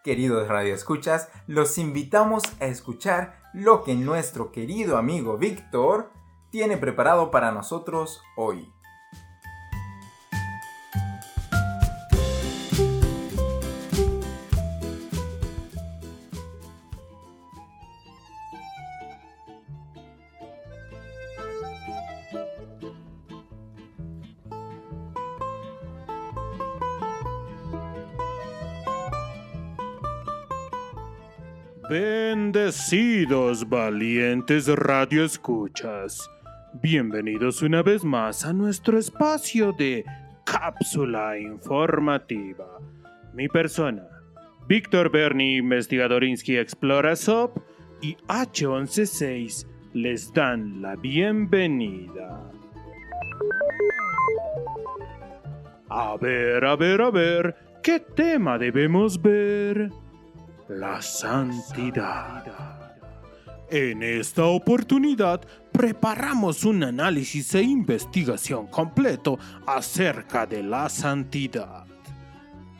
queridos 0.05 0.47
radioescuchas, 0.47 1.27
los 1.47 1.77
invitamos 1.77 2.43
a 2.61 2.67
escuchar 2.67 3.41
lo 3.53 3.83
que 3.83 3.93
nuestro 3.95 4.53
querido 4.53 4.97
amigo 4.97 5.37
Víctor 5.37 6.13
tiene 6.49 6.77
preparado 6.77 7.29
para 7.29 7.51
nosotros 7.51 8.21
hoy. 8.37 8.71
Valientes 33.67 34.67
radioescuchas. 34.67 36.29
Bienvenidos 36.81 37.61
una 37.61 37.81
vez 37.81 38.03
más 38.03 38.45
a 38.45 38.53
nuestro 38.53 38.97
espacio 38.97 39.71
de 39.73 40.05
cápsula 40.45 41.37
informativa. 41.39 42.67
Mi 43.33 43.47
persona, 43.47 44.03
Víctor 44.67 45.11
Berni, 45.11 45.57
investigador 45.57 46.23
Insky 46.23 46.57
Explora 46.57 47.15
SOP 47.15 47.57
y 48.01 48.15
H116 48.27 49.65
les 49.93 50.31
dan 50.33 50.81
la 50.81 50.95
bienvenida. 50.95 52.51
A 55.89 56.15
ver, 56.17 56.63
a 56.63 56.75
ver, 56.75 57.01
a 57.01 57.09
ver, 57.09 57.55
¿qué 57.81 57.99
tema 57.99 58.57
debemos 58.57 59.21
ver? 59.21 59.91
la 60.69 61.01
santidad. 61.01 62.78
En 63.71 64.01
esta 64.01 64.45
oportunidad 64.45 65.41
preparamos 65.71 66.65
un 66.65 66.83
análisis 66.83 67.53
e 67.53 67.61
investigación 67.61 68.65
completo 68.65 69.37
acerca 69.67 70.47
de 70.47 70.63
la 70.63 70.89
santidad. 70.89 71.85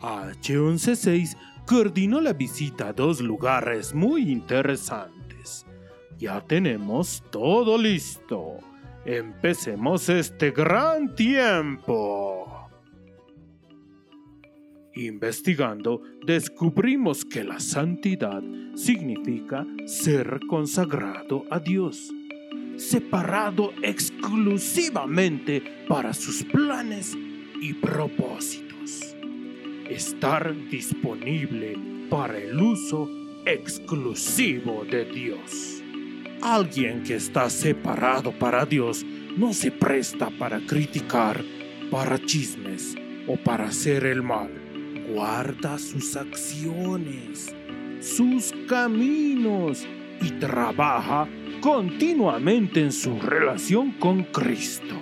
H116 0.00 1.36
coordinó 1.64 2.20
la 2.20 2.32
visita 2.32 2.88
a 2.88 2.92
dos 2.92 3.20
lugares 3.20 3.94
muy 3.94 4.32
interesantes. 4.32 5.64
Ya 6.18 6.40
tenemos 6.40 7.22
todo 7.30 7.78
listo. 7.78 8.58
Empecemos 9.04 10.08
este 10.08 10.50
gran 10.50 11.14
tiempo. 11.14 12.59
Investigando, 14.94 16.02
descubrimos 16.26 17.24
que 17.24 17.44
la 17.44 17.60
santidad 17.60 18.42
significa 18.74 19.64
ser 19.86 20.40
consagrado 20.48 21.44
a 21.48 21.60
Dios, 21.60 22.10
separado 22.76 23.72
exclusivamente 23.82 25.62
para 25.88 26.12
sus 26.12 26.42
planes 26.42 27.16
y 27.60 27.72
propósitos, 27.74 29.14
estar 29.88 30.56
disponible 30.68 31.78
para 32.10 32.36
el 32.38 32.60
uso 32.60 33.08
exclusivo 33.46 34.84
de 34.90 35.04
Dios. 35.04 35.84
Alguien 36.42 37.04
que 37.04 37.14
está 37.14 37.48
separado 37.48 38.32
para 38.32 38.66
Dios 38.66 39.06
no 39.36 39.52
se 39.52 39.70
presta 39.70 40.30
para 40.30 40.58
criticar, 40.66 41.44
para 41.92 42.18
chismes 42.18 42.96
o 43.28 43.36
para 43.36 43.66
hacer 43.66 44.04
el 44.04 44.22
mal 44.22 44.59
guarda 45.08 45.78
sus 45.78 46.16
acciones, 46.16 47.54
sus 48.00 48.52
caminos 48.68 49.86
y 50.22 50.30
trabaja 50.32 51.28
continuamente 51.60 52.80
en 52.80 52.92
su 52.92 53.18
relación 53.20 53.92
con 53.92 54.24
Cristo. 54.24 54.94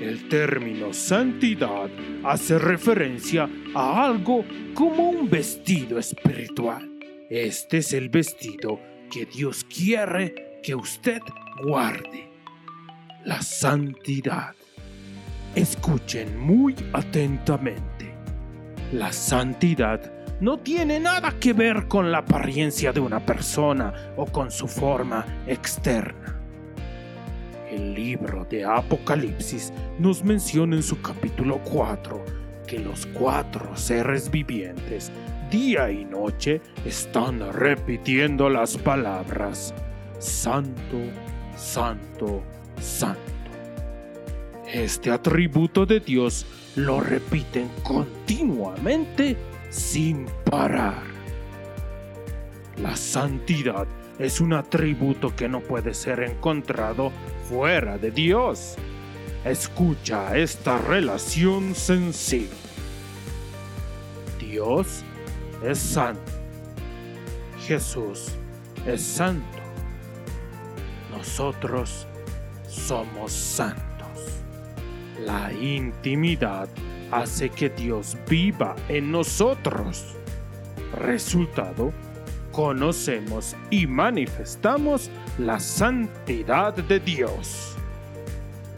El 0.00 0.28
término 0.28 0.92
santidad 0.92 1.88
hace 2.24 2.58
referencia 2.58 3.48
a 3.74 4.04
algo 4.04 4.44
como 4.74 5.10
un 5.10 5.30
vestido 5.30 5.98
espiritual. 5.98 6.90
Este 7.30 7.78
es 7.78 7.92
el 7.92 8.08
vestido 8.08 8.80
que 9.10 9.26
Dios 9.26 9.64
quiere 9.64 10.60
que 10.62 10.74
usted 10.74 11.20
guarde. 11.62 12.28
La 13.24 13.40
santidad. 13.42 14.54
Escuchen 15.54 16.38
muy 16.38 16.74
atentamente. 16.92 17.91
La 18.92 19.10
santidad 19.10 20.12
no 20.40 20.58
tiene 20.58 21.00
nada 21.00 21.32
que 21.40 21.54
ver 21.54 21.88
con 21.88 22.12
la 22.12 22.18
apariencia 22.18 22.92
de 22.92 23.00
una 23.00 23.24
persona 23.24 24.12
o 24.18 24.26
con 24.26 24.50
su 24.50 24.68
forma 24.68 25.24
externa. 25.46 26.38
El 27.70 27.94
libro 27.94 28.44
de 28.44 28.66
Apocalipsis 28.66 29.72
nos 29.98 30.22
menciona 30.22 30.76
en 30.76 30.82
su 30.82 31.00
capítulo 31.00 31.58
4 31.64 32.22
que 32.66 32.80
los 32.80 33.06
cuatro 33.06 33.74
seres 33.76 34.30
vivientes 34.30 35.10
día 35.50 35.90
y 35.90 36.04
noche 36.04 36.60
están 36.84 37.50
repitiendo 37.50 38.50
las 38.50 38.76
palabras 38.76 39.72
Santo, 40.18 40.98
Santo, 41.56 42.42
Santo. 42.78 43.20
Este 44.70 45.10
atributo 45.10 45.86
de 45.86 46.00
Dios 46.00 46.46
lo 46.76 47.00
repiten 47.00 47.70
continuamente 47.82 49.36
sin 49.70 50.26
parar. 50.44 51.02
La 52.78 52.96
santidad 52.96 53.86
es 54.18 54.40
un 54.40 54.54
atributo 54.54 55.34
que 55.34 55.48
no 55.48 55.60
puede 55.60 55.94
ser 55.94 56.22
encontrado 56.22 57.12
fuera 57.48 57.98
de 57.98 58.10
Dios. 58.10 58.76
Escucha 59.44 60.36
esta 60.36 60.78
relación 60.78 61.74
sencilla. 61.74 62.48
Dios 64.38 65.02
es 65.64 65.78
santo. 65.78 66.32
Jesús 67.66 68.32
es 68.86 69.02
santo. 69.02 69.58
Nosotros 71.10 72.06
somos 72.68 73.32
santos. 73.32 73.91
La 75.26 75.52
intimidad 75.52 76.68
hace 77.10 77.48
que 77.50 77.68
Dios 77.68 78.16
viva 78.28 78.74
en 78.88 79.12
nosotros. 79.12 80.16
Resultado, 80.98 81.92
conocemos 82.50 83.56
y 83.70 83.86
manifestamos 83.86 85.10
la 85.38 85.60
santidad 85.60 86.74
de 86.74 86.98
Dios. 86.98 87.76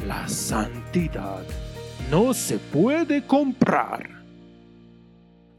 La 0.07 0.29
santidad 0.29 1.45
no 2.11 2.35
se 2.35 2.59
puede 2.59 3.27
comprar. 3.27 4.23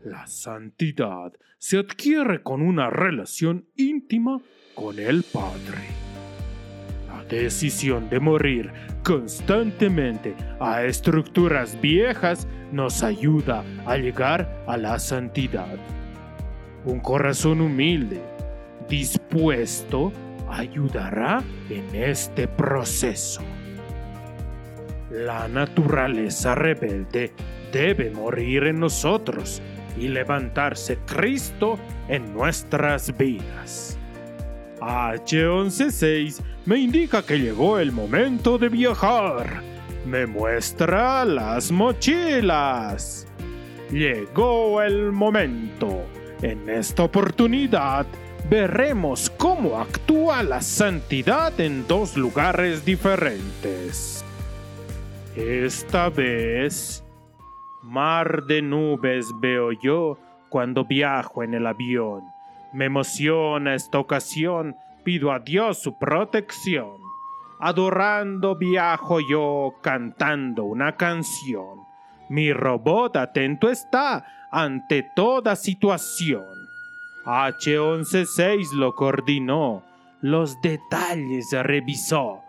La 0.04 0.28
santidad 0.28 1.34
se 1.58 1.80
adquiere 1.80 2.44
con 2.44 2.62
una 2.62 2.92
relación 2.92 3.68
íntima 3.76 4.40
con 4.76 5.00
el 5.00 5.24
Padre 5.24 6.05
decisión 7.30 8.10
de 8.10 8.20
morir 8.20 8.72
constantemente 9.04 10.36
a 10.60 10.84
estructuras 10.84 11.80
viejas 11.80 12.48
nos 12.72 13.04
ayuda 13.04 13.64
a 13.86 13.98
llegar 13.98 14.64
a 14.68 14.78
la 14.78 15.00
santidad. 15.00 15.78
Un 16.86 17.00
corazón 17.00 17.62
humilde, 17.62 18.22
dispuesto, 18.90 20.12
ayudará 20.50 21.44
en 21.70 21.96
este 21.96 22.48
proceso. 22.48 23.42
La 25.10 25.48
naturaleza 25.48 26.56
rebelde 26.56 27.32
debe 27.72 28.12
morir 28.12 28.64
en 28.64 28.80
nosotros 28.80 29.62
y 29.98 30.08
levantarse 30.08 30.98
Cristo 31.06 31.80
en 32.08 32.34
nuestras 32.34 33.16
vidas. 33.18 33.98
H116 34.80 36.42
me 36.66 36.78
indica 36.78 37.24
que 37.24 37.38
llegó 37.38 37.80
el 37.80 37.92
momento 37.92 38.58
de 38.58 38.70
viajar. 38.70 39.62
Me 40.06 40.26
muestra 40.26 41.24
las 41.26 41.72
mochilas. 41.72 43.28
Llegó 43.92 44.82
el 44.82 45.12
momento. 45.12 46.04
En 46.42 46.68
esta 46.70 47.04
oportunidad 47.04 48.06
veremos 48.50 49.30
cómo 49.38 49.80
actúa 49.80 50.44
la 50.44 50.62
santidad 50.62 51.60
en 51.60 51.88
dos 51.88 52.18
lugares 52.18 52.84
diferentes. 52.84 54.26
Esta 55.36 56.10
vez, 56.10 57.04
mar 57.84 58.44
de 58.46 58.62
nubes 58.62 59.28
veo 59.40 59.72
yo 59.72 60.18
cuando 60.50 60.86
viajo 60.86 61.44
en 61.44 61.54
el 61.54 61.68
avión. 61.68 62.24
Me 62.74 62.86
emociona 62.86 63.76
esta 63.76 64.00
ocasión 64.00 64.76
pido 65.06 65.32
a 65.32 65.40
Dios 65.40 65.82
su 65.82 65.98
protección. 65.98 66.98
Adorando 67.60 68.58
viajo 68.58 69.22
yo 69.22 69.76
cantando 69.82 70.66
una 70.66 70.98
canción. 70.98 71.80
Mi 72.28 72.52
robot 72.52 73.16
atento 73.16 73.70
está 73.70 74.26
ante 74.52 75.04
toda 75.16 75.56
situación. 75.56 76.44
H116 77.26 78.74
lo 78.74 78.94
coordinó, 78.94 79.84
los 80.22 80.60
detalles 80.62 81.52
revisó, 81.52 82.42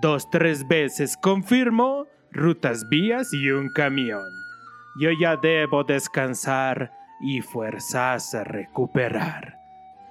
dos, 0.00 0.28
tres 0.30 0.66
veces 0.68 1.16
confirmó, 1.16 2.06
rutas, 2.30 2.88
vías 2.88 3.32
y 3.32 3.50
un 3.50 3.68
camión. 3.70 4.28
Yo 5.00 5.10
ya 5.18 5.36
debo 5.36 5.84
descansar 5.84 6.92
y 7.20 7.40
fuerzas 7.40 8.34
recuperar. 8.44 9.61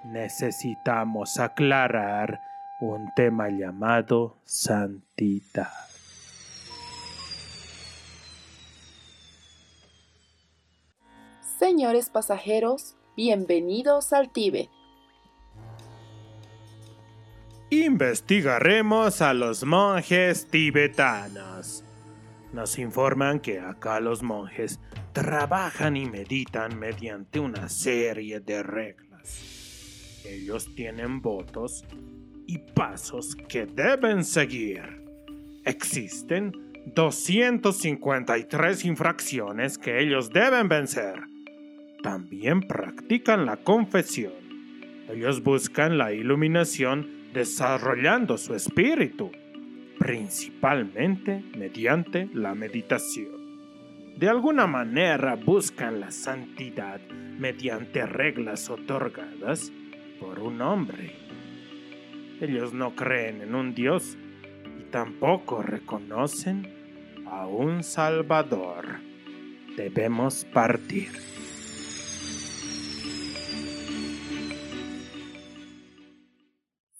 Necesitamos 0.04 1.40
aclarar 1.40 2.42
un 2.80 3.12
tema 3.16 3.50
llamado 3.50 4.40
santidad. 4.46 5.70
Señores 11.60 12.10
pasajeros, 12.10 12.96
bienvenidos 13.16 14.12
al 14.14 14.32
Tíbet. 14.32 14.70
Investigaremos 17.70 19.22
a 19.22 19.36
los 19.36 19.64
monjes 19.64 20.48
tibetanos. 20.48 21.84
Nos 22.52 22.80
informan 22.80 23.40
que 23.40 23.60
acá 23.60 24.00
los 24.00 24.24
monjes 24.24 24.80
trabajan 25.14 25.96
y 25.96 26.08
meditan 26.08 26.78
mediante 26.80 27.40
una 27.40 27.70
serie 27.70 28.40
de 28.40 28.64
reglas. 28.64 29.61
Ellos 30.32 30.74
tienen 30.76 31.22
votos 31.22 31.84
y 32.48 32.58
pasos 32.58 33.36
que 33.36 33.66
deben 33.66 34.24
seguir. 34.24 34.82
Existen 35.66 36.54
253 36.86 38.86
infracciones 38.86 39.78
que 39.78 40.00
ellos 40.00 40.32
deben 40.32 40.70
vencer. 40.70 41.16
También 42.02 42.62
practican 42.62 43.46
la 43.46 43.58
confesión. 43.58 44.32
Ellos 45.10 45.44
buscan 45.44 45.98
la 45.98 46.14
iluminación 46.14 47.10
desarrollando 47.34 48.38
su 48.38 48.56
espíritu, 48.56 49.32
principalmente 50.00 51.44
mediante 51.58 52.30
la 52.34 52.56
meditación. 52.56 53.42
De 54.18 54.30
alguna 54.30 54.66
manera 54.66 55.36
buscan 55.36 56.00
la 56.00 56.12
santidad 56.12 57.02
mediante 57.38 58.06
reglas 58.06 58.70
otorgadas 58.70 59.74
por 60.22 60.40
un 60.40 60.62
hombre. 60.62 61.16
Ellos 62.40 62.74
no 62.74 62.96
creen 62.96 63.42
en 63.42 63.56
un 63.56 63.74
Dios 63.74 64.16
y 64.80 64.84
tampoco 64.92 65.64
reconocen 65.64 67.26
a 67.26 67.48
un 67.48 67.84
Salvador. 67.84 69.00
Debemos 69.76 70.46
partir. 70.46 71.10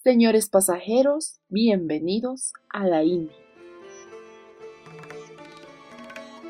Señores 0.02 0.48
pasajeros, 0.48 1.40
bienvenidos 1.48 2.52
a 2.70 2.84
la 2.84 3.04
India. 3.04 3.36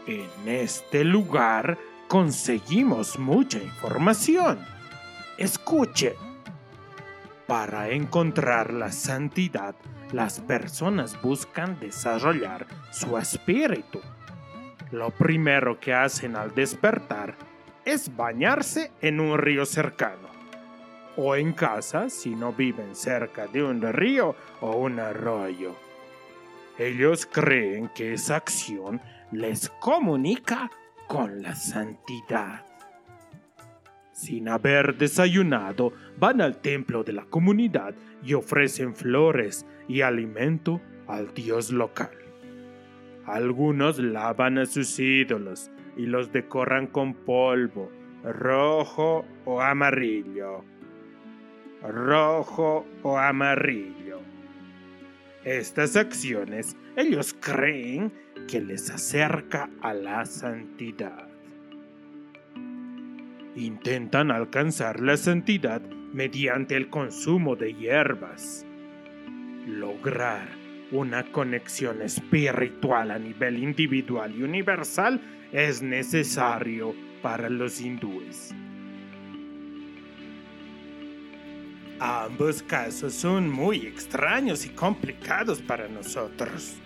En 0.07 0.49
este 0.49 1.05
lugar 1.05 1.79
conseguimos 2.09 3.19
mucha 3.19 3.63
información. 3.63 4.59
Escuchen. 5.37 6.32
Para 7.53 7.91
encontrar 7.91 8.73
la 8.73 8.91
santidad, 8.91 9.75
las 10.11 10.41
personas 10.41 11.21
buscan 11.21 11.79
desarrollar 11.79 12.67
su 12.91 13.19
espíritu. 13.19 14.01
Lo 14.91 15.11
primero 15.11 15.79
que 15.79 15.93
hacen 15.93 16.35
al 16.35 16.55
despertar 16.55 17.35
es 17.85 18.17
bañarse 18.17 18.91
en 19.03 19.21
un 19.21 19.37
río 19.37 19.67
cercano. 19.67 20.31
O 21.19 21.37
en 21.37 21.53
casa 21.53 22.09
si 22.09 22.35
no 22.35 22.55
viven 22.55 22.97
cerca 22.97 23.47
de 23.49 23.63
un 23.63 23.83
río 23.83 24.35
o 24.63 24.71
un 24.77 24.99
arroyo. 24.99 25.77
Ellos 26.79 27.29
creen 27.31 27.91
que 27.95 28.15
esa 28.15 28.37
acción 28.37 28.99
les 29.31 29.69
comunica 29.69 30.71
con 31.07 31.43
la 31.43 31.55
santidad. 31.55 32.72
Sin 34.23 34.49
haber 34.49 34.99
desayunado, 34.99 35.93
van 36.17 36.41
al 36.41 36.61
templo 36.61 37.03
de 37.03 37.13
la 37.13 37.25
comunidad 37.25 37.93
y 38.23 38.35
ofrecen 38.35 38.95
flores 38.95 39.67
y 39.89 40.03
alimento 40.03 40.81
al 41.09 41.35
dios 41.35 41.73
local. 41.73 42.13
Algunos 43.27 43.99
lavan 43.99 44.59
a 44.59 44.67
sus 44.67 44.97
ídolos 45.01 45.73
y 45.97 46.07
los 46.07 46.31
decoran 46.31 46.87
con 46.87 47.15
polvo, 47.15 47.91
rojo 48.23 49.25
o 49.45 49.61
amarillo. 49.61 50.65
Rojo 51.83 52.87
o 53.03 53.19
amarillo. 53.19 54.21
Estas 55.43 55.97
acciones 55.97 56.77
ellos 56.95 57.35
creen 57.41 58.13
que 58.47 58.61
les 58.61 58.89
acerca 58.89 59.69
a 59.81 59.93
la 59.93 60.25
santidad. 60.27 61.32
Intentan 63.55 64.31
alcanzar 64.31 65.01
la 65.01 65.19
santidad 65.19 65.83
mediante 66.13 66.75
el 66.75 66.89
consumo 66.89 67.55
de 67.55 67.75
hierbas. 67.75 68.65
Lograr 69.67 70.49
una 70.91 71.25
conexión 71.25 72.01
espiritual 72.01 73.11
a 73.11 73.19
nivel 73.19 73.63
individual 73.63 74.35
y 74.35 74.43
universal 74.43 75.21
es 75.53 75.83
necesario 75.83 76.95
para 77.21 77.51
los 77.51 77.81
hindúes. 77.81 78.55
Ambos 82.01 82.63
casos 82.63 83.13
son 83.13 83.51
muy 83.51 83.87
extraños 83.87 84.65
y 84.65 84.71
complicados 84.71 85.61
para 85.61 85.89
nosotros. 85.89 86.77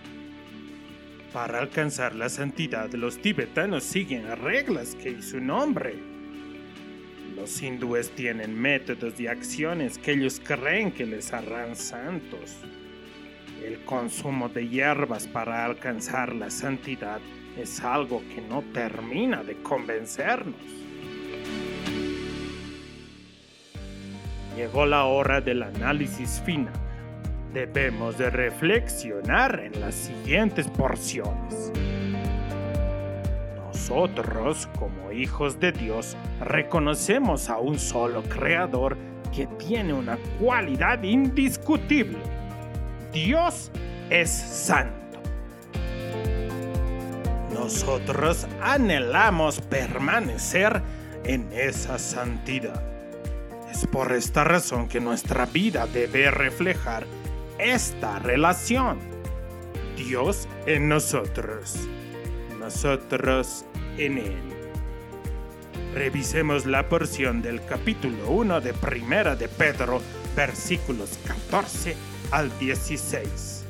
Para 1.31 1.59
alcanzar 1.59 2.13
la 2.13 2.27
santidad, 2.27 2.91
los 2.91 3.17
tibetanos 3.19 3.85
siguen 3.85 4.35
reglas 4.37 4.95
que 4.95 5.11
hizo 5.11 5.31
su 5.31 5.39
nombre. 5.39 6.16
Los 7.37 7.61
hindúes 7.61 8.09
tienen 8.11 8.59
métodos 8.59 9.19
y 9.19 9.27
acciones 9.27 9.97
que 9.97 10.11
ellos 10.11 10.41
creen 10.43 10.91
que 10.91 11.05
les 11.05 11.31
harán 11.31 11.75
santos. 11.75 12.57
El 13.63 13.79
consumo 13.85 14.49
de 14.49 14.67
hierbas 14.67 15.27
para 15.27 15.63
alcanzar 15.63 16.33
la 16.35 16.49
santidad 16.49 17.21
es 17.55 17.79
algo 17.81 18.21
que 18.35 18.41
no 18.41 18.61
termina 18.73 19.43
de 19.43 19.55
convencernos. 19.61 20.55
Llegó 24.57 24.85
la 24.85 25.05
hora 25.05 25.39
del 25.39 25.63
análisis 25.63 26.41
final 26.45 26.73
debemos 27.53 28.17
de 28.17 28.29
reflexionar 28.29 29.59
en 29.59 29.79
las 29.79 29.95
siguientes 29.95 30.67
porciones. 30.67 31.71
Nosotros, 33.89 34.67
como 34.77 35.13
hijos 35.13 35.61
de 35.61 35.71
Dios, 35.71 36.17
reconocemos 36.41 37.49
a 37.49 37.57
un 37.57 37.79
solo 37.79 38.21
creador 38.23 38.97
que 39.33 39.47
tiene 39.47 39.93
una 39.93 40.17
cualidad 40.41 41.01
indiscutible. 41.03 42.17
Dios 43.13 43.71
es 44.09 44.29
santo. 44.29 45.21
Nosotros 47.53 48.45
anhelamos 48.61 49.61
permanecer 49.61 50.81
en 51.23 51.47
esa 51.53 51.97
santidad. 51.97 52.83
Es 53.71 53.87
por 53.87 54.11
esta 54.11 54.43
razón 54.43 54.89
que 54.89 54.99
nuestra 54.99 55.45
vida 55.45 55.87
debe 55.87 56.29
reflejar 56.29 57.05
esta 57.57 58.19
relación. 58.19 58.99
Dios 59.95 60.45
en 60.65 60.89
nosotros, 60.89 61.87
nosotros 62.59 63.63
Revisemos 65.95 66.67
la 66.67 66.87
porción 66.87 67.41
del 67.41 67.65
capítulo 67.65 68.29
1 68.29 68.61
de 68.61 68.71
Primera 68.73 69.35
de 69.35 69.47
Pedro, 69.47 70.01
versículos 70.35 71.17
14 71.25 71.95
al 72.29 72.55
16. 72.59 73.65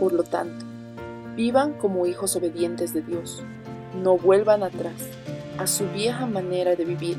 Por 0.00 0.12
lo 0.12 0.24
tanto, 0.24 0.66
vivan 1.36 1.74
como 1.74 2.04
hijos 2.06 2.34
obedientes 2.34 2.92
de 2.92 3.02
Dios. 3.02 3.44
No 4.02 4.18
vuelvan 4.18 4.64
atrás 4.64 5.08
a 5.58 5.68
su 5.68 5.88
vieja 5.90 6.26
manera 6.26 6.74
de 6.74 6.84
vivir 6.84 7.18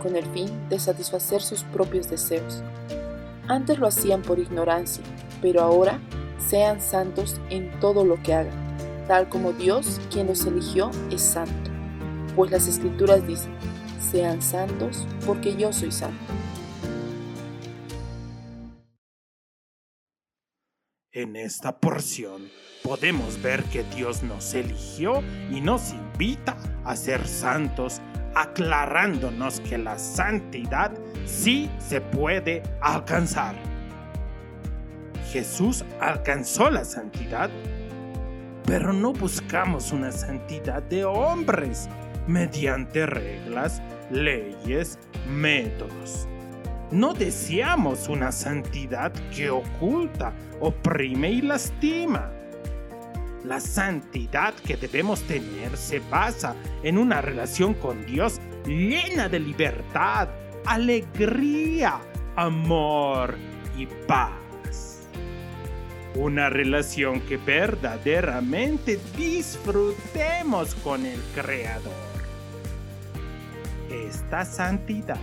con 0.00 0.14
el 0.14 0.26
fin 0.26 0.68
de 0.68 0.78
satisfacer 0.78 1.42
sus 1.42 1.64
propios 1.64 2.08
deseos. 2.08 2.62
Antes 3.48 3.80
lo 3.80 3.88
hacían 3.88 4.22
por 4.22 4.38
ignorancia, 4.38 5.02
pero 5.42 5.60
ahora 5.60 5.98
sean 6.48 6.80
santos 6.80 7.40
en 7.50 7.70
todo 7.78 8.04
lo 8.04 8.22
que 8.22 8.32
hagan, 8.32 9.06
tal 9.06 9.28
como 9.28 9.52
Dios, 9.52 10.00
quien 10.10 10.26
los 10.26 10.46
eligió, 10.46 10.90
es 11.10 11.20
santo. 11.20 11.70
Pues 12.34 12.50
las 12.50 12.66
escrituras 12.66 13.26
dicen, 13.26 13.52
sean 14.00 14.40
santos 14.40 15.06
porque 15.26 15.54
yo 15.56 15.72
soy 15.72 15.92
santo. 15.92 16.16
En 21.12 21.36
esta 21.36 21.78
porción 21.78 22.48
podemos 22.82 23.42
ver 23.42 23.64
que 23.64 23.82
Dios 23.82 24.22
nos 24.22 24.54
eligió 24.54 25.22
y 25.50 25.60
nos 25.60 25.92
invita 25.92 26.56
a 26.84 26.96
ser 26.96 27.26
santos, 27.26 28.00
aclarándonos 28.34 29.60
que 29.60 29.76
la 29.76 29.98
santidad 29.98 30.92
sí 31.26 31.68
se 31.78 32.00
puede 32.00 32.62
alcanzar. 32.80 33.67
Jesús 35.32 35.84
alcanzó 36.00 36.70
la 36.70 36.84
santidad, 36.84 37.50
pero 38.64 38.92
no 38.92 39.12
buscamos 39.12 39.92
una 39.92 40.10
santidad 40.10 40.82
de 40.82 41.04
hombres 41.04 41.88
mediante 42.26 43.06
reglas, 43.06 43.82
leyes, 44.10 44.98
métodos. 45.28 46.28
No 46.90 47.12
deseamos 47.12 48.08
una 48.08 48.32
santidad 48.32 49.12
que 49.34 49.50
oculta, 49.50 50.32
oprime 50.60 51.30
y 51.30 51.42
lastima. 51.42 52.30
La 53.44 53.60
santidad 53.60 54.54
que 54.54 54.76
debemos 54.76 55.22
tener 55.22 55.76
se 55.76 56.00
basa 56.00 56.54
en 56.82 56.98
una 56.98 57.20
relación 57.20 57.74
con 57.74 58.04
Dios 58.06 58.40
llena 58.66 59.28
de 59.28 59.40
libertad, 59.40 60.28
alegría, 60.64 62.00
amor 62.36 63.36
y 63.76 63.86
paz. 64.06 64.47
Una 66.18 66.50
relación 66.50 67.20
que 67.20 67.36
verdaderamente 67.36 68.98
disfrutemos 69.16 70.74
con 70.74 71.06
el 71.06 71.20
Creador. 71.32 71.92
Esta 73.88 74.44
santidad 74.44 75.20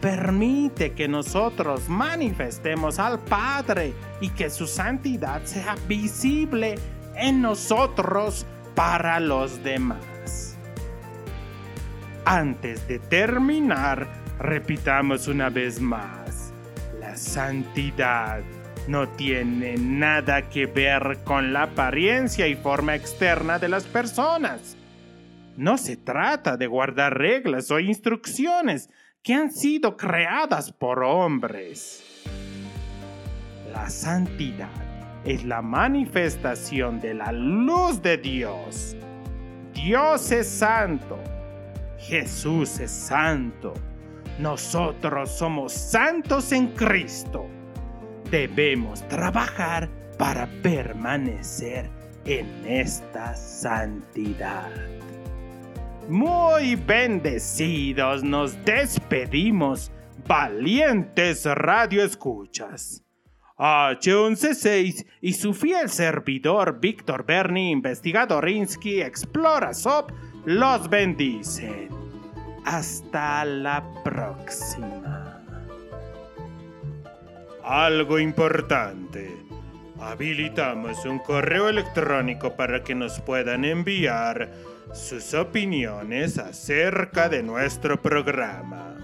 permite 0.00 0.92
que 0.92 1.08
nosotros 1.08 1.88
manifestemos 1.88 3.00
al 3.00 3.18
Padre 3.18 3.92
y 4.20 4.28
que 4.28 4.50
su 4.50 4.68
santidad 4.68 5.42
sea 5.42 5.74
visible 5.88 6.76
en 7.16 7.42
nosotros 7.42 8.46
para 8.76 9.18
los 9.18 9.60
demás. 9.64 10.56
Antes 12.24 12.86
de 12.86 13.00
terminar, 13.00 14.06
repitamos 14.38 15.26
una 15.26 15.50
vez 15.50 15.80
más, 15.80 16.52
la 17.00 17.16
santidad 17.16 18.42
no 18.88 19.08
tiene 19.08 19.76
nada 19.76 20.48
que 20.48 20.66
ver 20.66 21.18
con 21.24 21.52
la 21.52 21.64
apariencia 21.64 22.46
y 22.46 22.54
forma 22.54 22.94
externa 22.94 23.58
de 23.58 23.68
las 23.68 23.84
personas. 23.84 24.76
No 25.56 25.78
se 25.78 25.96
trata 25.96 26.56
de 26.56 26.66
guardar 26.66 27.18
reglas 27.18 27.70
o 27.70 27.78
instrucciones 27.78 28.88
que 29.22 29.34
han 29.34 29.52
sido 29.52 29.96
creadas 29.96 30.72
por 30.72 31.02
hombres. 31.02 32.24
La 33.72 33.90
santidad 33.90 34.70
es 35.24 35.44
la 35.44 35.60
manifestación 35.60 37.00
de 37.00 37.14
la 37.14 37.32
luz 37.32 38.02
de 38.02 38.16
Dios. 38.16 38.96
Dios 39.74 40.32
es 40.32 40.48
santo. 40.48 41.18
Jesús 41.98 42.80
es 42.80 42.90
santo. 42.90 43.74
Nosotros 44.38 45.30
somos 45.30 45.72
santos 45.72 46.52
en 46.52 46.68
Cristo. 46.68 47.46
Debemos 48.30 49.06
trabajar 49.08 49.88
para 50.18 50.46
permanecer 50.62 51.90
en 52.24 52.46
esta 52.66 53.34
santidad. 53.34 54.70
Muy 56.08 56.76
bendecidos 56.76 58.22
nos 58.22 58.64
despedimos, 58.64 59.90
valientes 60.26 61.44
radioescuchas. 61.44 63.02
H116 63.58 65.06
y 65.20 65.32
su 65.34 65.52
fiel 65.52 65.90
servidor 65.90 66.80
Víctor 66.80 67.26
Berni, 67.26 67.72
investigador 67.72 68.44
Rinsky, 68.44 69.02
Explora 69.02 69.74
SOP, 69.74 70.12
los 70.46 70.88
bendicen. 70.88 71.88
Hasta 72.64 73.44
la 73.44 73.84
próxima. 74.02 75.19
Algo 77.70 78.18
importante. 78.18 79.30
Habilitamos 80.00 81.04
un 81.04 81.20
correo 81.20 81.68
electrónico 81.68 82.56
para 82.56 82.82
que 82.82 82.96
nos 82.96 83.20
puedan 83.20 83.64
enviar 83.64 84.50
sus 84.92 85.34
opiniones 85.34 86.36
acerca 86.38 87.28
de 87.28 87.44
nuestro 87.44 88.02
programa. 88.02 88.96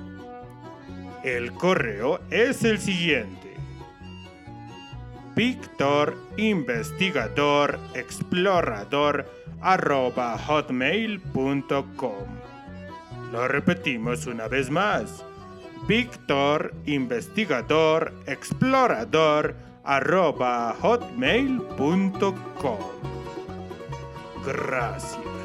El 1.23 1.53
correo 1.53 2.19
es 2.29 2.65
el 2.65 2.81
siguiente. 2.81 3.55
Víctor. 5.37 6.17
Lo 13.31 13.47
repetimos 13.47 14.27
una 14.27 14.49
vez 14.49 14.71
más. 14.71 15.25
Víctor 15.87 16.75
Investigador 16.87 18.13
Explorador 18.27 19.55
arroba 19.85 20.75
hotmail.com. 20.83 22.27
Gracias. 24.45 25.36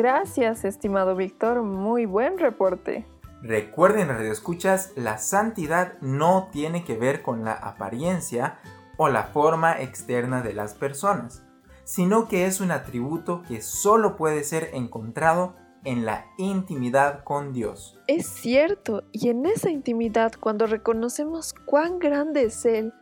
Gracias, 0.00 0.64
estimado 0.64 1.14
Víctor. 1.14 1.60
Muy 1.60 2.06
buen 2.06 2.38
reporte. 2.38 3.04
Recuerden, 3.42 4.08
radioescuchas, 4.08 4.94
la 4.96 5.18
santidad 5.18 6.00
no 6.00 6.48
tiene 6.50 6.84
que 6.84 6.96
ver 6.96 7.20
con 7.20 7.44
la 7.44 7.52
apariencia 7.52 8.58
o 8.96 9.10
la 9.10 9.24
forma 9.24 9.78
externa 9.78 10.40
de 10.40 10.54
las 10.54 10.72
personas, 10.72 11.44
sino 11.84 12.28
que 12.28 12.46
es 12.46 12.62
un 12.62 12.70
atributo 12.70 13.42
que 13.46 13.60
solo 13.60 14.16
puede 14.16 14.42
ser 14.42 14.70
encontrado 14.72 15.54
en 15.84 16.06
la 16.06 16.24
intimidad 16.38 17.22
con 17.22 17.52
Dios. 17.52 17.98
Es 18.06 18.26
cierto, 18.26 19.02
y 19.12 19.28
en 19.28 19.44
esa 19.44 19.68
intimidad 19.68 20.32
cuando 20.40 20.66
reconocemos 20.66 21.52
cuán 21.66 21.98
grande 21.98 22.44
es 22.44 22.64
Él, 22.64 22.94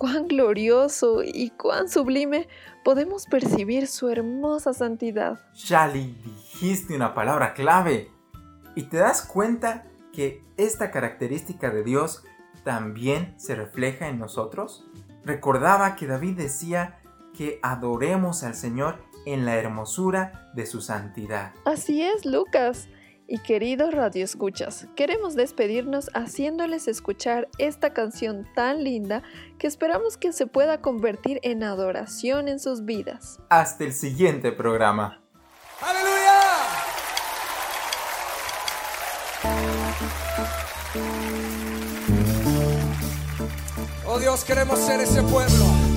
cuán 0.00 0.28
glorioso 0.28 1.22
y 1.22 1.50
cuán 1.50 1.90
sublime, 1.90 2.48
podemos 2.82 3.26
percibir 3.26 3.86
su 3.86 4.08
hermosa 4.08 4.72
santidad. 4.72 5.38
Shali, 5.52 6.16
dijiste 6.24 6.96
una 6.96 7.12
palabra 7.12 7.52
clave. 7.52 8.10
¿Y 8.74 8.84
te 8.84 8.96
das 8.96 9.20
cuenta 9.20 9.84
que 10.10 10.42
esta 10.56 10.90
característica 10.90 11.68
de 11.68 11.84
Dios 11.84 12.24
también 12.64 13.34
se 13.38 13.54
refleja 13.54 14.08
en 14.08 14.18
nosotros? 14.18 14.86
Recordaba 15.22 15.96
que 15.96 16.06
David 16.06 16.38
decía 16.38 16.98
que 17.36 17.60
adoremos 17.62 18.42
al 18.42 18.54
Señor 18.54 19.04
en 19.26 19.44
la 19.44 19.56
hermosura 19.56 20.50
de 20.54 20.64
su 20.64 20.80
santidad. 20.80 21.52
Así 21.66 22.02
es, 22.02 22.24
Lucas. 22.24 22.88
Y 23.32 23.38
queridos 23.38 23.94
radioescuchas, 23.94 24.88
queremos 24.96 25.36
despedirnos 25.36 26.10
haciéndoles 26.14 26.88
escuchar 26.88 27.46
esta 27.58 27.92
canción 27.92 28.44
tan 28.56 28.82
linda 28.82 29.22
que 29.56 29.68
esperamos 29.68 30.16
que 30.16 30.32
se 30.32 30.48
pueda 30.48 30.80
convertir 30.80 31.38
en 31.44 31.62
adoración 31.62 32.48
en 32.48 32.58
sus 32.58 32.84
vidas. 32.84 33.38
Hasta 33.48 33.84
el 33.84 33.92
siguiente 33.92 34.50
programa. 34.50 35.22
¡Aleluya! 35.80 36.40
Oh 44.08 44.18
Dios, 44.18 44.42
queremos 44.42 44.80
ser 44.80 44.98
ese 44.98 45.22
pueblo. 45.22 45.89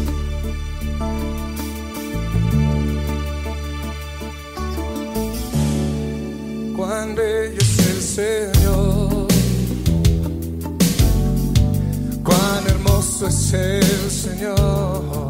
Cuán 6.86 7.16
bello 7.16 7.60
es 7.62 7.80
el 7.88 8.02
Señor, 8.02 9.28
cuán 12.26 12.68
hermoso 12.68 13.28
es 13.28 13.54
el 13.54 14.12
Señor, 14.12 15.30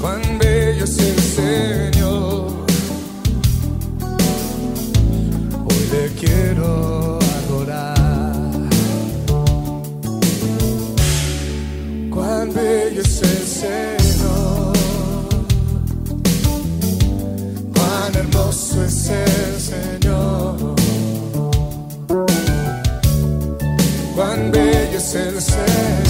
cuán 0.00 0.38
bello 0.38 0.84
es 0.84 0.98
el 0.98 1.20
Señor. 1.20 2.52
Hoy 5.66 5.88
le 5.92 6.08
quiero 6.18 7.18
adorar. 7.44 8.40
Cuán 12.08 12.54
bello 12.54 13.02
es 13.02 13.22
el 13.22 13.46
Señor. 13.46 13.95
Poderoso 18.56 18.84
es 18.84 19.10
el 19.10 19.60
Señor. 19.60 20.56
Cuán 24.14 24.50
bello 24.50 24.96
es 24.96 25.14
el 25.14 25.42
Señor. 25.42 26.05